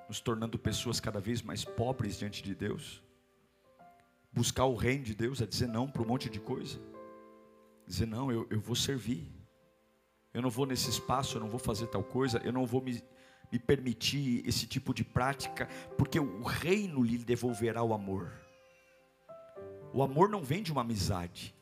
Nos 0.09 0.18
tornando 0.18 0.59
pessoas 0.59 0.98
cada 0.98 1.20
vez 1.20 1.42
mais 1.42 1.62
pobres 1.62 2.18
diante 2.18 2.42
de 2.42 2.55
Deus? 2.55 3.03
Buscar 4.33 4.64
o 4.64 4.74
reino 4.74 5.05
de 5.05 5.14
Deus 5.14 5.42
é 5.42 5.46
dizer 5.46 5.68
não 5.68 5.87
para 5.87 6.01
um 6.01 6.07
monte 6.07 6.31
de 6.31 6.40
coisa. 6.40 6.81
Dizer 7.87 8.07
não, 8.07 8.33
eu, 8.33 8.46
eu 8.48 8.61
vou 8.61 8.74
servir. 8.74 9.31
Eu 10.33 10.40
não 10.40 10.48
vou 10.48 10.64
nesse 10.64 10.88
espaço, 10.88 11.37
eu 11.37 11.40
não 11.40 11.48
vou 11.51 11.59
fazer 11.59 11.88
tal 11.88 12.03
coisa, 12.03 12.38
eu 12.44 12.53
não 12.53 12.64
vou 12.64 12.81
me, 12.81 13.03
me 13.50 13.58
permitir 13.58 14.46
esse 14.46 14.66
tipo 14.66 14.92
de 14.92 15.04
prática, 15.04 15.68
porque 15.96 16.18
o 16.20 16.42
reino 16.42 17.02
lhe 17.02 17.18
devolverá 17.18 17.82
o 17.82 17.94
amor. 17.94 18.32
O 19.92 20.02
amor 20.02 20.28
não 20.28 20.42
vem 20.42 20.62
de 20.62 20.70
uma 20.70 20.82
amizade. 20.82 21.54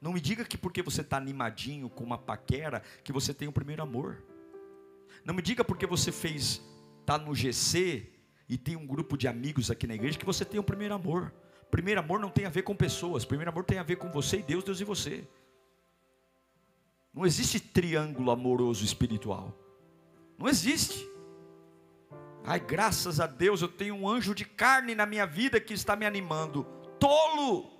Não 0.00 0.12
me 0.12 0.20
diga 0.20 0.44
que 0.44 0.56
porque 0.56 0.82
você 0.82 1.00
está 1.02 1.16
animadinho 1.16 1.88
com 1.88 2.04
uma 2.04 2.18
paquera, 2.18 2.82
que 3.04 3.12
você 3.12 3.34
tem 3.34 3.48
o 3.48 3.52
primeiro 3.52 3.82
amor. 3.82 4.22
Não 5.24 5.34
me 5.34 5.42
diga 5.42 5.64
porque 5.64 5.86
você 5.86 6.10
fez, 6.10 6.62
está 7.00 7.18
no 7.18 7.34
GC 7.34 8.06
e 8.48 8.56
tem 8.56 8.76
um 8.76 8.86
grupo 8.86 9.16
de 9.16 9.28
amigos 9.28 9.70
aqui 9.70 9.86
na 9.86 9.94
igreja, 9.94 10.18
que 10.18 10.24
você 10.24 10.44
tem 10.44 10.58
o 10.58 10.64
primeiro 10.64 10.94
amor. 10.94 11.32
Primeiro 11.70 12.00
amor 12.00 12.18
não 12.18 12.30
tem 12.30 12.46
a 12.46 12.50
ver 12.50 12.62
com 12.62 12.74
pessoas, 12.74 13.24
primeiro 13.24 13.50
amor 13.50 13.64
tem 13.64 13.78
a 13.78 13.82
ver 13.82 13.96
com 13.96 14.10
você 14.10 14.38
e 14.38 14.42
Deus, 14.42 14.64
Deus 14.64 14.80
e 14.80 14.84
você. 14.84 15.28
Não 17.12 17.26
existe 17.26 17.60
triângulo 17.60 18.30
amoroso 18.30 18.84
espiritual. 18.84 19.56
Não 20.38 20.48
existe. 20.48 21.06
Ai, 22.44 22.58
graças 22.58 23.20
a 23.20 23.26
Deus 23.26 23.62
eu 23.62 23.68
tenho 23.68 23.94
um 23.94 24.08
anjo 24.08 24.34
de 24.34 24.44
carne 24.44 24.94
na 24.94 25.06
minha 25.06 25.26
vida 25.26 25.60
que 25.60 25.74
está 25.74 25.94
me 25.94 26.06
animando. 26.06 26.64
Tolo! 26.98 27.70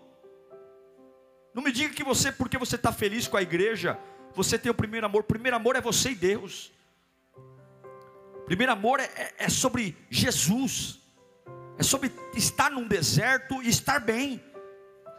Não 1.55 1.63
me 1.63 1.73
diga 1.73 1.95
que 1.95 2.05
você, 2.05 2.31
porque 2.31 2.59
você 2.59 2.77
está 2.77 2.93
feliz 2.93 3.27
com 3.27 3.37
a 3.37 3.43
igreja, 3.43 3.99
você 4.35 4.59
tem 4.59 4.71
o 4.71 4.75
primeiro 4.75 5.07
amor. 5.07 5.23
O 5.23 5.25
primeiro 5.25 5.57
amor 5.57 5.77
é 5.77 5.81
você 5.81 6.11
e 6.11 6.15
Deus. 6.15 6.73
O 7.35 8.45
primeiro 8.47 8.73
amor 8.73 9.01
é, 9.01 9.05
é, 9.17 9.35
é 9.39 9.49
sobre 9.49 9.97
Jesus. 10.09 11.01
É 11.79 11.83
sobre 11.83 12.13
estar 12.35 12.71
num 12.71 12.87
deserto 12.87 13.63
e 13.63 13.69
estar 13.69 13.99
bem. 14.01 14.43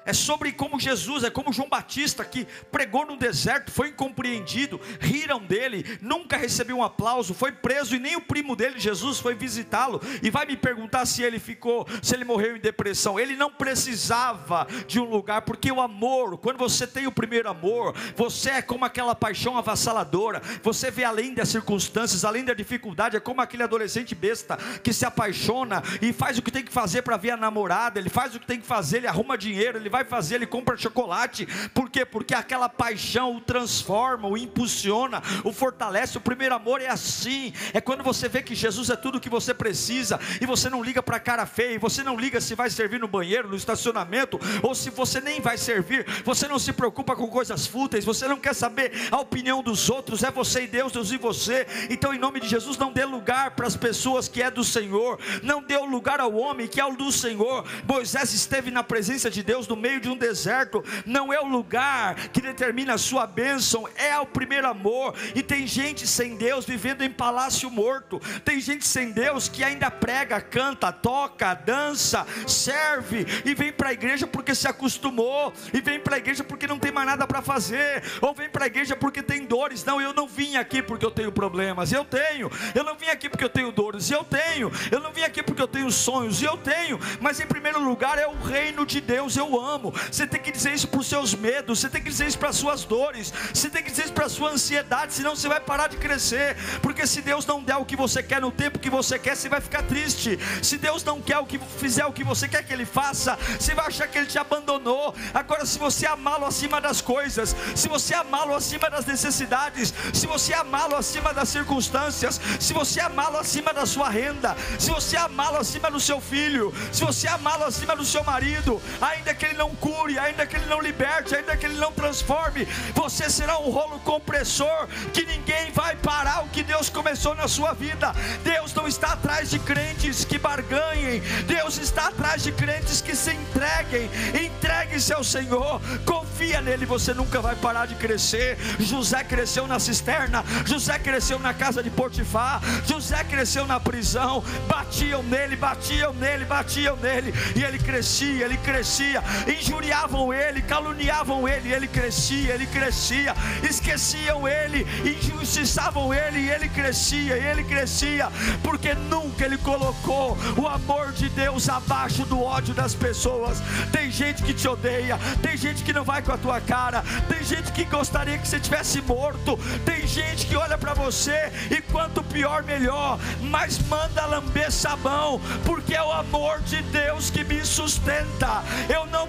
É 0.04 0.14
sobre 0.14 0.52
como 0.52 0.80
Jesus, 0.80 1.24
é 1.24 1.30
como 1.30 1.54
João 1.54 1.70
Batista 1.70 2.26
que 2.26 2.48
pregou 2.72 3.06
no 3.06 3.16
deserto, 3.16 3.72
foi 3.72 3.90
incompreendido, 3.90 4.82
riram 5.00 5.40
dele, 5.40 6.00
nunca 6.02 6.38
recebeu 6.38 6.78
um 6.78 6.84
aplauso, 6.84 7.36
foi 7.36 7.52
preso 7.52 7.96
e 7.96 8.00
nem 8.00 8.16
o 8.16 8.22
primo 8.22 8.56
dele, 8.56 8.80
Jesus, 8.80 9.20
foi 9.20 9.36
visitá-lo 9.36 10.02
e 10.24 10.32
vai 10.32 10.46
me 10.48 10.58
perguntar 10.58 11.06
se 11.06 11.22
ele 11.22 11.38
ficou, 11.38 11.88
se 12.02 12.16
ele 12.16 12.26
morreu 12.26 12.58
em 12.58 12.60
depressão. 12.60 13.20
Ele 13.20 13.36
não 13.36 13.52
precisava 13.52 14.68
de 14.88 15.00
um 15.00 15.04
lugar, 15.04 15.44
porque 15.44 15.72
o 15.72 15.80
amor, 15.80 16.38
quando 16.40 16.58
você 16.58 16.88
tem 16.88 17.06
o 17.06 17.12
primeiro 17.12 17.48
amor, 17.48 17.96
você 18.16 18.50
é 18.50 18.62
como 18.62 18.86
aquela 18.86 19.14
paixão 19.14 19.56
avassaladora, 19.56 20.42
você 20.64 20.90
vê 20.90 21.04
além 21.04 21.34
das 21.34 21.50
circunstâncias, 21.50 22.26
além 22.26 22.44
da 22.44 22.56
dificuldade, 22.56 23.18
é 23.18 23.20
como 23.20 23.40
aquele 23.40 23.64
adolescente 23.64 24.16
besta 24.16 24.58
que 24.84 24.94
se 24.94 25.06
apaixona 25.06 25.84
e 26.02 26.12
faz 26.12 26.40
o 26.40 26.42
que 26.42 26.50
tem 26.50 26.64
que 26.64 26.72
fazer 26.72 27.04
para 27.04 27.18
ver 27.18 27.32
a 27.32 27.38
namorada, 27.38 28.00
ele 28.00 28.10
faz 28.10 28.34
o 28.34 28.40
que 28.40 28.48
tem 28.48 28.60
que 28.60 28.66
fazer, 28.66 28.98
ele 28.98 29.08
arruma 29.08 29.38
dinheiro, 29.38 29.78
ele 29.78 29.91
vai 29.92 30.04
fazer, 30.04 30.36
ele 30.36 30.48
compra 30.48 30.76
chocolate. 30.76 31.46
Por 31.74 31.90
quê? 31.90 32.04
Porque 32.04 32.34
aquela 32.34 32.68
paixão 32.68 33.36
o 33.36 33.42
transforma, 33.42 34.28
o 34.28 34.38
impulsiona, 34.38 35.22
o 35.44 35.54
fortalece. 35.54 36.18
O 36.18 36.22
primeiro 36.22 36.56
amor 36.56 36.82
é 36.82 36.88
assim. 36.88 37.54
É 37.74 37.80
quando 37.80 38.04
você 38.04 38.28
vê 38.28 38.42
que 38.42 38.56
Jesus 38.56 38.90
é 38.90 38.96
tudo 38.96 39.18
o 39.18 39.22
que 39.22 39.30
você 39.30 39.54
precisa 39.54 40.20
e 40.40 40.46
você 40.46 40.70
não 40.70 40.84
liga 40.84 41.04
para 41.04 41.18
a 41.18 41.20
cara 41.20 41.46
feia, 41.46 41.76
e 41.76 41.78
você 41.78 42.02
não 42.04 42.18
liga 42.18 42.40
se 42.40 42.56
vai 42.56 42.70
servir 42.70 43.00
no 43.00 43.08
banheiro, 43.08 43.50
no 43.50 43.56
estacionamento, 43.56 44.40
ou 44.64 44.74
se 44.74 44.90
você 44.90 45.20
nem 45.20 45.42
vai 45.42 45.58
servir. 45.58 46.06
Você 46.24 46.48
não 46.48 46.58
se 46.58 46.72
preocupa 46.72 47.16
com 47.16 47.28
coisas 47.28 47.68
fúteis, 47.68 48.06
você 48.06 48.28
não 48.28 48.40
quer 48.40 48.56
saber 48.56 48.92
a 49.12 49.20
opinião 49.20 49.62
dos 49.62 49.90
outros, 49.90 50.24
é 50.24 50.32
você 50.32 50.64
e 50.64 50.68
Deus, 50.68 50.94
Deus 50.94 51.12
e 51.12 51.18
você. 51.18 51.68
Então, 51.90 52.14
em 52.14 52.20
nome 52.20 52.40
de 52.40 52.48
Jesus, 52.48 52.78
não 52.78 52.92
dê 52.92 53.04
lugar 53.04 53.52
para 53.52 53.68
as 53.68 53.76
pessoas 53.76 54.28
que 54.28 54.42
é 54.42 54.50
do 54.50 54.64
Senhor, 54.64 55.20
não 55.44 55.62
dê 55.62 55.78
lugar 55.78 56.20
ao 56.20 56.34
homem 56.34 56.68
que 56.68 56.80
é 56.80 56.86
o 56.86 56.96
do 56.96 57.12
Senhor. 57.12 57.66
Moisés 57.86 58.34
esteve 58.34 58.72
na 58.72 58.84
presença 58.84 59.30
de 59.30 59.44
Deus 59.44 59.68
meio 59.82 60.00
de 60.00 60.10
um 60.10 60.16
deserto, 60.16 60.84
não 61.06 61.34
é 61.34 61.42
o 61.42 61.48
lugar 61.48 62.16
que 62.30 62.42
determina 62.42 62.94
a 62.94 62.98
sua 62.98 63.26
bênção, 63.26 63.88
é 63.96 64.18
o 64.20 64.26
primeiro 64.26 64.68
amor. 64.68 65.16
E 65.36 65.42
tem 65.42 65.66
gente 65.66 66.08
sem 66.08 66.36
Deus 66.36 66.66
vivendo 66.66 67.04
em 67.04 67.10
palácio 67.10 67.70
morto, 67.70 68.20
tem 68.46 68.60
gente 68.60 68.88
sem 68.88 69.12
Deus 69.12 69.50
que 69.50 69.64
ainda 69.64 69.90
prega, 69.90 70.40
canta, 70.40 70.92
toca, 70.92 71.54
dança, 71.54 72.26
serve 72.48 73.26
e 73.44 73.54
vem 73.56 73.72
para 73.72 73.90
a 73.90 73.94
igreja 73.94 74.28
porque 74.28 74.54
se 74.54 74.68
acostumou, 74.68 75.54
e 75.74 75.82
vem 75.82 76.00
para 76.00 76.16
a 76.16 76.20
igreja 76.20 76.44
porque 76.44 76.68
não 76.68 76.80
tem 76.80 76.92
mais 76.92 77.08
nada 77.08 77.26
para 77.26 77.42
fazer, 77.42 78.04
ou 78.22 78.34
vem 78.34 78.50
para 78.50 78.66
a 78.66 78.68
igreja 78.68 78.96
porque 78.96 79.24
tem 79.24 79.46
dores. 79.46 79.84
Não, 79.84 80.00
eu 80.00 80.14
não 80.14 80.28
vim 80.28 80.56
aqui 80.56 80.82
porque 80.82 81.06
eu 81.06 81.12
tenho 81.12 81.32
problemas, 81.32 81.92
eu 81.92 82.06
tenho, 82.06 82.52
eu 82.76 82.84
não 82.84 82.96
vim 82.96 83.08
aqui 83.08 83.30
porque 83.30 83.44
eu 83.44 83.50
tenho 83.50 83.72
dores, 83.72 84.12
eu 84.12 84.24
tenho, 84.24 84.72
eu 84.92 85.00
não 85.00 85.12
vim 85.12 85.24
aqui 85.24 85.42
porque 85.42 85.62
eu 85.62 85.68
tenho 85.68 85.92
sonhos, 85.92 86.42
eu 86.42 86.58
tenho, 86.58 87.00
mas 87.20 87.40
em 87.40 87.48
primeiro 87.48 87.80
lugar 87.80 88.18
é 88.18 88.28
o 88.28 88.36
reino 88.42 88.86
de 88.86 89.02
Deus, 89.02 89.36
eu 89.36 89.60
amo. 89.60 89.71
Você 90.12 90.28
tem 90.28 90.42
que 90.42 90.52
dizer 90.52 90.74
isso 90.74 90.88
para 90.88 91.00
os 91.00 91.08
seus 91.08 91.34
medos, 91.34 91.80
você 91.80 91.90
tem 91.90 92.02
que 92.02 92.10
dizer 92.10 92.28
isso 92.28 92.38
para 92.38 92.50
as 92.50 92.56
suas 92.56 92.84
dores, 92.84 93.34
você 93.54 93.70
tem 93.70 93.84
que 93.84 93.90
dizer 93.92 94.06
isso 94.06 94.14
para 94.14 94.26
a 94.26 94.30
sua 94.30 94.50
ansiedade, 94.52 95.14
senão 95.14 95.36
você 95.36 95.48
vai 95.48 95.60
parar 95.60 95.88
de 95.88 95.98
crescer. 95.98 96.56
Porque 96.82 97.06
se 97.08 97.22
Deus 97.22 97.46
não 97.46 97.64
der 97.64 97.78
o 97.78 97.86
que 97.86 97.96
você 97.96 98.22
quer 98.24 98.42
no 98.42 98.52
tempo 98.52 98.80
que 98.80 98.90
você 98.90 99.18
quer, 99.18 99.36
você 99.36 99.50
vai 99.50 99.62
ficar 99.62 99.84
triste. 99.84 100.38
Se 100.62 100.78
Deus 100.78 101.04
não 101.04 101.22
quer 101.22 101.38
o 101.38 101.46
que 101.46 101.60
fizer 101.60 102.06
o 102.06 102.14
que 102.14 102.24
você 102.24 102.48
quer 102.48 102.64
que 102.64 102.74
Ele 102.74 102.86
faça, 102.86 103.38
você 103.60 103.74
vai 103.74 103.88
achar 103.88 104.08
que 104.08 104.18
Ele 104.18 104.28
te 104.28 104.38
abandonou. 104.38 105.14
Agora, 105.34 105.66
se 105.66 105.78
você 105.80 106.06
amá-lo 106.06 106.46
acima 106.46 106.82
das 106.82 107.02
coisas, 107.02 107.56
se 107.76 107.88
você 107.88 108.14
amá-lo 108.14 108.56
acima 108.56 108.90
das 108.90 109.06
necessidades, 109.06 109.94
se 110.14 110.28
você 110.28 110.54
amá-lo 110.54 110.96
acima 110.96 111.34
das 111.34 111.50
circunstâncias, 111.50 112.40
se 112.60 112.74
você 112.74 113.00
amá-lo 113.00 113.38
acima 113.38 113.74
da 113.74 113.86
sua 113.86 114.10
renda, 114.10 114.56
se 114.80 114.90
você 114.90 115.18
amá-lo 115.18 115.58
acima 115.58 115.90
do 115.90 116.00
seu 116.00 116.20
filho, 116.20 116.74
se 116.92 117.04
você 117.04 117.28
amá-lo 117.28 117.64
acima 117.64 117.96
do 117.96 118.06
seu 118.06 118.24
marido, 118.24 118.82
ainda 119.02 119.34
que 119.34 119.46
ele 119.46 119.58
não 119.58 119.61
cure 119.70 120.02
cure, 120.02 120.18
ainda 120.20 120.46
que 120.46 120.56
Ele 120.56 120.66
não 120.66 120.82
liberte, 120.82 121.36
ainda 121.36 121.56
que 121.56 121.66
Ele 121.66 121.78
não 121.78 121.92
transforme, 121.92 122.68
você 122.94 123.30
será 123.30 123.60
um 123.60 123.70
rolo 123.70 124.00
compressor 124.00 124.88
que 125.14 125.26
ninguém 125.26 125.72
vai 125.72 125.96
parar 125.96 126.44
o 126.44 126.50
que 126.50 126.64
Deus 126.64 126.90
começou 126.90 127.36
na 127.36 127.48
sua 127.48 127.74
vida. 127.74 128.14
Deus 128.44 128.74
não 128.74 128.88
está 128.88 129.14
atrás 129.14 129.50
de 129.50 129.60
crentes 129.60 130.26
que 130.26 130.38
barganhem, 130.38 131.22
Deus 131.48 131.78
está 131.78 132.08
atrás 132.08 132.44
de 132.44 132.52
crentes 132.52 133.02
que 133.02 133.16
se 133.16 133.32
entreguem. 133.32 134.10
Entregue-se 134.44 135.14
ao 135.14 135.24
Senhor, 135.24 135.82
confia 136.06 136.62
nele, 136.62 136.86
você 136.86 137.14
nunca 137.14 137.42
vai 137.42 137.56
parar 137.56 137.86
de 137.86 137.96
crescer. 137.96 138.58
José 138.80 139.24
cresceu 139.24 139.68
na 139.68 139.80
cisterna, 139.80 140.44
José 140.66 140.98
cresceu 141.00 141.40
na 141.40 141.54
casa 141.54 141.84
de 141.84 141.90
Potifar, 141.90 142.62
José 142.86 143.24
cresceu 143.24 143.66
na 143.68 143.80
prisão, 143.80 144.44
batiam 144.68 145.24
nele, 145.24 145.56
batiam 145.56 146.14
nele, 146.14 146.46
batiam 146.46 146.96
nele, 146.98 147.34
e 147.56 147.64
ele 147.64 147.78
crescia, 147.80 148.46
ele 148.46 148.58
crescia, 148.58 149.24
injuriavam 149.52 150.34
ele, 150.34 150.62
caluniavam 150.62 151.48
ele, 151.48 151.74
ele 151.74 151.88
crescia, 151.88 152.54
ele 152.54 152.66
crescia, 152.68 153.36
esqueciam 153.68 154.48
ele, 154.48 154.86
injustiçavam 155.04 156.14
ele, 156.14 156.40
e 156.40 156.50
ele 156.50 156.70
crescia, 156.70 157.36
ele 157.36 157.64
crescia, 157.64 158.30
porque 158.64 158.94
nunca 158.94 159.46
ele 159.46 159.58
colocou 159.58 160.38
o 160.58 160.68
amor 160.68 161.12
de 161.12 161.30
Deus 161.30 161.70
abaixo 161.70 162.26
do 162.26 162.42
ódio 162.42 162.74
das 162.74 162.94
pessoas. 162.94 163.62
Tem 163.92 164.12
gente 164.12 164.44
que 164.44 164.54
te 164.54 164.68
odeia, 164.68 165.20
tem 165.42 165.58
gente 165.58 165.84
que 165.84 165.94
não 165.94 166.04
vai 166.04 166.22
com 166.22 166.32
a 166.32 166.38
tua 166.38 166.62
cara, 166.62 167.04
tem 167.28 167.44
gente 167.44 167.72
que 167.72 167.86
gostaria 167.86 168.38
que 168.38 168.48
você 168.48 168.60
tivesse 168.60 169.02
morto, 169.02 169.58
tem 169.86 170.08
gente 170.08 170.46
que 170.46 170.56
olha 170.56 170.78
para 170.78 170.94
você 170.94 171.52
e 171.70 171.82
quanto 171.82 172.24
pior, 172.24 172.64
melhor, 172.64 173.20
mas 173.42 173.80
manda 173.80 174.26
lamber 174.26 174.72
sabão, 174.72 175.40
porque 175.66 175.94
é 175.94 176.04
o 176.04 176.12
amor 176.12 176.60
de 176.62 176.82
Deus 176.84 177.30
que 177.30 177.44
me 177.44 177.66
sustenta. 177.66 178.64
Eu 178.90 179.06
não 179.08 179.28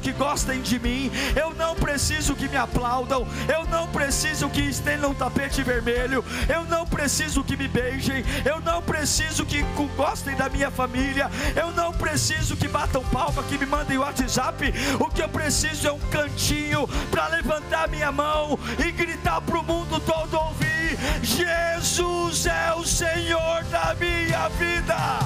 que 0.00 0.12
gostem 0.12 0.62
de 0.62 0.78
mim, 0.78 1.10
eu 1.36 1.52
não 1.54 1.74
preciso 1.74 2.34
que 2.34 2.48
me 2.48 2.56
aplaudam, 2.56 3.26
eu 3.48 3.66
não 3.66 3.86
preciso 3.88 4.48
que 4.48 4.60
estendam 4.60 5.10
um 5.10 5.14
tapete 5.14 5.62
vermelho, 5.62 6.24
eu 6.48 6.64
não 6.64 6.86
preciso 6.86 7.42
que 7.42 7.56
me 7.56 7.68
beijem, 7.68 8.24
eu 8.44 8.60
não 8.60 8.80
preciso 8.80 9.44
que 9.44 9.62
gostem 9.96 10.34
da 10.36 10.48
minha 10.48 10.70
família, 10.70 11.30
eu 11.54 11.72
não 11.72 11.92
preciso 11.92 12.56
que 12.56 12.68
batam 12.68 13.04
palma, 13.04 13.42
que 13.42 13.58
me 13.58 13.66
mandem 13.66 13.98
WhatsApp. 13.98 14.72
O 14.98 15.10
que 15.10 15.22
eu 15.22 15.28
preciso 15.28 15.88
é 15.88 15.92
um 15.92 16.00
cantinho 16.10 16.88
para 17.10 17.28
levantar 17.28 17.88
minha 17.88 18.10
mão 18.10 18.58
e 18.78 18.90
gritar 18.90 19.40
para 19.40 19.58
o 19.58 19.62
mundo 19.64 20.00
todo 20.00 20.38
ouvir: 20.38 20.98
Jesus 21.22 22.46
é 22.46 22.72
o 22.74 22.84
Senhor 22.84 23.64
da 23.64 23.94
minha 23.94 24.48
vida. 24.50 25.18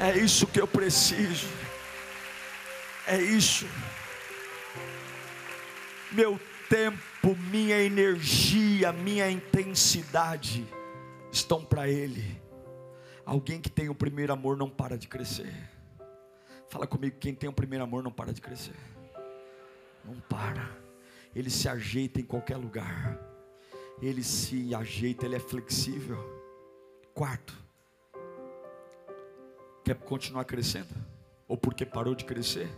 É 0.00 0.18
isso 0.18 0.46
que 0.46 0.60
eu 0.60 0.66
preciso. 0.66 1.62
É 3.06 3.20
isso. 3.20 3.66
Meu 6.12 6.38
tempo, 6.68 7.36
minha 7.50 7.78
energia, 7.80 8.92
minha 8.92 9.30
intensidade 9.30 10.66
estão 11.30 11.64
para 11.64 11.88
Ele. 11.88 12.40
Alguém 13.24 13.60
que 13.60 13.70
tem 13.70 13.88
o 13.88 13.94
primeiro 13.94 14.32
amor 14.32 14.56
não 14.56 14.68
para 14.70 14.96
de 14.96 15.08
crescer. 15.08 15.52
Fala 16.68 16.86
comigo, 16.86 17.16
quem 17.18 17.34
tem 17.34 17.48
o 17.48 17.52
primeiro 17.52 17.84
amor 17.84 18.02
não 18.02 18.12
para 18.12 18.32
de 18.32 18.40
crescer. 18.40 18.76
Não 20.04 20.14
para. 20.20 20.70
Ele 21.34 21.50
se 21.50 21.68
ajeita 21.68 22.20
em 22.20 22.24
qualquer 22.24 22.56
lugar. 22.56 23.18
Ele 24.00 24.22
se 24.22 24.74
ajeita, 24.74 25.26
ele 25.26 25.36
é 25.36 25.40
flexível. 25.40 26.18
Quarto, 27.14 27.54
quer 29.84 29.96
continuar 29.96 30.44
crescendo? 30.44 30.94
Ou 31.46 31.56
porque 31.56 31.84
parou 31.84 32.14
de 32.14 32.24
crescer? 32.24 32.68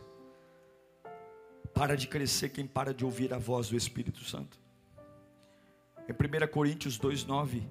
Para 1.75 1.97
de 1.97 2.07
crescer 2.07 2.51
quem 2.51 2.67
para 2.67 2.95
de 2.95 3.05
ouvir 3.05 3.35
a 3.35 3.39
voz 3.39 3.69
do 3.69 3.77
Espírito 3.77 4.25
Santo. 4.25 4.59
Em 6.09 6.13
1 6.13 6.49
Coríntios 6.49 6.99
2,9 6.99 7.67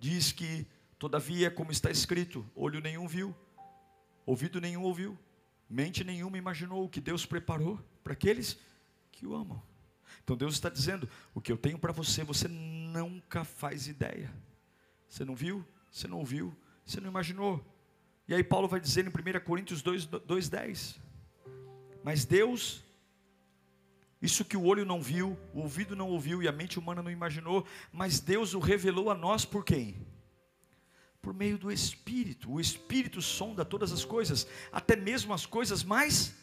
diz 0.00 0.32
que 0.32 0.66
Todavia, 0.98 1.48
como 1.48 1.70
está 1.70 1.90
escrito, 1.90 2.44
olho 2.56 2.80
nenhum 2.80 3.06
viu, 3.06 3.34
ouvido 4.26 4.60
nenhum 4.60 4.82
ouviu, 4.82 5.16
mente 5.70 6.02
nenhuma 6.02 6.36
imaginou 6.36 6.84
o 6.84 6.88
que 6.88 7.00
Deus 7.00 7.24
preparou 7.24 7.78
para 8.02 8.14
aqueles 8.14 8.58
que 9.12 9.24
o 9.24 9.32
amam. 9.32 9.62
Então 10.24 10.36
Deus 10.36 10.54
está 10.54 10.68
dizendo: 10.68 11.08
o 11.32 11.40
que 11.40 11.52
eu 11.52 11.56
tenho 11.56 11.78
para 11.78 11.92
você, 11.92 12.24
você 12.24 12.48
nunca 12.48 13.44
faz 13.44 13.86
ideia. 13.86 14.34
Você 15.08 15.24
não 15.24 15.36
viu, 15.36 15.64
você 15.90 16.08
não 16.08 16.18
ouviu, 16.18 16.54
você 16.84 17.00
não 17.00 17.08
imaginou. 17.08 17.64
E 18.26 18.34
aí 18.34 18.42
Paulo 18.42 18.66
vai 18.66 18.80
dizer 18.80 19.06
em 19.06 19.08
1 19.08 19.40
Coríntios 19.44 19.82
2,10: 19.84 20.98
Mas 22.08 22.24
Deus, 22.24 22.82
isso 24.22 24.42
que 24.42 24.56
o 24.56 24.64
olho 24.64 24.86
não 24.86 24.98
viu, 25.02 25.38
o 25.52 25.60
ouvido 25.60 25.94
não 25.94 26.08
ouviu 26.08 26.42
e 26.42 26.48
a 26.48 26.52
mente 26.52 26.78
humana 26.78 27.02
não 27.02 27.10
imaginou, 27.10 27.66
mas 27.92 28.18
Deus 28.18 28.54
o 28.54 28.58
revelou 28.58 29.10
a 29.10 29.14
nós 29.14 29.44
por 29.44 29.62
quem? 29.62 29.94
por 31.20 31.34
meio 31.34 31.58
do 31.58 31.70
Espírito. 31.70 32.50
O 32.50 32.58
Espírito 32.58 33.20
sonda 33.20 33.62
todas 33.62 33.92
as 33.92 34.06
coisas, 34.06 34.46
até 34.72 34.96
mesmo 34.96 35.34
as 35.34 35.44
coisas 35.44 35.84
mais 35.84 36.34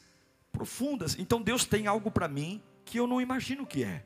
profundas. 0.52 1.18
Então 1.18 1.42
Deus 1.42 1.66
tem 1.66 1.88
algo 1.88 2.12
para 2.12 2.28
mim 2.28 2.62
que 2.86 3.00
eu 3.00 3.08
não 3.08 3.20
imagino 3.20 3.64
o 3.64 3.66
que 3.66 3.84
é. 3.84 4.06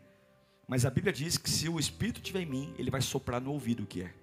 Mas 0.66 0.86
a 0.86 0.90
Bíblia 0.90 1.12
diz 1.12 1.38
que 1.38 1.50
se 1.50 1.68
o 1.68 1.78
Espírito 1.78 2.22
estiver 2.22 2.44
em 2.44 2.46
mim, 2.46 2.74
ele 2.78 2.90
vai 2.90 3.02
soprar 3.02 3.42
no 3.42 3.52
ouvido 3.52 3.84
o 3.84 3.86
que 3.86 4.04
é. 4.04 4.14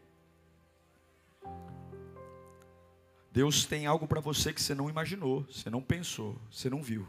Deus 3.30 3.66
tem 3.66 3.84
algo 3.84 4.08
para 4.08 4.22
você 4.22 4.50
que 4.50 4.62
você 4.62 4.74
não 4.74 4.88
imaginou, 4.88 5.42
você 5.42 5.68
não 5.68 5.82
pensou, 5.82 6.40
você 6.50 6.70
não 6.70 6.82
viu. 6.82 7.06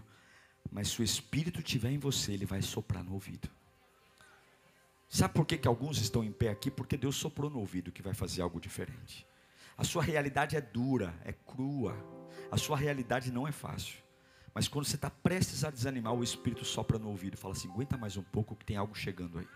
Mas 0.71 0.89
se 0.89 1.01
o 1.01 1.03
Espírito 1.03 1.59
estiver 1.59 1.91
em 1.91 1.97
você, 1.97 2.33
ele 2.33 2.45
vai 2.45 2.61
soprar 2.61 3.03
no 3.03 3.13
ouvido. 3.13 3.49
Sabe 5.09 5.33
por 5.33 5.45
que, 5.45 5.57
que 5.57 5.67
alguns 5.67 5.99
estão 5.99 6.23
em 6.23 6.31
pé 6.31 6.49
aqui? 6.49 6.69
Porque 6.69 6.97
Deus 6.97 7.15
soprou 7.15 7.49
no 7.49 7.59
ouvido 7.59 7.91
que 7.91 8.01
vai 8.01 8.13
fazer 8.13 8.41
algo 8.41 8.59
diferente. 8.59 9.25
A 9.77 9.83
sua 9.83 10.03
realidade 10.03 10.55
é 10.55 10.61
dura, 10.61 11.13
é 11.23 11.31
crua. 11.31 11.95
A 12.51 12.57
sua 12.57 12.77
realidade 12.77 13.31
não 13.31 13.47
é 13.47 13.51
fácil. 13.51 13.97
Mas 14.53 14.67
quando 14.67 14.85
você 14.85 14.95
está 14.95 15.09
prestes 15.09 15.63
a 15.63 15.69
desanimar, 15.69 16.13
o 16.13 16.23
Espírito 16.23 16.65
sopra 16.65 16.97
no 16.97 17.09
ouvido 17.09 17.35
e 17.35 17.37
fala 17.37 17.53
assim: 17.53 17.69
aguenta 17.69 17.97
mais 17.97 18.17
um 18.17 18.23
pouco 18.23 18.55
que 18.55 18.65
tem 18.65 18.75
algo 18.75 18.95
chegando 18.95 19.39
aí. 19.39 19.47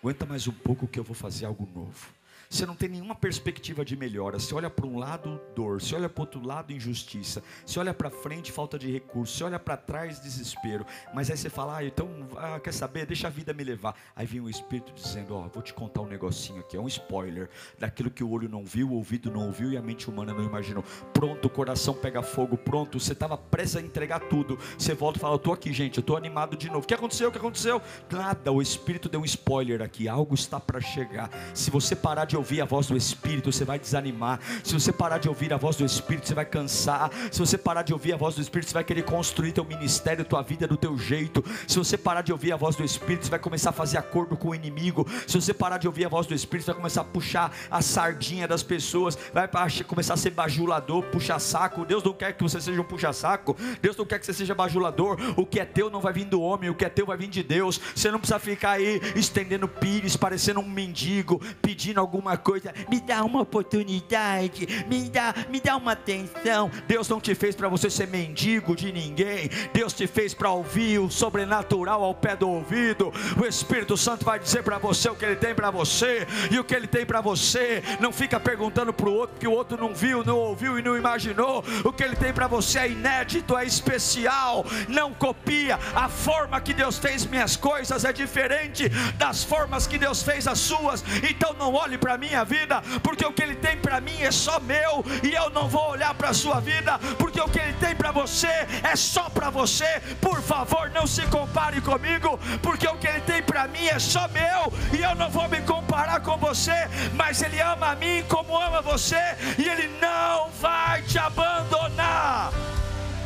Aguenta 0.00 0.26
mais 0.26 0.48
um 0.48 0.52
pouco 0.52 0.88
que 0.88 0.98
eu 0.98 1.04
vou 1.04 1.14
fazer 1.14 1.44
algo 1.44 1.66
novo 1.66 2.21
você 2.52 2.66
não 2.66 2.76
tem 2.76 2.90
nenhuma 2.90 3.14
perspectiva 3.14 3.82
de 3.82 3.96
melhora. 3.96 4.38
Você 4.38 4.54
olha 4.54 4.68
para 4.68 4.86
um 4.86 4.98
lado, 4.98 5.40
dor. 5.56 5.80
Você 5.80 5.94
olha 5.94 6.06
para 6.06 6.20
o 6.20 6.24
outro 6.24 6.46
lado, 6.46 6.70
injustiça. 6.70 7.42
Você 7.64 7.80
olha 7.80 7.94
para 7.94 8.10
frente, 8.10 8.52
falta 8.52 8.78
de 8.78 8.92
recurso. 8.92 9.38
Você 9.38 9.44
olha 9.44 9.58
para 9.58 9.74
trás, 9.74 10.20
desespero. 10.20 10.84
Mas 11.14 11.30
aí 11.30 11.36
você 11.38 11.48
fala, 11.48 11.78
ah, 11.78 11.84
então, 11.84 12.10
ah, 12.36 12.60
quer 12.60 12.74
saber? 12.74 13.06
Deixa 13.06 13.28
a 13.28 13.30
vida 13.30 13.54
me 13.54 13.64
levar. 13.64 13.96
Aí 14.14 14.26
vem 14.26 14.42
o 14.42 14.50
Espírito 14.50 14.92
dizendo, 14.92 15.34
ó, 15.34 15.46
oh, 15.46 15.48
vou 15.48 15.62
te 15.62 15.72
contar 15.72 16.02
um 16.02 16.06
negocinho 16.06 16.60
aqui. 16.60 16.76
É 16.76 16.80
um 16.80 16.86
spoiler 16.88 17.48
daquilo 17.78 18.10
que 18.10 18.22
o 18.22 18.30
olho 18.30 18.50
não 18.50 18.66
viu, 18.66 18.90
o 18.90 18.96
ouvido 18.96 19.30
não 19.30 19.46
ouviu 19.46 19.72
e 19.72 19.78
a 19.78 19.82
mente 19.82 20.10
humana 20.10 20.34
não 20.34 20.44
imaginou. 20.44 20.84
Pronto, 21.14 21.46
o 21.46 21.50
coração 21.50 21.94
pega 21.94 22.22
fogo. 22.22 22.58
Pronto, 22.58 23.00
você 23.00 23.14
estava 23.14 23.38
prestes 23.38 23.76
a 23.76 23.80
entregar 23.80 24.20
tudo. 24.20 24.58
Você 24.76 24.92
volta 24.92 25.18
e 25.18 25.22
fala, 25.22 25.32
eu 25.32 25.38
estou 25.38 25.54
aqui, 25.54 25.72
gente. 25.72 25.96
Eu 25.96 26.02
estou 26.02 26.18
animado 26.18 26.54
de 26.54 26.68
novo. 26.68 26.84
O 26.84 26.86
que 26.86 26.92
aconteceu? 26.92 27.30
O 27.30 27.32
que 27.32 27.38
aconteceu? 27.38 27.80
Nada. 28.10 28.52
O 28.52 28.60
Espírito 28.60 29.08
deu 29.08 29.22
um 29.22 29.24
spoiler 29.24 29.80
aqui. 29.80 30.06
Algo 30.06 30.34
está 30.34 30.60
para 30.60 30.82
chegar. 30.82 31.30
Se 31.54 31.70
você 31.70 31.96
parar 31.96 32.26
de 32.26 32.41
ouvir 32.42 32.60
a 32.60 32.64
voz 32.64 32.88
do 32.88 32.96
Espírito, 32.96 33.52
você 33.52 33.64
vai 33.64 33.78
desanimar. 33.78 34.40
Se 34.64 34.74
você 34.74 34.92
parar 34.92 35.18
de 35.18 35.28
ouvir 35.28 35.52
a 35.52 35.56
voz 35.56 35.76
do 35.76 35.84
Espírito, 35.84 36.26
você 36.26 36.34
vai 36.34 36.44
cansar. 36.44 37.10
Se 37.30 37.38
você 37.38 37.56
parar 37.56 37.82
de 37.82 37.92
ouvir 37.92 38.12
a 38.12 38.16
voz 38.16 38.34
do 38.34 38.42
Espírito, 38.42 38.68
você 38.68 38.74
vai 38.74 38.84
querer 38.84 39.04
construir 39.04 39.52
teu 39.52 39.64
ministério, 39.64 40.24
tua 40.24 40.42
vida 40.42 40.66
do 40.66 40.76
teu 40.76 40.98
jeito. 40.98 41.44
Se 41.68 41.78
você 41.78 41.96
parar 41.96 42.22
de 42.22 42.32
ouvir 42.32 42.52
a 42.52 42.56
voz 42.56 42.74
do 42.74 42.84
Espírito, 42.84 43.24
você 43.24 43.30
vai 43.30 43.38
começar 43.38 43.70
a 43.70 43.72
fazer 43.72 43.96
acordo 43.96 44.36
com 44.36 44.48
o 44.48 44.54
inimigo. 44.54 45.06
Se 45.26 45.40
você 45.40 45.54
parar 45.54 45.78
de 45.78 45.86
ouvir 45.86 46.04
a 46.04 46.08
voz 46.08 46.26
do 46.26 46.34
Espírito, 46.34 46.64
você 46.64 46.72
vai 46.72 46.80
começar 46.80 47.00
a 47.02 47.04
puxar 47.04 47.52
a 47.70 47.80
sardinha 47.80 48.48
das 48.48 48.62
pessoas, 48.62 49.16
vai 49.32 49.48
começar 49.86 50.14
a 50.14 50.16
ser 50.16 50.30
bajulador, 50.30 51.04
puxar 51.04 51.38
saco. 51.38 51.84
Deus 51.84 52.02
não 52.02 52.12
quer 52.12 52.32
que 52.32 52.42
você 52.42 52.60
seja 52.60 52.80
um 52.80 52.84
puxa-saco. 52.84 53.56
Deus 53.80 53.96
não 53.96 54.04
quer 54.04 54.18
que 54.18 54.26
você 54.26 54.32
seja 54.32 54.54
bajulador. 54.54 55.16
O 55.36 55.46
que 55.46 55.60
é 55.60 55.64
teu 55.64 55.88
não 55.88 56.00
vai 56.00 56.12
vir 56.12 56.24
do 56.24 56.40
homem, 56.40 56.68
o 56.68 56.74
que 56.74 56.84
é 56.84 56.88
teu 56.88 57.06
vai 57.06 57.16
vir 57.16 57.28
de 57.28 57.42
Deus. 57.42 57.80
Você 57.94 58.10
não 58.10 58.18
precisa 58.18 58.38
ficar 58.40 58.72
aí 58.72 59.00
estendendo 59.14 59.68
pires, 59.68 60.16
parecendo 60.16 60.60
um 60.60 60.68
mendigo, 60.68 61.40
pedindo 61.60 62.00
alguma 62.00 62.31
coisa 62.36 62.72
me 62.88 63.00
dá 63.00 63.24
uma 63.24 63.40
oportunidade, 63.40 64.84
me 64.88 65.08
dá, 65.08 65.34
me 65.48 65.60
dá 65.60 65.76
uma 65.76 65.92
atenção. 65.92 66.70
Deus 66.86 67.08
não 67.08 67.20
te 67.20 67.34
fez 67.34 67.54
para 67.54 67.68
você 67.68 67.90
ser 67.90 68.08
mendigo 68.08 68.74
de 68.74 68.92
ninguém. 68.92 69.50
Deus 69.72 69.92
te 69.92 70.06
fez 70.06 70.34
para 70.34 70.50
ouvir 70.50 70.98
o 70.98 71.10
sobrenatural 71.10 72.02
ao 72.02 72.14
pé 72.14 72.36
do 72.36 72.48
ouvido. 72.48 73.12
O 73.40 73.46
Espírito 73.46 73.96
Santo 73.96 74.24
vai 74.24 74.38
dizer 74.38 74.62
para 74.62 74.78
você 74.78 75.08
o 75.08 75.14
que 75.14 75.24
ele 75.24 75.36
tem 75.36 75.54
para 75.54 75.70
você 75.70 76.26
e 76.50 76.58
o 76.58 76.64
que 76.64 76.74
ele 76.74 76.86
tem 76.86 77.04
para 77.04 77.20
você. 77.20 77.82
Não 78.00 78.12
fica 78.12 78.38
perguntando 78.38 78.92
para 78.92 79.08
o 79.08 79.14
outro 79.14 79.36
que 79.38 79.48
o 79.48 79.52
outro 79.52 79.76
não 79.76 79.94
viu, 79.94 80.24
não 80.24 80.36
ouviu 80.36 80.78
e 80.78 80.82
não 80.82 80.96
imaginou. 80.96 81.64
O 81.84 81.92
que 81.92 82.02
ele 82.02 82.16
tem 82.16 82.32
para 82.32 82.46
você 82.46 82.78
é 82.80 82.90
inédito, 82.90 83.56
é 83.56 83.64
especial. 83.64 84.64
Não 84.88 85.12
copia. 85.12 85.78
A 85.94 86.08
forma 86.08 86.60
que 86.60 86.74
Deus 86.74 86.98
fez 86.98 87.24
minhas 87.26 87.56
coisas 87.56 88.04
é 88.04 88.12
diferente 88.12 88.88
das 89.16 89.44
formas 89.44 89.86
que 89.86 89.98
Deus 89.98 90.22
fez 90.22 90.46
as 90.46 90.58
suas. 90.58 91.04
Então 91.28 91.54
não 91.54 91.74
olhe 91.74 91.98
para 91.98 92.11
a 92.12 92.18
minha 92.18 92.44
vida 92.44 92.62
vida, 92.62 92.82
porque 93.02 93.24
o 93.24 93.32
que 93.32 93.42
Ele 93.42 93.56
tem 93.56 93.76
para 93.76 94.00
mim 94.00 94.16
é 94.20 94.30
só 94.30 94.60
meu, 94.60 95.04
e 95.22 95.32
eu 95.34 95.50
não 95.50 95.68
vou 95.68 95.90
olhar 95.90 96.14
para 96.14 96.30
a 96.30 96.34
sua 96.34 96.60
vida, 96.60 96.98
porque 97.18 97.40
o 97.40 97.48
que 97.48 97.58
Ele 97.58 97.72
tem 97.74 97.94
para 97.94 98.12
você 98.12 98.52
é 98.82 98.94
só 98.94 99.28
para 99.28 99.50
você. 99.50 100.00
Por 100.20 100.40
favor, 100.40 100.90
não 100.90 101.06
se 101.06 101.22
compare 101.26 101.80
comigo, 101.80 102.38
porque 102.62 102.86
o 102.86 102.96
que 102.96 103.06
Ele 103.06 103.20
tem 103.22 103.42
para 103.42 103.66
mim 103.68 103.86
é 103.86 103.98
só 103.98 104.28
meu, 104.28 104.72
e 104.96 105.02
eu 105.02 105.14
não 105.14 105.30
vou 105.30 105.48
me 105.48 105.60
comparar 105.62 106.20
com 106.20 106.36
você, 106.38 106.88
mas 107.14 107.42
Ele 107.42 107.60
ama 107.60 107.92
a 107.92 107.96
mim 107.96 108.24
como 108.28 108.56
ama 108.56 108.80
você, 108.80 109.22
e 109.58 109.68
Ele 109.68 109.88
não 110.00 110.50
vai 110.60 111.02
te 111.02 111.18
abandonar. 111.18 112.52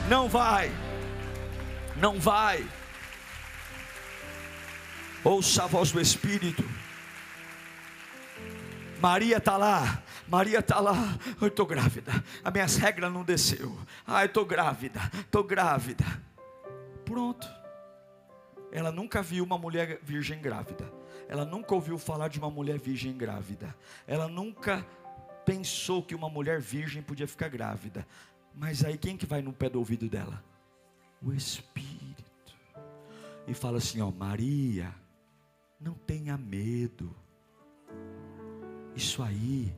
Não 0.08 0.28
vai, 0.28 0.70
não 1.96 2.18
vai. 2.18 2.64
Ouça 5.24 5.64
a 5.64 5.66
voz 5.66 5.90
do 5.90 6.00
Espírito. 6.00 6.75
Maria 9.00 9.36
está 9.36 9.56
lá, 9.56 10.02
Maria 10.28 10.58
está 10.60 10.80
lá, 10.80 10.94
eu 11.40 11.48
estou 11.48 11.66
grávida, 11.66 12.12
a 12.42 12.50
minha 12.50 12.66
regra 12.66 13.10
não 13.10 13.24
desceu, 13.24 13.76
ah, 14.06 14.22
eu 14.22 14.26
estou 14.26 14.44
grávida, 14.44 15.00
estou 15.20 15.44
grávida. 15.44 16.04
Pronto. 17.04 17.46
Ela 18.72 18.90
nunca 18.90 19.22
viu 19.22 19.44
uma 19.44 19.56
mulher 19.56 20.00
virgem 20.02 20.40
grávida, 20.40 20.90
ela 21.28 21.44
nunca 21.44 21.74
ouviu 21.74 21.98
falar 21.98 22.28
de 22.28 22.38
uma 22.38 22.50
mulher 22.50 22.78
virgem 22.78 23.16
grávida, 23.16 23.74
ela 24.06 24.28
nunca 24.28 24.84
pensou 25.44 26.02
que 26.02 26.14
uma 26.14 26.28
mulher 26.28 26.60
virgem 26.60 27.02
podia 27.02 27.26
ficar 27.26 27.48
grávida. 27.48 28.06
Mas 28.54 28.84
aí 28.84 28.96
quem 28.96 29.16
que 29.16 29.26
vai 29.26 29.42
no 29.42 29.52
pé 29.52 29.68
do 29.68 29.78
ouvido 29.78 30.08
dela? 30.08 30.42
o 31.22 31.32
Espírito. 31.32 32.24
E 33.46 33.54
fala 33.54 33.78
assim: 33.78 34.00
Ó, 34.00 34.10
Maria, 34.10 34.94
não 35.80 35.94
tenha 35.94 36.36
medo. 36.36 37.14
Isso 38.96 39.22
aí 39.22 39.76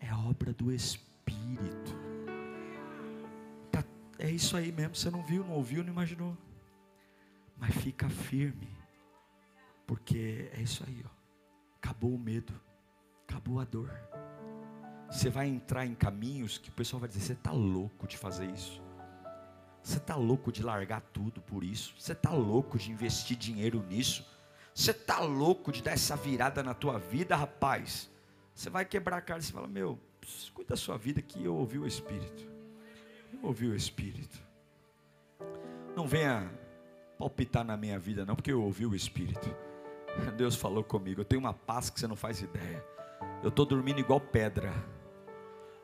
é 0.00 0.12
obra 0.12 0.52
do 0.52 0.72
Espírito. 0.72 1.94
Tá, 3.70 3.84
é 4.18 4.28
isso 4.28 4.56
aí 4.56 4.72
mesmo. 4.72 4.96
Você 4.96 5.08
não 5.08 5.22
viu, 5.22 5.44
não 5.44 5.52
ouviu, 5.52 5.84
não 5.84 5.92
imaginou. 5.92 6.36
Mas 7.56 7.76
fica 7.76 8.08
firme, 8.08 8.68
porque 9.86 10.50
é 10.52 10.62
isso 10.62 10.82
aí, 10.84 11.00
ó. 11.06 11.10
Acabou 11.76 12.12
o 12.12 12.18
medo, 12.18 12.52
acabou 13.28 13.60
a 13.60 13.64
dor. 13.64 13.88
Você 15.08 15.30
vai 15.30 15.46
entrar 15.46 15.86
em 15.86 15.94
caminhos 15.94 16.58
que 16.58 16.70
o 16.70 16.72
pessoal 16.72 16.98
vai 16.98 17.08
dizer: 17.08 17.20
você 17.20 17.32
está 17.34 17.52
louco 17.52 18.08
de 18.08 18.18
fazer 18.18 18.50
isso. 18.50 18.82
Você 19.80 19.98
está 19.98 20.16
louco 20.16 20.50
de 20.50 20.62
largar 20.62 21.00
tudo 21.00 21.40
por 21.40 21.62
isso. 21.62 21.94
Você 21.96 22.12
está 22.12 22.30
louco 22.30 22.76
de 22.78 22.90
investir 22.90 23.36
dinheiro 23.36 23.80
nisso. 23.86 24.26
Você 24.74 24.90
está 24.90 25.20
louco 25.20 25.70
de 25.70 25.82
dar 25.82 25.92
essa 25.92 26.16
virada 26.16 26.64
na 26.64 26.74
tua 26.74 26.98
vida, 26.98 27.36
rapaz. 27.36 28.10
Você 28.54 28.68
vai 28.68 28.84
quebrar 28.84 29.18
a 29.18 29.20
cara 29.20 29.40
e 29.40 29.42
você 29.42 29.52
fala: 29.52 29.66
Meu, 29.66 29.98
cuida 30.54 30.70
da 30.70 30.76
sua 30.76 30.96
vida 30.96 31.22
que 31.22 31.44
eu 31.44 31.54
ouvi 31.54 31.78
o 31.78 31.86
Espírito. 31.86 32.44
Eu 33.32 33.40
ouvi 33.44 33.66
o 33.66 33.74
Espírito. 33.74 34.38
Não 35.96 36.06
venha 36.06 36.50
palpitar 37.18 37.64
na 37.64 37.76
minha 37.76 37.98
vida, 37.98 38.24
não, 38.24 38.34
porque 38.34 38.52
eu 38.52 38.62
ouvi 38.62 38.86
o 38.86 38.94
Espírito. 38.94 39.54
Deus 40.36 40.56
falou 40.56 40.82
comigo. 40.82 41.20
Eu 41.20 41.24
tenho 41.24 41.40
uma 41.40 41.54
paz 41.54 41.90
que 41.90 42.00
você 42.00 42.06
não 42.06 42.16
faz 42.16 42.40
ideia. 42.40 42.84
Eu 43.42 43.48
estou 43.48 43.64
dormindo 43.64 44.00
igual 44.00 44.20
pedra. 44.20 44.72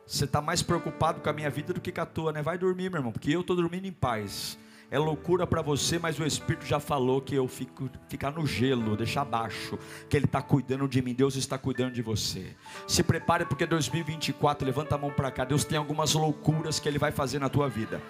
Você 0.06 0.24
está 0.24 0.40
mais 0.40 0.62
preocupado 0.62 1.20
com 1.20 1.28
a 1.28 1.32
minha 1.32 1.50
vida 1.50 1.72
do 1.72 1.80
que 1.80 1.90
com 1.90 2.00
a 2.00 2.06
tua, 2.06 2.32
né? 2.32 2.40
Vai 2.40 2.56
dormir, 2.56 2.90
meu 2.90 3.00
irmão, 3.00 3.12
porque 3.12 3.30
eu 3.30 3.40
estou 3.40 3.56
dormindo 3.56 3.86
em 3.86 3.92
paz. 3.92 4.58
É 4.88 4.98
loucura 5.00 5.46
para 5.48 5.62
você, 5.62 5.98
mas 5.98 6.16
o 6.18 6.24
Espírito 6.24 6.64
já 6.64 6.78
falou 6.78 7.20
que 7.20 7.34
eu 7.34 7.48
fico 7.48 7.90
ficar 8.08 8.30
no 8.30 8.46
gelo, 8.46 8.96
deixar 8.96 9.24
baixo, 9.24 9.76
que 10.08 10.16
Ele 10.16 10.26
está 10.26 10.40
cuidando 10.40 10.86
de 10.86 11.02
mim, 11.02 11.12
Deus 11.12 11.34
está 11.34 11.58
cuidando 11.58 11.92
de 11.92 12.02
você. 12.02 12.54
Se 12.86 13.02
prepare 13.02 13.44
porque 13.44 13.66
2024, 13.66 14.64
levanta 14.64 14.94
a 14.94 14.98
mão 14.98 15.10
para 15.10 15.30
cá, 15.32 15.44
Deus 15.44 15.64
tem 15.64 15.76
algumas 15.76 16.14
loucuras 16.14 16.78
que 16.78 16.88
Ele 16.88 17.00
vai 17.00 17.10
fazer 17.10 17.40
na 17.40 17.48
tua 17.48 17.68
vida. 17.68 18.00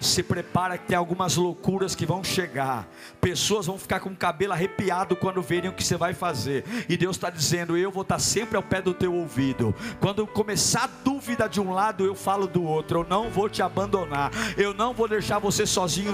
Se 0.00 0.24
prepara 0.24 0.76
que 0.76 0.88
tem 0.88 0.96
algumas 0.96 1.36
loucuras 1.36 1.94
que 1.94 2.04
vão 2.04 2.22
chegar. 2.24 2.88
Pessoas 3.20 3.66
vão 3.66 3.78
ficar 3.78 4.00
com 4.00 4.10
o 4.10 4.16
cabelo 4.16 4.52
arrepiado 4.52 5.14
quando 5.14 5.40
verem 5.40 5.70
o 5.70 5.72
que 5.72 5.84
você 5.84 5.96
vai 5.96 6.12
fazer. 6.12 6.64
E 6.88 6.96
Deus 6.96 7.16
está 7.16 7.30
dizendo: 7.30 7.76
Eu 7.76 7.92
vou 7.92 8.02
estar 8.02 8.16
tá 8.16 8.18
sempre 8.18 8.56
ao 8.56 8.62
pé 8.62 8.82
do 8.82 8.92
teu 8.92 9.14
ouvido. 9.14 9.74
Quando 10.00 10.26
começar 10.26 10.88
dúvida 11.04 11.48
de 11.48 11.60
um 11.60 11.72
lado, 11.72 12.04
eu 12.04 12.14
falo 12.14 12.46
do 12.46 12.64
outro. 12.64 13.00
Eu 13.00 13.06
não 13.08 13.30
vou 13.30 13.48
te 13.48 13.62
abandonar. 13.62 14.30
Eu 14.56 14.74
não 14.74 14.92
vou 14.92 15.08
deixar 15.08 15.38
você 15.38 15.64
sozinho 15.64 16.12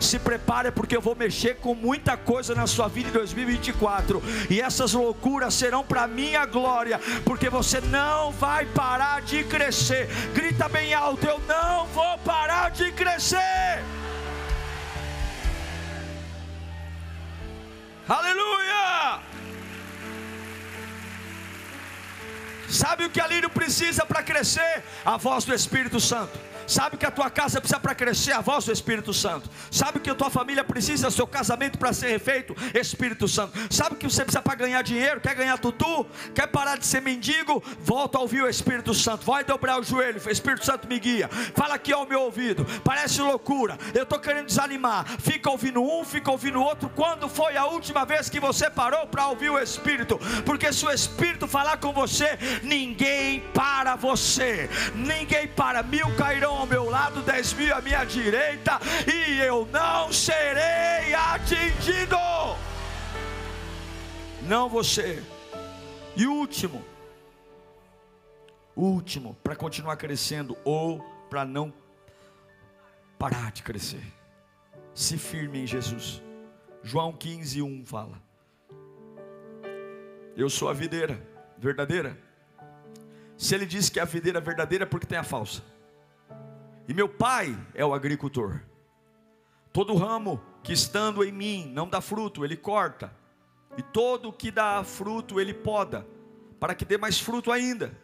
Se 0.00 0.18
prepare 0.18 0.70
porque 0.70 0.96
eu 0.96 1.00
vou 1.00 1.14
mexer 1.14 1.56
com 1.56 1.74
muita 1.74 2.16
coisa 2.16 2.54
na 2.54 2.66
sua 2.66 2.88
vida 2.88 3.08
em 3.08 3.12
2024 3.12 4.22
e 4.50 4.60
essas 4.60 4.92
loucuras 4.92 5.54
serão 5.54 5.84
para 5.84 6.06
minha 6.06 6.44
glória, 6.46 7.00
porque 7.24 7.48
você 7.48 7.80
não 7.80 8.32
vai 8.32 8.66
parar 8.66 9.22
de 9.22 9.44
crescer. 9.44 10.08
Grita 10.34 10.68
bem 10.68 10.94
alto: 10.94 11.26
eu 11.26 11.40
não 11.46 11.86
vou 11.86 12.18
parar 12.18 12.70
de 12.70 12.90
crescer. 12.92 13.82
Aleluia! 18.08 19.20
Sabe 22.68 23.04
o 23.04 23.10
que 23.10 23.20
a 23.20 23.26
Lírio 23.26 23.50
precisa 23.50 24.04
para 24.04 24.22
crescer? 24.22 24.82
A 25.04 25.16
voz 25.16 25.44
do 25.44 25.54
Espírito 25.54 25.98
Santo. 25.98 26.38
Sabe 26.68 26.98
que 26.98 27.06
a 27.06 27.10
tua 27.10 27.30
casa 27.30 27.60
precisa 27.60 27.80
para 27.80 27.94
crescer 27.94 28.32
a 28.32 28.42
voz 28.42 28.66
do 28.66 28.72
Espírito 28.72 29.14
Santo. 29.14 29.48
Sabe 29.70 30.00
que 30.00 30.10
a 30.10 30.14
tua 30.14 30.28
família 30.28 30.62
precisa, 30.62 31.10
seu 31.10 31.26
casamento 31.26 31.78
para 31.78 31.94
ser 31.94 32.08
refeito, 32.08 32.54
Espírito 32.78 33.26
Santo. 33.26 33.58
Sabe 33.70 33.96
que 33.96 34.06
você 34.06 34.22
precisa 34.22 34.42
para 34.42 34.54
ganhar 34.54 34.82
dinheiro, 34.82 35.18
quer 35.18 35.34
ganhar 35.34 35.58
tutu, 35.58 36.06
quer 36.34 36.46
parar 36.48 36.76
de 36.76 36.84
ser 36.84 37.00
mendigo, 37.00 37.62
volta 37.80 38.18
a 38.18 38.20
ouvir 38.20 38.42
o 38.42 38.48
Espírito 38.48 38.92
Santo. 38.92 39.24
Vai 39.24 39.44
dobrar 39.44 39.80
o 39.80 39.82
joelho, 39.82 40.20
Espírito 40.30 40.66
Santo 40.66 40.86
me 40.86 40.98
guia. 40.98 41.28
Fala 41.54 41.74
aqui 41.74 41.92
ao 41.92 42.06
meu 42.06 42.20
ouvido. 42.20 42.66
Parece 42.84 43.22
loucura. 43.22 43.78
Eu 43.94 44.02
estou 44.02 44.18
querendo 44.18 44.46
desanimar. 44.46 45.06
Fica 45.18 45.50
ouvindo 45.50 45.82
um, 45.82 46.04
fica 46.04 46.30
ouvindo 46.30 46.60
outro. 46.60 46.90
Quando 46.94 47.28
foi 47.30 47.56
a 47.56 47.64
última 47.64 48.04
vez 48.04 48.28
que 48.28 48.38
você 48.38 48.68
parou 48.68 49.06
para 49.06 49.26
ouvir 49.28 49.48
o 49.48 49.58
Espírito? 49.58 50.18
Porque 50.44 50.70
se 50.70 50.84
o 50.84 50.90
Espírito 50.90 51.48
falar 51.48 51.78
com 51.78 51.94
você, 51.94 52.38
ninguém 52.62 53.40
para 53.54 53.96
você. 53.96 54.68
Ninguém 54.94 55.48
para. 55.48 55.82
Mil 55.82 56.14
cairão 56.16 56.57
ao 56.58 56.66
meu 56.66 56.90
lado, 56.90 57.22
dez 57.22 57.52
mil 57.52 57.72
à 57.74 57.80
minha 57.80 58.04
direita, 58.04 58.80
e 59.06 59.38
eu 59.40 59.66
não 59.66 60.12
serei 60.12 61.14
atingido. 61.14 62.16
Não 64.42 64.68
você. 64.68 65.22
E 66.16 66.26
último, 66.26 66.84
último, 68.74 69.36
para 69.42 69.54
continuar 69.54 69.96
crescendo 69.96 70.56
ou 70.64 71.00
para 71.30 71.44
não 71.44 71.72
parar 73.18 73.52
de 73.52 73.62
crescer. 73.62 74.02
Se 74.94 75.16
firme 75.16 75.60
em 75.60 75.66
Jesus. 75.66 76.20
João 76.82 77.12
15, 77.12 77.62
1 77.62 77.86
fala: 77.86 78.20
Eu 80.36 80.50
sou 80.50 80.68
a 80.68 80.72
videira 80.72 81.24
verdadeira. 81.56 82.18
Se 83.36 83.54
ele 83.54 83.66
diz 83.66 83.88
que 83.88 84.00
é 84.00 84.02
a 84.02 84.06
videira 84.06 84.40
verdadeira, 84.40 84.82
é 84.84 84.86
porque 84.86 85.06
tem 85.06 85.18
a 85.18 85.22
falsa. 85.22 85.62
E 86.88 86.94
meu 86.94 87.06
pai 87.06 87.54
é 87.74 87.84
o 87.84 87.92
agricultor. 87.92 88.62
Todo 89.74 89.94
ramo 89.94 90.42
que 90.62 90.72
estando 90.72 91.22
em 91.22 91.30
mim 91.30 91.70
não 91.74 91.86
dá 91.86 92.00
fruto, 92.00 92.46
ele 92.46 92.56
corta. 92.56 93.14
E 93.76 93.82
todo 93.82 94.32
que 94.32 94.50
dá 94.50 94.82
fruto, 94.82 95.38
ele 95.38 95.52
poda, 95.52 96.06
para 96.58 96.74
que 96.74 96.86
dê 96.86 96.96
mais 96.96 97.20
fruto 97.20 97.52
ainda. 97.52 97.96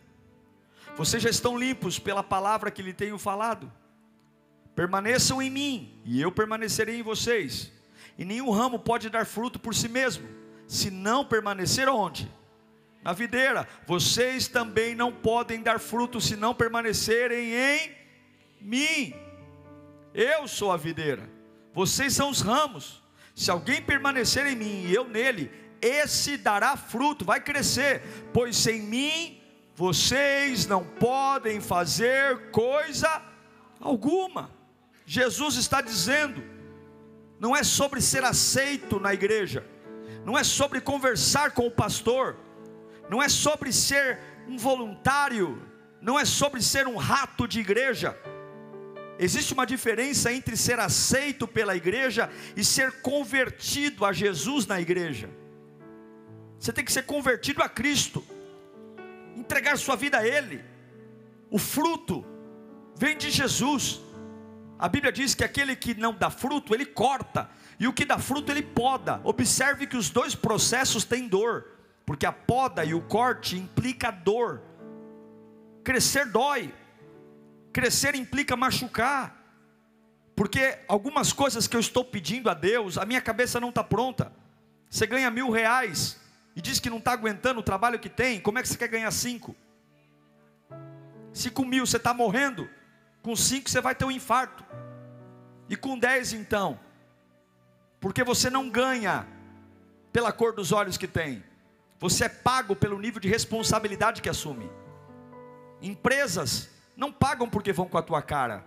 Vocês 0.96 1.22
já 1.22 1.30
estão 1.30 1.58
limpos 1.58 1.98
pela 1.98 2.22
palavra 2.22 2.70
que 2.70 2.82
lhe 2.82 2.92
tenho 2.92 3.16
falado. 3.16 3.72
Permaneçam 4.76 5.40
em 5.40 5.48
mim, 5.48 6.02
e 6.04 6.20
eu 6.20 6.30
permanecerei 6.30 7.00
em 7.00 7.02
vocês. 7.02 7.72
E 8.18 8.24
nenhum 8.24 8.50
ramo 8.50 8.78
pode 8.78 9.08
dar 9.08 9.24
fruto 9.24 9.58
por 9.58 9.74
si 9.74 9.88
mesmo, 9.88 10.28
se 10.68 10.90
não 10.90 11.24
permanecer 11.24 11.88
onde? 11.88 12.30
Na 13.02 13.14
videira. 13.14 13.66
Vocês 13.86 14.46
também 14.46 14.94
não 14.94 15.10
podem 15.10 15.62
dar 15.62 15.80
fruto 15.80 16.20
se 16.20 16.36
não 16.36 16.54
permanecerem 16.54 17.52
em 17.54 18.03
mim. 18.64 19.14
Eu 20.14 20.48
sou 20.48 20.72
a 20.72 20.76
videira, 20.76 21.28
vocês 21.72 22.14
são 22.14 22.30
os 22.30 22.40
ramos. 22.40 23.02
Se 23.34 23.50
alguém 23.50 23.82
permanecer 23.82 24.46
em 24.46 24.56
mim 24.56 24.86
e 24.86 24.94
eu 24.94 25.08
nele, 25.08 25.50
esse 25.82 26.36
dará 26.36 26.76
fruto, 26.76 27.24
vai 27.24 27.40
crescer, 27.40 28.00
pois 28.32 28.56
sem 28.56 28.80
mim 28.80 29.40
vocês 29.74 30.66
não 30.66 30.84
podem 30.84 31.60
fazer 31.60 32.50
coisa 32.50 33.20
alguma. 33.80 34.50
Jesus 35.04 35.56
está 35.56 35.80
dizendo, 35.80 36.42
não 37.40 37.54
é 37.54 37.62
sobre 37.62 38.00
ser 38.00 38.24
aceito 38.24 39.00
na 39.00 39.12
igreja, 39.12 39.66
não 40.24 40.38
é 40.38 40.44
sobre 40.44 40.80
conversar 40.80 41.50
com 41.50 41.66
o 41.66 41.70
pastor, 41.70 42.36
não 43.10 43.20
é 43.20 43.28
sobre 43.28 43.72
ser 43.72 44.20
um 44.48 44.56
voluntário, 44.56 45.60
não 46.00 46.18
é 46.18 46.24
sobre 46.24 46.62
ser 46.62 46.86
um 46.86 46.96
rato 46.96 47.48
de 47.48 47.58
igreja 47.58 48.16
Existe 49.24 49.54
uma 49.54 49.64
diferença 49.64 50.30
entre 50.30 50.54
ser 50.54 50.78
aceito 50.78 51.48
pela 51.48 51.74
igreja 51.74 52.30
e 52.54 52.62
ser 52.62 53.00
convertido 53.00 54.04
a 54.04 54.12
Jesus 54.12 54.66
na 54.66 54.78
igreja. 54.78 55.30
Você 56.58 56.70
tem 56.74 56.84
que 56.84 56.92
ser 56.92 57.04
convertido 57.04 57.62
a 57.62 57.68
Cristo, 57.70 58.22
entregar 59.34 59.78
sua 59.78 59.96
vida 59.96 60.18
a 60.18 60.28
Ele. 60.28 60.62
O 61.50 61.58
fruto 61.58 62.22
vem 62.98 63.16
de 63.16 63.30
Jesus. 63.30 63.98
A 64.78 64.90
Bíblia 64.90 65.10
diz 65.10 65.34
que 65.34 65.42
aquele 65.42 65.74
que 65.74 65.94
não 65.94 66.12
dá 66.12 66.28
fruto, 66.28 66.74
ele 66.74 66.84
corta, 66.84 67.48
e 67.80 67.88
o 67.88 67.94
que 67.94 68.04
dá 68.04 68.18
fruto, 68.18 68.52
ele 68.52 68.62
poda. 68.62 69.22
Observe 69.24 69.86
que 69.86 69.96
os 69.96 70.10
dois 70.10 70.34
processos 70.34 71.02
têm 71.02 71.26
dor, 71.26 71.64
porque 72.04 72.26
a 72.26 72.32
poda 72.32 72.84
e 72.84 72.92
o 72.92 73.00
corte 73.00 73.56
implica 73.56 74.10
dor. 74.10 74.60
Crescer 75.82 76.26
dói, 76.26 76.74
Crescer 77.74 78.14
implica 78.14 78.56
machucar, 78.56 79.36
porque 80.36 80.78
algumas 80.86 81.32
coisas 81.32 81.66
que 81.66 81.74
eu 81.74 81.80
estou 81.80 82.04
pedindo 82.04 82.48
a 82.48 82.54
Deus, 82.54 82.96
a 82.96 83.04
minha 83.04 83.20
cabeça 83.20 83.58
não 83.58 83.70
está 83.70 83.82
pronta. 83.82 84.32
Você 84.88 85.08
ganha 85.08 85.28
mil 85.28 85.50
reais 85.50 86.20
e 86.54 86.62
diz 86.62 86.78
que 86.78 86.88
não 86.88 86.98
está 86.98 87.10
aguentando 87.10 87.58
o 87.58 87.64
trabalho 87.64 87.98
que 87.98 88.08
tem, 88.08 88.40
como 88.40 88.60
é 88.60 88.62
que 88.62 88.68
você 88.68 88.78
quer 88.78 88.86
ganhar 88.86 89.10
cinco? 89.10 89.56
Se 91.32 91.50
com 91.50 91.64
mil 91.64 91.84
você 91.84 91.96
está 91.96 92.14
morrendo, 92.14 92.70
com 93.20 93.34
cinco 93.34 93.68
você 93.68 93.80
vai 93.80 93.92
ter 93.92 94.04
um 94.04 94.10
infarto, 94.12 94.64
e 95.68 95.74
com 95.74 95.98
dez 95.98 96.32
então, 96.32 96.78
porque 97.98 98.22
você 98.22 98.48
não 98.48 98.70
ganha 98.70 99.26
pela 100.12 100.30
cor 100.30 100.52
dos 100.52 100.70
olhos 100.70 100.96
que 100.96 101.08
tem, 101.08 101.42
você 101.98 102.26
é 102.26 102.28
pago 102.28 102.76
pelo 102.76 103.00
nível 103.00 103.18
de 103.18 103.28
responsabilidade 103.28 104.22
que 104.22 104.28
assume. 104.28 104.70
Empresas 105.82 106.70
não 106.96 107.12
pagam 107.12 107.48
porque 107.48 107.72
vão 107.72 107.86
com 107.86 107.98
a 107.98 108.02
tua 108.02 108.22
cara. 108.22 108.64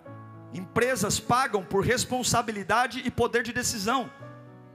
Empresas 0.53 1.19
pagam 1.19 1.63
por 1.63 1.83
responsabilidade 1.83 3.01
e 3.05 3.11
poder 3.11 3.43
de 3.43 3.53
decisão. 3.53 4.09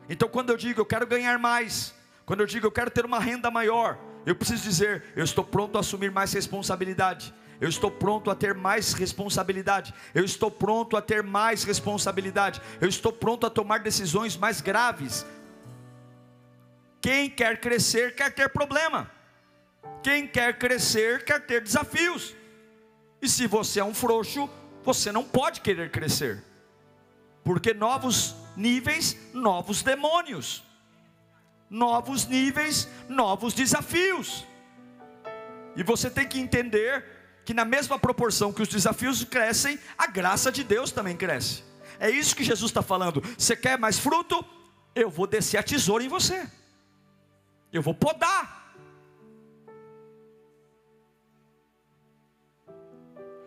Então, 0.08 0.28
quando 0.28 0.50
eu 0.50 0.56
digo 0.56 0.80
eu 0.80 0.86
quero 0.86 1.06
ganhar 1.06 1.38
mais, 1.38 1.94
quando 2.26 2.40
eu 2.40 2.46
digo 2.46 2.66
eu 2.66 2.72
quero 2.72 2.90
ter 2.90 3.04
uma 3.04 3.18
renda 3.18 3.50
maior, 3.50 3.98
eu 4.24 4.34
preciso 4.34 4.62
dizer 4.62 5.04
eu 5.16 5.24
estou 5.24 5.44
pronto 5.44 5.76
a 5.76 5.80
assumir 5.80 6.10
mais 6.10 6.32
responsabilidade. 6.32 7.34
Eu 7.60 7.68
estou 7.68 7.92
pronto 7.92 8.28
a 8.28 8.34
ter 8.34 8.54
mais 8.54 8.92
responsabilidade. 8.92 9.94
Eu 10.12 10.24
estou 10.24 10.50
pronto 10.50 10.96
a 10.96 11.00
ter 11.00 11.22
mais 11.22 11.62
responsabilidade. 11.62 12.60
Eu 12.80 12.88
estou 12.88 13.12
pronto 13.12 13.46
a 13.46 13.50
tomar 13.50 13.78
decisões 13.78 14.36
mais 14.36 14.60
graves. 14.60 15.24
Quem 17.00 17.30
quer 17.30 17.60
crescer 17.60 18.16
quer 18.16 18.34
ter 18.34 18.48
problema. 18.48 19.08
Quem 20.02 20.26
quer 20.26 20.58
crescer 20.58 21.24
quer 21.24 21.40
ter 21.46 21.60
desafios. 21.60 22.34
E 23.22 23.28
se 23.28 23.46
você 23.46 23.78
é 23.78 23.84
um 23.84 23.94
frouxo, 23.94 24.50
você 24.82 25.12
não 25.12 25.22
pode 25.22 25.60
querer 25.60 25.92
crescer. 25.92 26.42
Porque 27.44 27.72
novos 27.72 28.34
níveis, 28.56 29.16
novos 29.32 29.82
demônios. 29.82 30.64
Novos 31.70 32.26
níveis, 32.26 32.88
novos 33.08 33.54
desafios. 33.54 34.44
E 35.76 35.82
você 35.84 36.10
tem 36.10 36.26
que 36.26 36.38
entender 36.38 37.04
que 37.44 37.54
na 37.54 37.64
mesma 37.64 37.98
proporção 37.98 38.52
que 38.52 38.62
os 38.62 38.68
desafios 38.68 39.24
crescem, 39.24 39.78
a 39.96 40.06
graça 40.06 40.50
de 40.50 40.62
Deus 40.64 40.90
também 40.90 41.16
cresce. 41.16 41.62
É 41.98 42.10
isso 42.10 42.34
que 42.36 42.44
Jesus 42.44 42.70
está 42.70 42.82
falando. 42.82 43.22
Você 43.38 43.56
quer 43.56 43.78
mais 43.78 43.98
fruto? 43.98 44.44
Eu 44.94 45.08
vou 45.08 45.26
descer 45.26 45.58
a 45.58 45.62
tesoura 45.62 46.04
em 46.04 46.08
você. 46.08 46.48
Eu 47.72 47.80
vou 47.80 47.94
podar. 47.94 48.61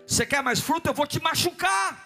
Você 0.08 0.26
quer 0.26 0.42
mais 0.44 0.60
fruto? 0.60 0.90
Eu 0.90 0.94
vou 0.94 1.08
te 1.08 1.22
machucar. 1.22 2.06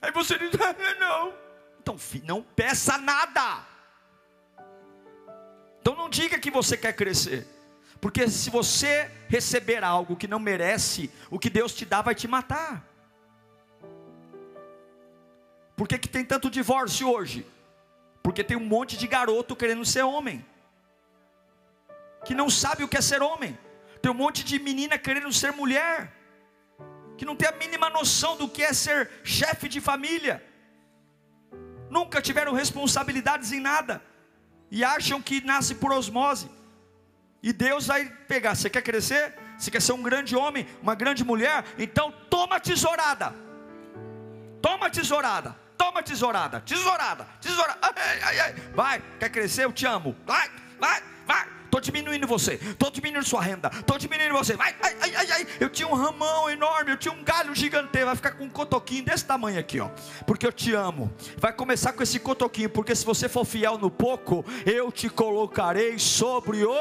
Aí 0.00 0.12
você 0.12 0.38
diz: 0.38 0.50
não. 1.00 1.34
Então, 1.80 1.96
não 2.24 2.42
peça 2.42 2.98
nada. 2.98 3.66
Então, 5.80 5.96
não 5.96 6.08
diga 6.10 6.38
que 6.38 6.50
você 6.50 6.76
quer 6.76 6.92
crescer. 6.92 7.46
Porque 8.00 8.28
se 8.28 8.50
você 8.50 9.10
receber 9.28 9.82
algo 9.82 10.16
que 10.16 10.28
não 10.28 10.38
merece, 10.38 11.10
o 11.30 11.38
que 11.38 11.50
Deus 11.50 11.74
te 11.74 11.84
dá 11.84 12.02
vai 12.02 12.14
te 12.14 12.28
matar. 12.28 12.84
Por 15.74 15.88
que, 15.88 15.98
que 15.98 16.08
tem 16.08 16.24
tanto 16.24 16.50
divórcio 16.50 17.10
hoje? 17.10 17.46
Porque 18.22 18.44
tem 18.44 18.56
um 18.56 18.64
monte 18.64 18.96
de 18.96 19.06
garoto 19.06 19.56
querendo 19.56 19.84
ser 19.84 20.02
homem, 20.02 20.44
que 22.24 22.34
não 22.34 22.50
sabe 22.50 22.84
o 22.84 22.88
que 22.88 22.96
é 22.96 23.00
ser 23.00 23.22
homem. 23.22 23.58
Tem 24.02 24.10
um 24.10 24.14
monte 24.14 24.44
de 24.44 24.58
menina 24.58 24.98
querendo 24.98 25.32
ser 25.32 25.52
mulher, 25.52 26.12
que 27.18 27.26
não 27.26 27.36
tem 27.36 27.48
a 27.48 27.52
mínima 27.52 27.90
noção 27.90 28.36
do 28.36 28.48
que 28.48 28.62
é 28.62 28.72
ser 28.72 29.10
chefe 29.24 29.68
de 29.68 29.80
família, 29.80 30.42
nunca 31.90 32.22
tiveram 32.22 32.52
responsabilidades 32.52 33.50
em 33.52 33.60
nada, 33.60 34.00
e 34.70 34.84
acham 34.84 35.20
que 35.20 35.44
nasce 35.44 35.74
por 35.74 35.92
osmose. 35.92 36.48
E 37.42 37.52
Deus 37.52 37.86
vai 37.86 38.04
pegar. 38.26 38.54
Você 38.54 38.70
quer 38.70 38.82
crescer? 38.82 39.34
Você 39.58 39.70
quer 39.70 39.82
ser 39.82 39.92
um 39.92 40.02
grande 40.02 40.36
homem, 40.36 40.66
uma 40.80 40.94
grande 40.94 41.24
mulher? 41.24 41.64
Então 41.76 42.12
toma 42.30 42.60
tesourada. 42.60 43.34
Toma 44.62 44.90
tesourada. 44.90 45.56
Toma 45.76 46.02
tesourada. 46.02 46.60
Tesourada. 46.60 47.26
Tesourada. 47.40 47.78
Ai, 47.80 48.20
ai, 48.22 48.40
ai. 48.40 48.52
Vai. 48.74 49.02
Quer 49.18 49.30
crescer? 49.30 49.64
Eu 49.64 49.72
te 49.72 49.86
amo. 49.86 50.16
Vai. 50.26 50.50
Vai. 50.78 51.02
Vai. 51.26 51.57
Estou 51.68 51.82
diminuindo 51.82 52.26
você, 52.26 52.54
estou 52.54 52.90
diminuindo 52.90 53.26
sua 53.26 53.42
renda, 53.42 53.70
estou 53.72 53.98
diminuindo 53.98 54.32
você. 54.32 54.56
Ai, 54.58 54.74
ai, 54.82 55.14
ai, 55.14 55.32
ai. 55.32 55.46
Eu 55.60 55.68
tinha 55.68 55.86
um 55.86 55.94
ramão 55.94 56.48
enorme, 56.48 56.92
eu 56.92 56.96
tinha 56.96 57.12
um 57.12 57.22
galho 57.22 57.54
gigante, 57.54 58.02
vai 58.04 58.16
ficar 58.16 58.32
com 58.32 58.44
um 58.44 58.48
cotoquinho 58.48 59.04
desse 59.04 59.26
tamanho 59.26 59.60
aqui, 59.60 59.78
ó. 59.78 59.90
Porque 60.26 60.46
eu 60.46 60.52
te 60.52 60.72
amo. 60.72 61.12
Vai 61.36 61.52
começar 61.52 61.92
com 61.92 62.02
esse 62.02 62.18
cotoquinho, 62.18 62.70
porque 62.70 62.94
se 62.94 63.04
você 63.04 63.28
for 63.28 63.44
fiel 63.44 63.76
no 63.76 63.90
pouco, 63.90 64.44
eu 64.64 64.90
te 64.90 65.10
colocarei 65.10 65.98
sobre 65.98 66.64
o 66.64 66.74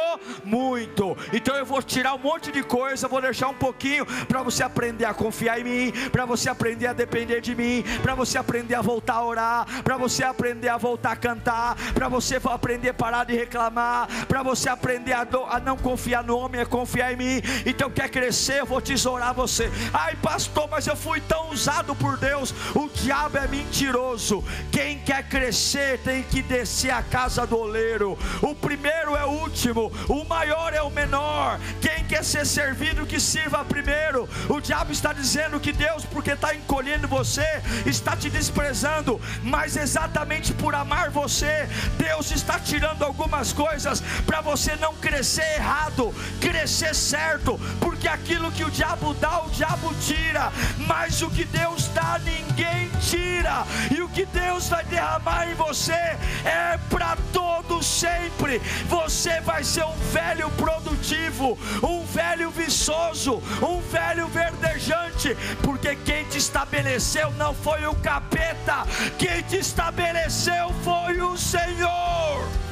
muito. 0.46 1.18
Então 1.34 1.56
eu 1.56 1.66
vou 1.66 1.84
tirar 1.84 2.16
um 2.16 2.20
monte 2.20 2.50
de 2.50 2.64
coisa, 2.64 3.10
vou 3.10 3.22
deixar 3.22 3.50
um 3.50 3.54
pouquinho 3.54 4.06
para 4.26 4.42
você 4.42 4.64
aprender 4.64 5.06
a 5.06 5.14
confiar 5.14 5.60
em 5.60 5.64
mim, 5.66 5.94
para 6.12 6.26
você 6.26 6.50
aprender 6.50 6.88
a 6.88 6.94
depender 6.94 7.42
de 7.42 7.54
mim, 7.54 7.84
para 8.02 8.16
você 8.16 8.38
aprender 8.38 8.76
a 8.76 8.82
voltar 8.82 9.16
a 9.16 9.26
orar, 9.26 9.84
para 9.84 9.98
você 9.98 10.24
aprender 10.24 10.70
a 10.70 10.78
voltar 10.78 11.12
a 11.12 11.16
cantar, 11.18 11.76
para 11.94 12.08
você 12.08 12.40
aprender 12.44 12.90
a 12.90 12.94
parar 12.94 13.26
de 13.26 13.36
reclamar, 13.36 14.08
para 14.28 14.42
você 14.42 14.70
aprender 14.70 14.87
a, 15.14 15.24
do, 15.24 15.44
a, 15.44 15.60
não 15.60 15.78
confiar 15.78 16.24
no 16.24 16.38
homem, 16.38 16.62
é 16.62 16.66
confiar 16.66 17.14
em 17.14 17.16
mim. 17.16 17.42
Então 17.66 17.90
quer 17.90 18.10
crescer, 18.10 18.60
eu 18.60 18.66
vou 18.66 18.82
tesourar 18.82 19.34
você. 19.34 19.72
Ai, 19.94 20.16
pastor, 20.16 20.68
mas 20.70 20.88
eu 20.88 20.96
fui 20.96 21.22
tão 21.22 21.50
usado 21.52 21.96
por 21.96 22.18
Deus. 22.18 22.54
O 22.76 22.90
diabo 22.90 23.38
é 23.38 23.48
mentiroso. 23.48 24.44
Quem 24.72 25.00
quer 25.00 25.24
crescer 25.28 26.00
tem 26.00 26.24
que 26.24 26.42
descer 26.42 26.92
a 26.92 27.02
casa 27.02 27.46
do 27.46 27.58
oleiro. 27.58 28.18
O 28.42 28.56
primeiro 28.56 29.16
é 29.16 29.26
o 29.26 29.30
último, 29.30 29.92
o 30.08 30.24
maior 30.26 30.74
é 30.74 30.82
o 30.82 30.90
menor. 30.90 31.60
Quem 31.82 32.04
quer 32.06 32.24
ser 32.24 32.46
servido, 32.46 33.06
que 33.06 33.20
sirva 33.20 33.64
primeiro. 33.64 34.28
O 34.50 34.60
diabo 34.60 34.92
está 34.92 35.14
dizendo 35.14 35.60
que 35.60 35.72
Deus, 35.72 36.06
porque 36.06 36.32
está 36.32 36.56
encolhendo 36.56 37.08
você, 37.08 37.62
está 37.86 38.16
te 38.16 38.30
desprezando, 38.30 39.20
mas 39.44 39.76
exatamente 39.78 40.54
por 40.54 40.76
amar 40.76 41.10
você, 41.10 41.68
Deus 41.98 42.32
está 42.32 42.60
tirando 42.60 43.04
algumas 43.04 43.54
coisas 43.54 44.02
para 44.26 44.42
você 44.42 44.67
você 44.68 44.76
não 44.76 44.94
crescer 44.96 45.56
errado, 45.56 46.14
crescer 46.42 46.94
certo, 46.94 47.58
porque 47.80 48.06
aquilo 48.06 48.52
que 48.52 48.66
o 48.66 48.70
diabo 48.70 49.14
dá, 49.14 49.46
o 49.46 49.50
diabo 49.50 49.94
tira, 50.02 50.52
mas 50.86 51.22
o 51.22 51.30
que 51.30 51.46
Deus 51.46 51.88
dá, 51.94 52.20
ninguém 52.20 52.90
tira, 53.00 53.66
e 53.90 54.02
o 54.02 54.10
que 54.10 54.26
Deus 54.26 54.68
vai 54.68 54.84
derramar 54.84 55.50
em 55.50 55.54
você 55.54 55.94
é 55.94 56.78
para 56.90 57.18
todo 57.32 57.82
sempre. 57.82 58.60
Você 58.90 59.40
vai 59.40 59.64
ser 59.64 59.86
um 59.86 59.96
velho 60.12 60.50
produtivo, 60.52 61.58
um 61.82 62.06
velho 62.06 62.52
viçoso, 62.52 63.42
um 63.62 63.80
velho 63.90 64.28
verdejante, 64.28 65.34
porque 65.64 65.96
quem 65.96 66.26
te 66.26 66.40
estabeleceu 66.40 67.32
não 67.36 67.54
foi 67.54 67.86
o 67.86 67.96
capeta, 67.96 68.86
quem 69.18 69.42
te 69.44 69.60
estabeleceu 69.60 70.74
foi 70.84 71.22
o 71.22 71.38
Senhor. 71.38 72.67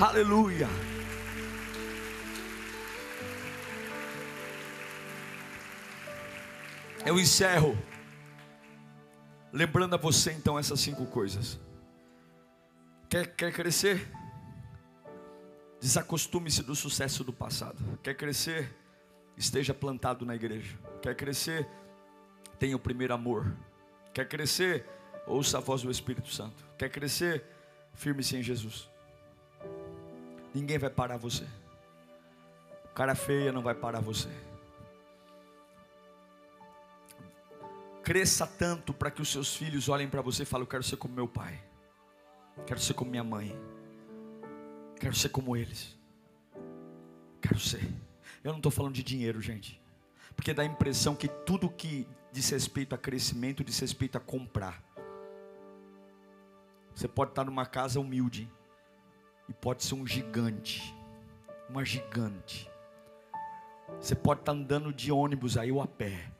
Aleluia. 0.00 0.68
Eu 7.04 7.18
encerro 7.18 7.76
lembrando 9.52 9.94
a 9.94 9.96
você 9.96 10.30
então 10.30 10.56
essas 10.56 10.78
cinco 10.78 11.04
coisas. 11.06 11.58
Quer, 13.08 13.34
quer 13.34 13.52
crescer? 13.52 14.08
Desacostume-se 15.80 16.62
do 16.62 16.76
sucesso 16.76 17.24
do 17.24 17.32
passado. 17.32 17.98
Quer 18.00 18.14
crescer? 18.14 18.72
Esteja 19.36 19.74
plantado 19.74 20.24
na 20.24 20.36
igreja. 20.36 20.78
Quer 21.02 21.16
crescer? 21.16 21.66
Tenha 22.56 22.76
o 22.76 22.80
primeiro 22.80 23.14
amor. 23.14 23.52
Quer 24.14 24.28
crescer? 24.28 24.86
Ouça 25.26 25.58
a 25.58 25.60
voz 25.60 25.82
do 25.82 25.90
Espírito 25.90 26.32
Santo. 26.32 26.64
Quer 26.78 26.88
crescer? 26.88 27.44
Firme-se 27.94 28.36
em 28.36 28.44
Jesus. 28.44 28.88
Ninguém 30.54 30.78
vai 30.78 30.90
parar 30.90 31.16
você. 31.16 31.46
Cara 32.98 33.14
feia 33.14 33.52
não 33.52 33.62
vai 33.62 33.76
parar 33.76 34.00
você. 34.00 34.28
Cresça 38.02 38.44
tanto 38.44 38.92
para 38.92 39.08
que 39.08 39.22
os 39.22 39.30
seus 39.30 39.54
filhos 39.54 39.88
olhem 39.88 40.08
para 40.08 40.20
você 40.20 40.42
e 40.42 40.46
falem: 40.46 40.64
Eu 40.64 40.68
quero 40.68 40.82
ser 40.82 40.96
como 40.96 41.14
meu 41.14 41.28
pai, 41.28 41.62
quero 42.66 42.80
ser 42.80 42.94
como 42.94 43.08
minha 43.10 43.22
mãe, 43.22 43.56
quero 44.98 45.14
ser 45.14 45.28
como 45.28 45.56
eles. 45.56 45.96
Quero 47.40 47.60
ser. 47.60 47.86
Eu 48.42 48.50
não 48.50 48.56
estou 48.56 48.72
falando 48.72 48.94
de 48.94 49.02
dinheiro, 49.04 49.40
gente, 49.40 49.80
porque 50.34 50.52
dá 50.52 50.62
a 50.62 50.66
impressão 50.66 51.14
que 51.14 51.28
tudo 51.28 51.70
que 51.70 52.04
diz 52.32 52.50
respeito 52.50 52.96
a 52.96 52.98
crescimento 52.98 53.62
diz 53.62 53.78
respeito 53.78 54.18
a 54.18 54.20
comprar. 54.20 54.82
Você 56.96 57.06
pode 57.06 57.30
estar 57.30 57.44
numa 57.44 57.64
casa 57.64 58.00
humilde, 58.00 58.50
e 59.48 59.52
pode 59.52 59.82
ser 59.82 59.94
um 59.94 60.06
gigante, 60.06 60.94
uma 61.68 61.84
gigante. 61.84 62.70
Você 64.00 64.14
pode 64.14 64.40
estar 64.40 64.52
andando 64.52 64.92
de 64.92 65.10
ônibus 65.10 65.56
aí 65.56 65.72
ou 65.72 65.80
a 65.80 65.86
pé. 65.86 66.30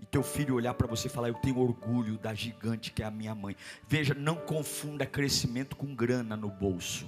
E 0.00 0.06
teu 0.06 0.22
filho 0.22 0.54
olhar 0.54 0.74
para 0.74 0.86
você 0.86 1.08
e 1.08 1.10
falar: 1.10 1.28
Eu 1.28 1.34
tenho 1.34 1.58
orgulho 1.58 2.16
da 2.18 2.32
gigante 2.32 2.92
que 2.92 3.02
é 3.02 3.06
a 3.06 3.10
minha 3.10 3.34
mãe. 3.34 3.54
Veja, 3.86 4.14
não 4.14 4.36
confunda 4.36 5.04
crescimento 5.04 5.76
com 5.76 5.94
grana 5.94 6.36
no 6.36 6.48
bolso. 6.48 7.04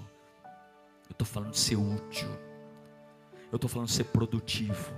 Eu 1.08 1.12
estou 1.12 1.26
falando 1.26 1.52
de 1.52 1.58
ser 1.58 1.76
útil. 1.76 2.28
Eu 3.50 3.56
estou 3.56 3.70
falando 3.70 3.88
de 3.88 3.94
ser 3.94 4.04
produtivo. 4.04 4.92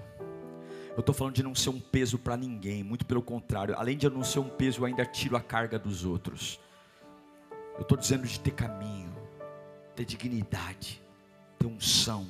Eu 0.95 1.01
estou 1.01 1.15
falando 1.15 1.35
de 1.35 1.43
não 1.43 1.55
ser 1.55 1.71
um 1.71 1.81
peso 1.81 2.19
para 2.19 2.37
ninguém. 2.37 2.83
Muito 2.83 3.07
pelo 3.07 3.23
contrário. 3.23 3.75
Além 3.77 3.97
de 3.97 4.07
eu 4.07 4.11
não 4.11 4.25
ser 4.25 4.41
um 4.41 4.49
peso, 4.49 4.81
eu 4.81 4.85
ainda 4.85 5.07
tiro 5.07 5.37
a 5.37 5.41
carga 5.41 5.79
dos 5.79 6.05
outros. 6.05 6.61
Eu 7.77 7.83
estou 7.83 7.97
dizendo 7.97 8.27
de 8.27 8.39
ter 8.41 8.51
caminho 8.51 9.22
ter 9.95 10.05
dignidade, 10.05 11.03
ter 11.59 11.67
unção. 11.67 12.27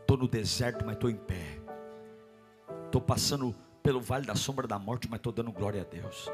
Estou 0.00 0.16
no 0.16 0.28
deserto, 0.28 0.84
mas 0.84 0.94
estou 0.94 1.10
em 1.10 1.16
pé. 1.16 1.60
Estou 2.86 3.00
passando 3.00 3.54
pelo 3.82 4.00
vale 4.00 4.26
da 4.26 4.34
sombra 4.34 4.66
da 4.66 4.78
morte, 4.78 5.08
mas 5.08 5.18
estou 5.18 5.32
dando 5.32 5.52
glória 5.52 5.82
a 5.82 5.84
Deus. 5.84 6.28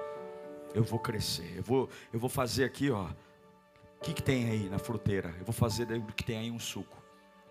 Eu 0.74 0.82
vou 0.82 0.98
crescer. 0.98 1.56
Eu 1.56 1.62
vou, 1.62 1.88
eu 2.12 2.18
vou 2.18 2.28
fazer 2.28 2.64
aqui, 2.64 2.90
ó. 2.90 3.04
O 3.04 4.00
que, 4.02 4.12
que 4.12 4.22
tem 4.22 4.48
aí 4.48 4.68
na 4.68 4.78
fruteira? 4.78 5.34
Eu 5.38 5.44
vou 5.44 5.52
fazer 5.52 5.90
o 5.92 6.06
que 6.12 6.24
tem 6.24 6.38
aí 6.38 6.50
um 6.50 6.58
suco. 6.58 6.96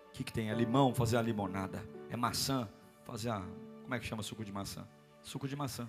O 0.08 0.12
que, 0.12 0.24
que 0.24 0.32
tem? 0.32 0.50
É 0.50 0.54
limão? 0.54 0.94
Fazer 0.94 1.16
a 1.16 1.22
limonada. 1.22 1.82
É 2.08 2.16
maçã? 2.16 2.68
Fazer 3.04 3.30
a. 3.30 3.42
Como 3.82 3.94
é 3.94 3.98
que 3.98 4.06
chama 4.06 4.22
suco 4.22 4.44
de 4.44 4.52
maçã? 4.52 4.86
Suco 5.22 5.46
de 5.46 5.56
maçã. 5.56 5.88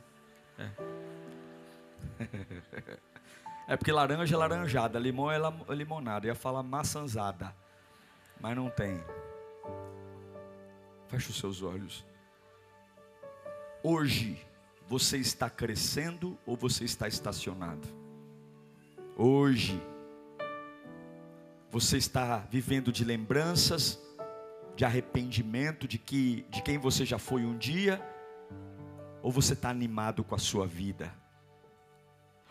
É. 0.58 0.70
É 3.68 3.76
porque 3.76 3.92
laranja 3.92 4.34
é 4.34 4.38
laranjada, 4.38 4.98
limão 4.98 5.30
é 5.30 5.38
limonada. 5.76 6.26
Ia 6.26 6.34
falar 6.34 6.64
maçãzada, 6.64 7.54
mas 8.40 8.56
não 8.56 8.70
tem. 8.70 9.04
Feche 11.08 11.32
os 11.32 11.38
seus 11.38 11.62
olhos. 11.62 12.06
Hoje, 13.84 14.42
você 14.88 15.18
está 15.18 15.50
crescendo 15.50 16.38
ou 16.46 16.56
você 16.56 16.86
está 16.86 17.10
estacionado? 17.10 17.86
Hoje, 19.18 19.82
você 21.70 21.98
está 21.98 22.38
vivendo 22.50 22.90
de 22.92 23.04
lembranças, 23.04 24.00
de 24.78 24.86
arrependimento 24.86 25.88
de 25.88 25.98
que 25.98 26.46
de 26.50 26.62
quem 26.62 26.78
você 26.78 27.06
já 27.06 27.20
foi 27.20 27.44
um 27.44 27.58
dia, 27.58 28.02
ou 29.22 29.30
você 29.30 29.52
está 29.54 29.70
animado 29.70 30.24
com 30.24 30.36
a 30.36 30.40
sua 30.40 30.66
vida? 30.66 31.14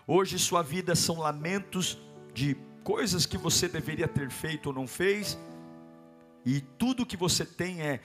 Hoje 0.08 0.38
sua 0.38 0.62
vida 0.62 0.94
são 0.94 1.18
lamentos 1.18 1.98
de 2.32 2.54
coisas 2.84 3.26
que 3.26 3.36
você 3.36 3.66
deveria 3.68 4.06
ter 4.06 4.30
feito 4.30 4.66
ou 4.66 4.72
não 4.72 4.86
fez, 4.86 5.36
e 6.44 6.60
tudo 6.60 7.04
que 7.04 7.16
você 7.16 7.44
tem 7.44 7.82
é 7.82 8.00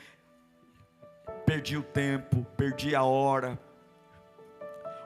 perdi 1.45 1.77
o 1.77 1.83
tempo, 1.83 2.43
perdi 2.57 2.95
a 2.95 3.03
hora, 3.03 3.61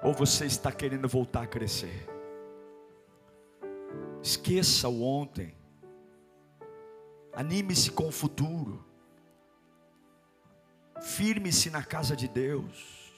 ou 0.01 0.13
você 0.13 0.45
está 0.45 0.71
querendo 0.71 1.09
voltar 1.09 1.43
a 1.43 1.47
crescer. 1.47 2.07
Esqueça 4.23 4.87
o 4.87 5.03
ontem, 5.03 5.53
anime-se 7.33 7.91
com 7.91 8.07
o 8.07 8.11
futuro, 8.11 8.85
firme-se 11.01 11.69
na 11.69 11.83
casa 11.83 12.15
de 12.15 12.29
Deus, 12.29 13.11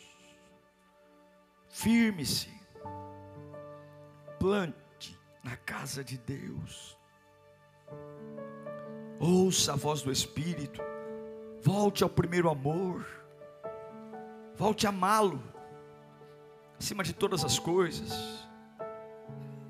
firme-se, 1.69 2.56
plante 4.47 5.19
na 5.43 5.57
casa 5.57 6.01
de 6.01 6.17
Deus, 6.17 6.97
ouça 9.19 9.73
a 9.73 9.75
voz 9.75 10.01
do 10.01 10.09
Espírito, 10.09 10.81
Volte 11.61 12.01
ao 12.01 12.09
primeiro 12.09 12.49
amor. 12.49 13.05
Volte 14.55 14.85
a 14.85 14.89
amá-lo. 14.89 15.43
Acima 16.79 17.03
de 17.03 17.11
todas 17.11 17.43
as 17.43 17.59
coisas. 17.59 18.47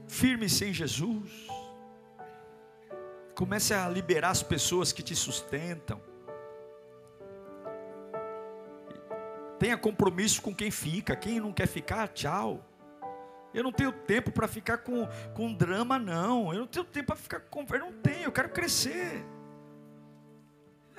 Firme-se 0.07 0.65
em 0.65 0.73
Jesus. 0.73 1.47
Comece 3.33 3.73
a 3.73 3.89
liberar 3.89 4.29
as 4.29 4.43
pessoas 4.43 4.91
que 4.91 5.01
te 5.01 5.15
sustentam. 5.15 5.99
Tenha 9.57 9.77
compromisso 9.77 10.39
com 10.41 10.53
quem 10.53 10.69
fica. 10.69 11.15
Quem 11.15 11.39
não 11.39 11.51
quer 11.51 11.67
ficar, 11.67 12.09
tchau. 12.09 12.63
Eu 13.57 13.63
não 13.63 13.71
tenho 13.71 13.91
tempo 13.91 14.31
para 14.31 14.47
ficar 14.47 14.77
com, 14.77 15.07
com 15.33 15.53
drama, 15.53 15.97
não. 15.97 16.53
Eu 16.53 16.59
não 16.59 16.67
tenho 16.67 16.85
tempo 16.85 17.07
para 17.07 17.15
ficar 17.15 17.39
com. 17.39 17.65
Eu 17.71 17.79
não 17.79 17.93
tenho, 17.93 18.25
eu 18.25 18.31
quero 18.31 18.49
crescer 18.49 19.25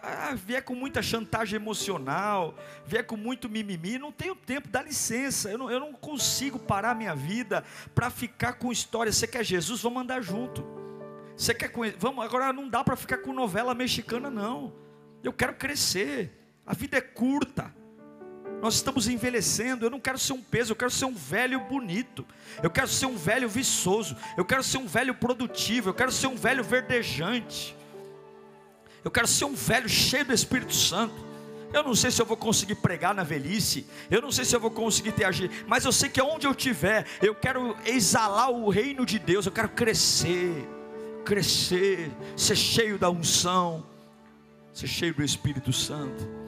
ah, 0.03 0.35
vier 0.35 0.63
com 0.63 0.75
muita 0.75 1.03
chantagem 1.03 1.57
emocional, 1.57 2.55
vier 2.87 3.05
com 3.05 3.17
muito 3.17 3.49
mimimi, 3.49 3.99
não 3.99 4.13
tenho 4.13 4.35
tempo, 4.35 4.69
dá 4.69 4.83
licença, 4.83 5.51
eu 5.51 5.59
não, 5.59 5.71
eu 5.71 5.81
não 5.81 5.93
consigo 5.93 6.59
parar 6.59 6.95
minha 6.95 7.15
vida 7.15 7.65
para 7.95 8.11
ficar 8.11 8.55
com 8.55 8.73
história. 8.73 9.13
Você 9.13 9.27
quer 9.27 9.45
Jesus? 9.45 9.83
Vamos 9.83 10.03
andar 10.03 10.21
junto. 10.21 10.65
Você 11.37 11.55
quer 11.55 11.71
vamos 11.99 12.25
agora 12.25 12.53
não 12.53 12.69
dá 12.69 12.83
para 12.83 12.97
ficar 12.97 13.19
com 13.19 13.33
novela 13.33 13.75
mexicana 13.75 14.31
não. 14.31 14.73
Eu 15.23 15.33
quero 15.33 15.55
crescer. 15.55 16.33
A 16.67 16.75
vida 16.75 16.99
é 16.99 17.01
curta. 17.01 17.75
Nós 18.61 18.75
estamos 18.75 19.09
envelhecendo. 19.09 19.87
Eu 19.87 19.91
não 19.91 20.01
quero 20.01 20.19
ser 20.19 20.33
um 20.33 20.43
peso, 20.43 20.73
eu 20.73 20.77
quero 20.77 20.91
ser 20.91 21.05
um 21.05 21.15
velho 21.15 21.61
bonito. 21.61 22.27
Eu 22.63 22.71
quero 22.71 22.89
ser 22.89 23.07
um 23.07 23.17
velho 23.17 23.49
viçoso. 23.49 24.17
Eu 24.37 24.45
quero 24.45 24.63
ser 24.63 24.79
um 24.79 24.87
velho 24.87 25.15
produtivo. 25.15 25.91
Eu 25.91 25.95
quero 25.95 26.13
ser 26.13 26.27
um 26.27 26.37
velho 26.37 26.65
verdejante. 26.65 27.77
Eu 29.05 29.11
quero 29.11 29.27
ser 29.27 29.45
um 29.45 29.55
velho 29.55 29.89
cheio 29.89 30.25
do 30.25 30.33
Espírito 30.33 30.75
Santo. 30.75 31.29
Eu 31.73 31.83
não 31.83 31.95
sei 31.95 32.11
se 32.11 32.21
eu 32.21 32.27
vou 32.27 32.37
conseguir 32.37 32.77
pregar 32.77 33.15
na 33.15 33.23
velhice, 33.23 33.87
eu 34.11 34.23
não 34.23 34.33
sei 34.33 34.45
se 34.45 34.57
eu 34.57 34.61
vou 34.61 34.71
conseguir 34.71 35.13
ter 35.13 35.25
agir, 35.25 35.51
mas 35.67 35.85
eu 35.85 35.93
sei 35.93 36.09
que 36.09 36.21
onde 36.21 36.47
eu 36.47 36.53
estiver, 36.53 37.07
eu 37.21 37.35
quero 37.35 37.77
exalar 37.85 38.51
o 38.51 38.71
reino 38.71 39.05
de 39.05 39.19
Deus, 39.19 39.45
eu 39.45 39.53
quero 39.53 39.69
crescer, 39.69 40.67
crescer, 41.27 42.11
ser 42.35 42.57
cheio 42.57 42.99
da 42.99 43.11
unção, 43.11 43.85
ser 44.73 44.87
cheio 44.87 45.13
do 45.13 45.23
Espírito 45.23 45.71
Santo. 45.71 46.48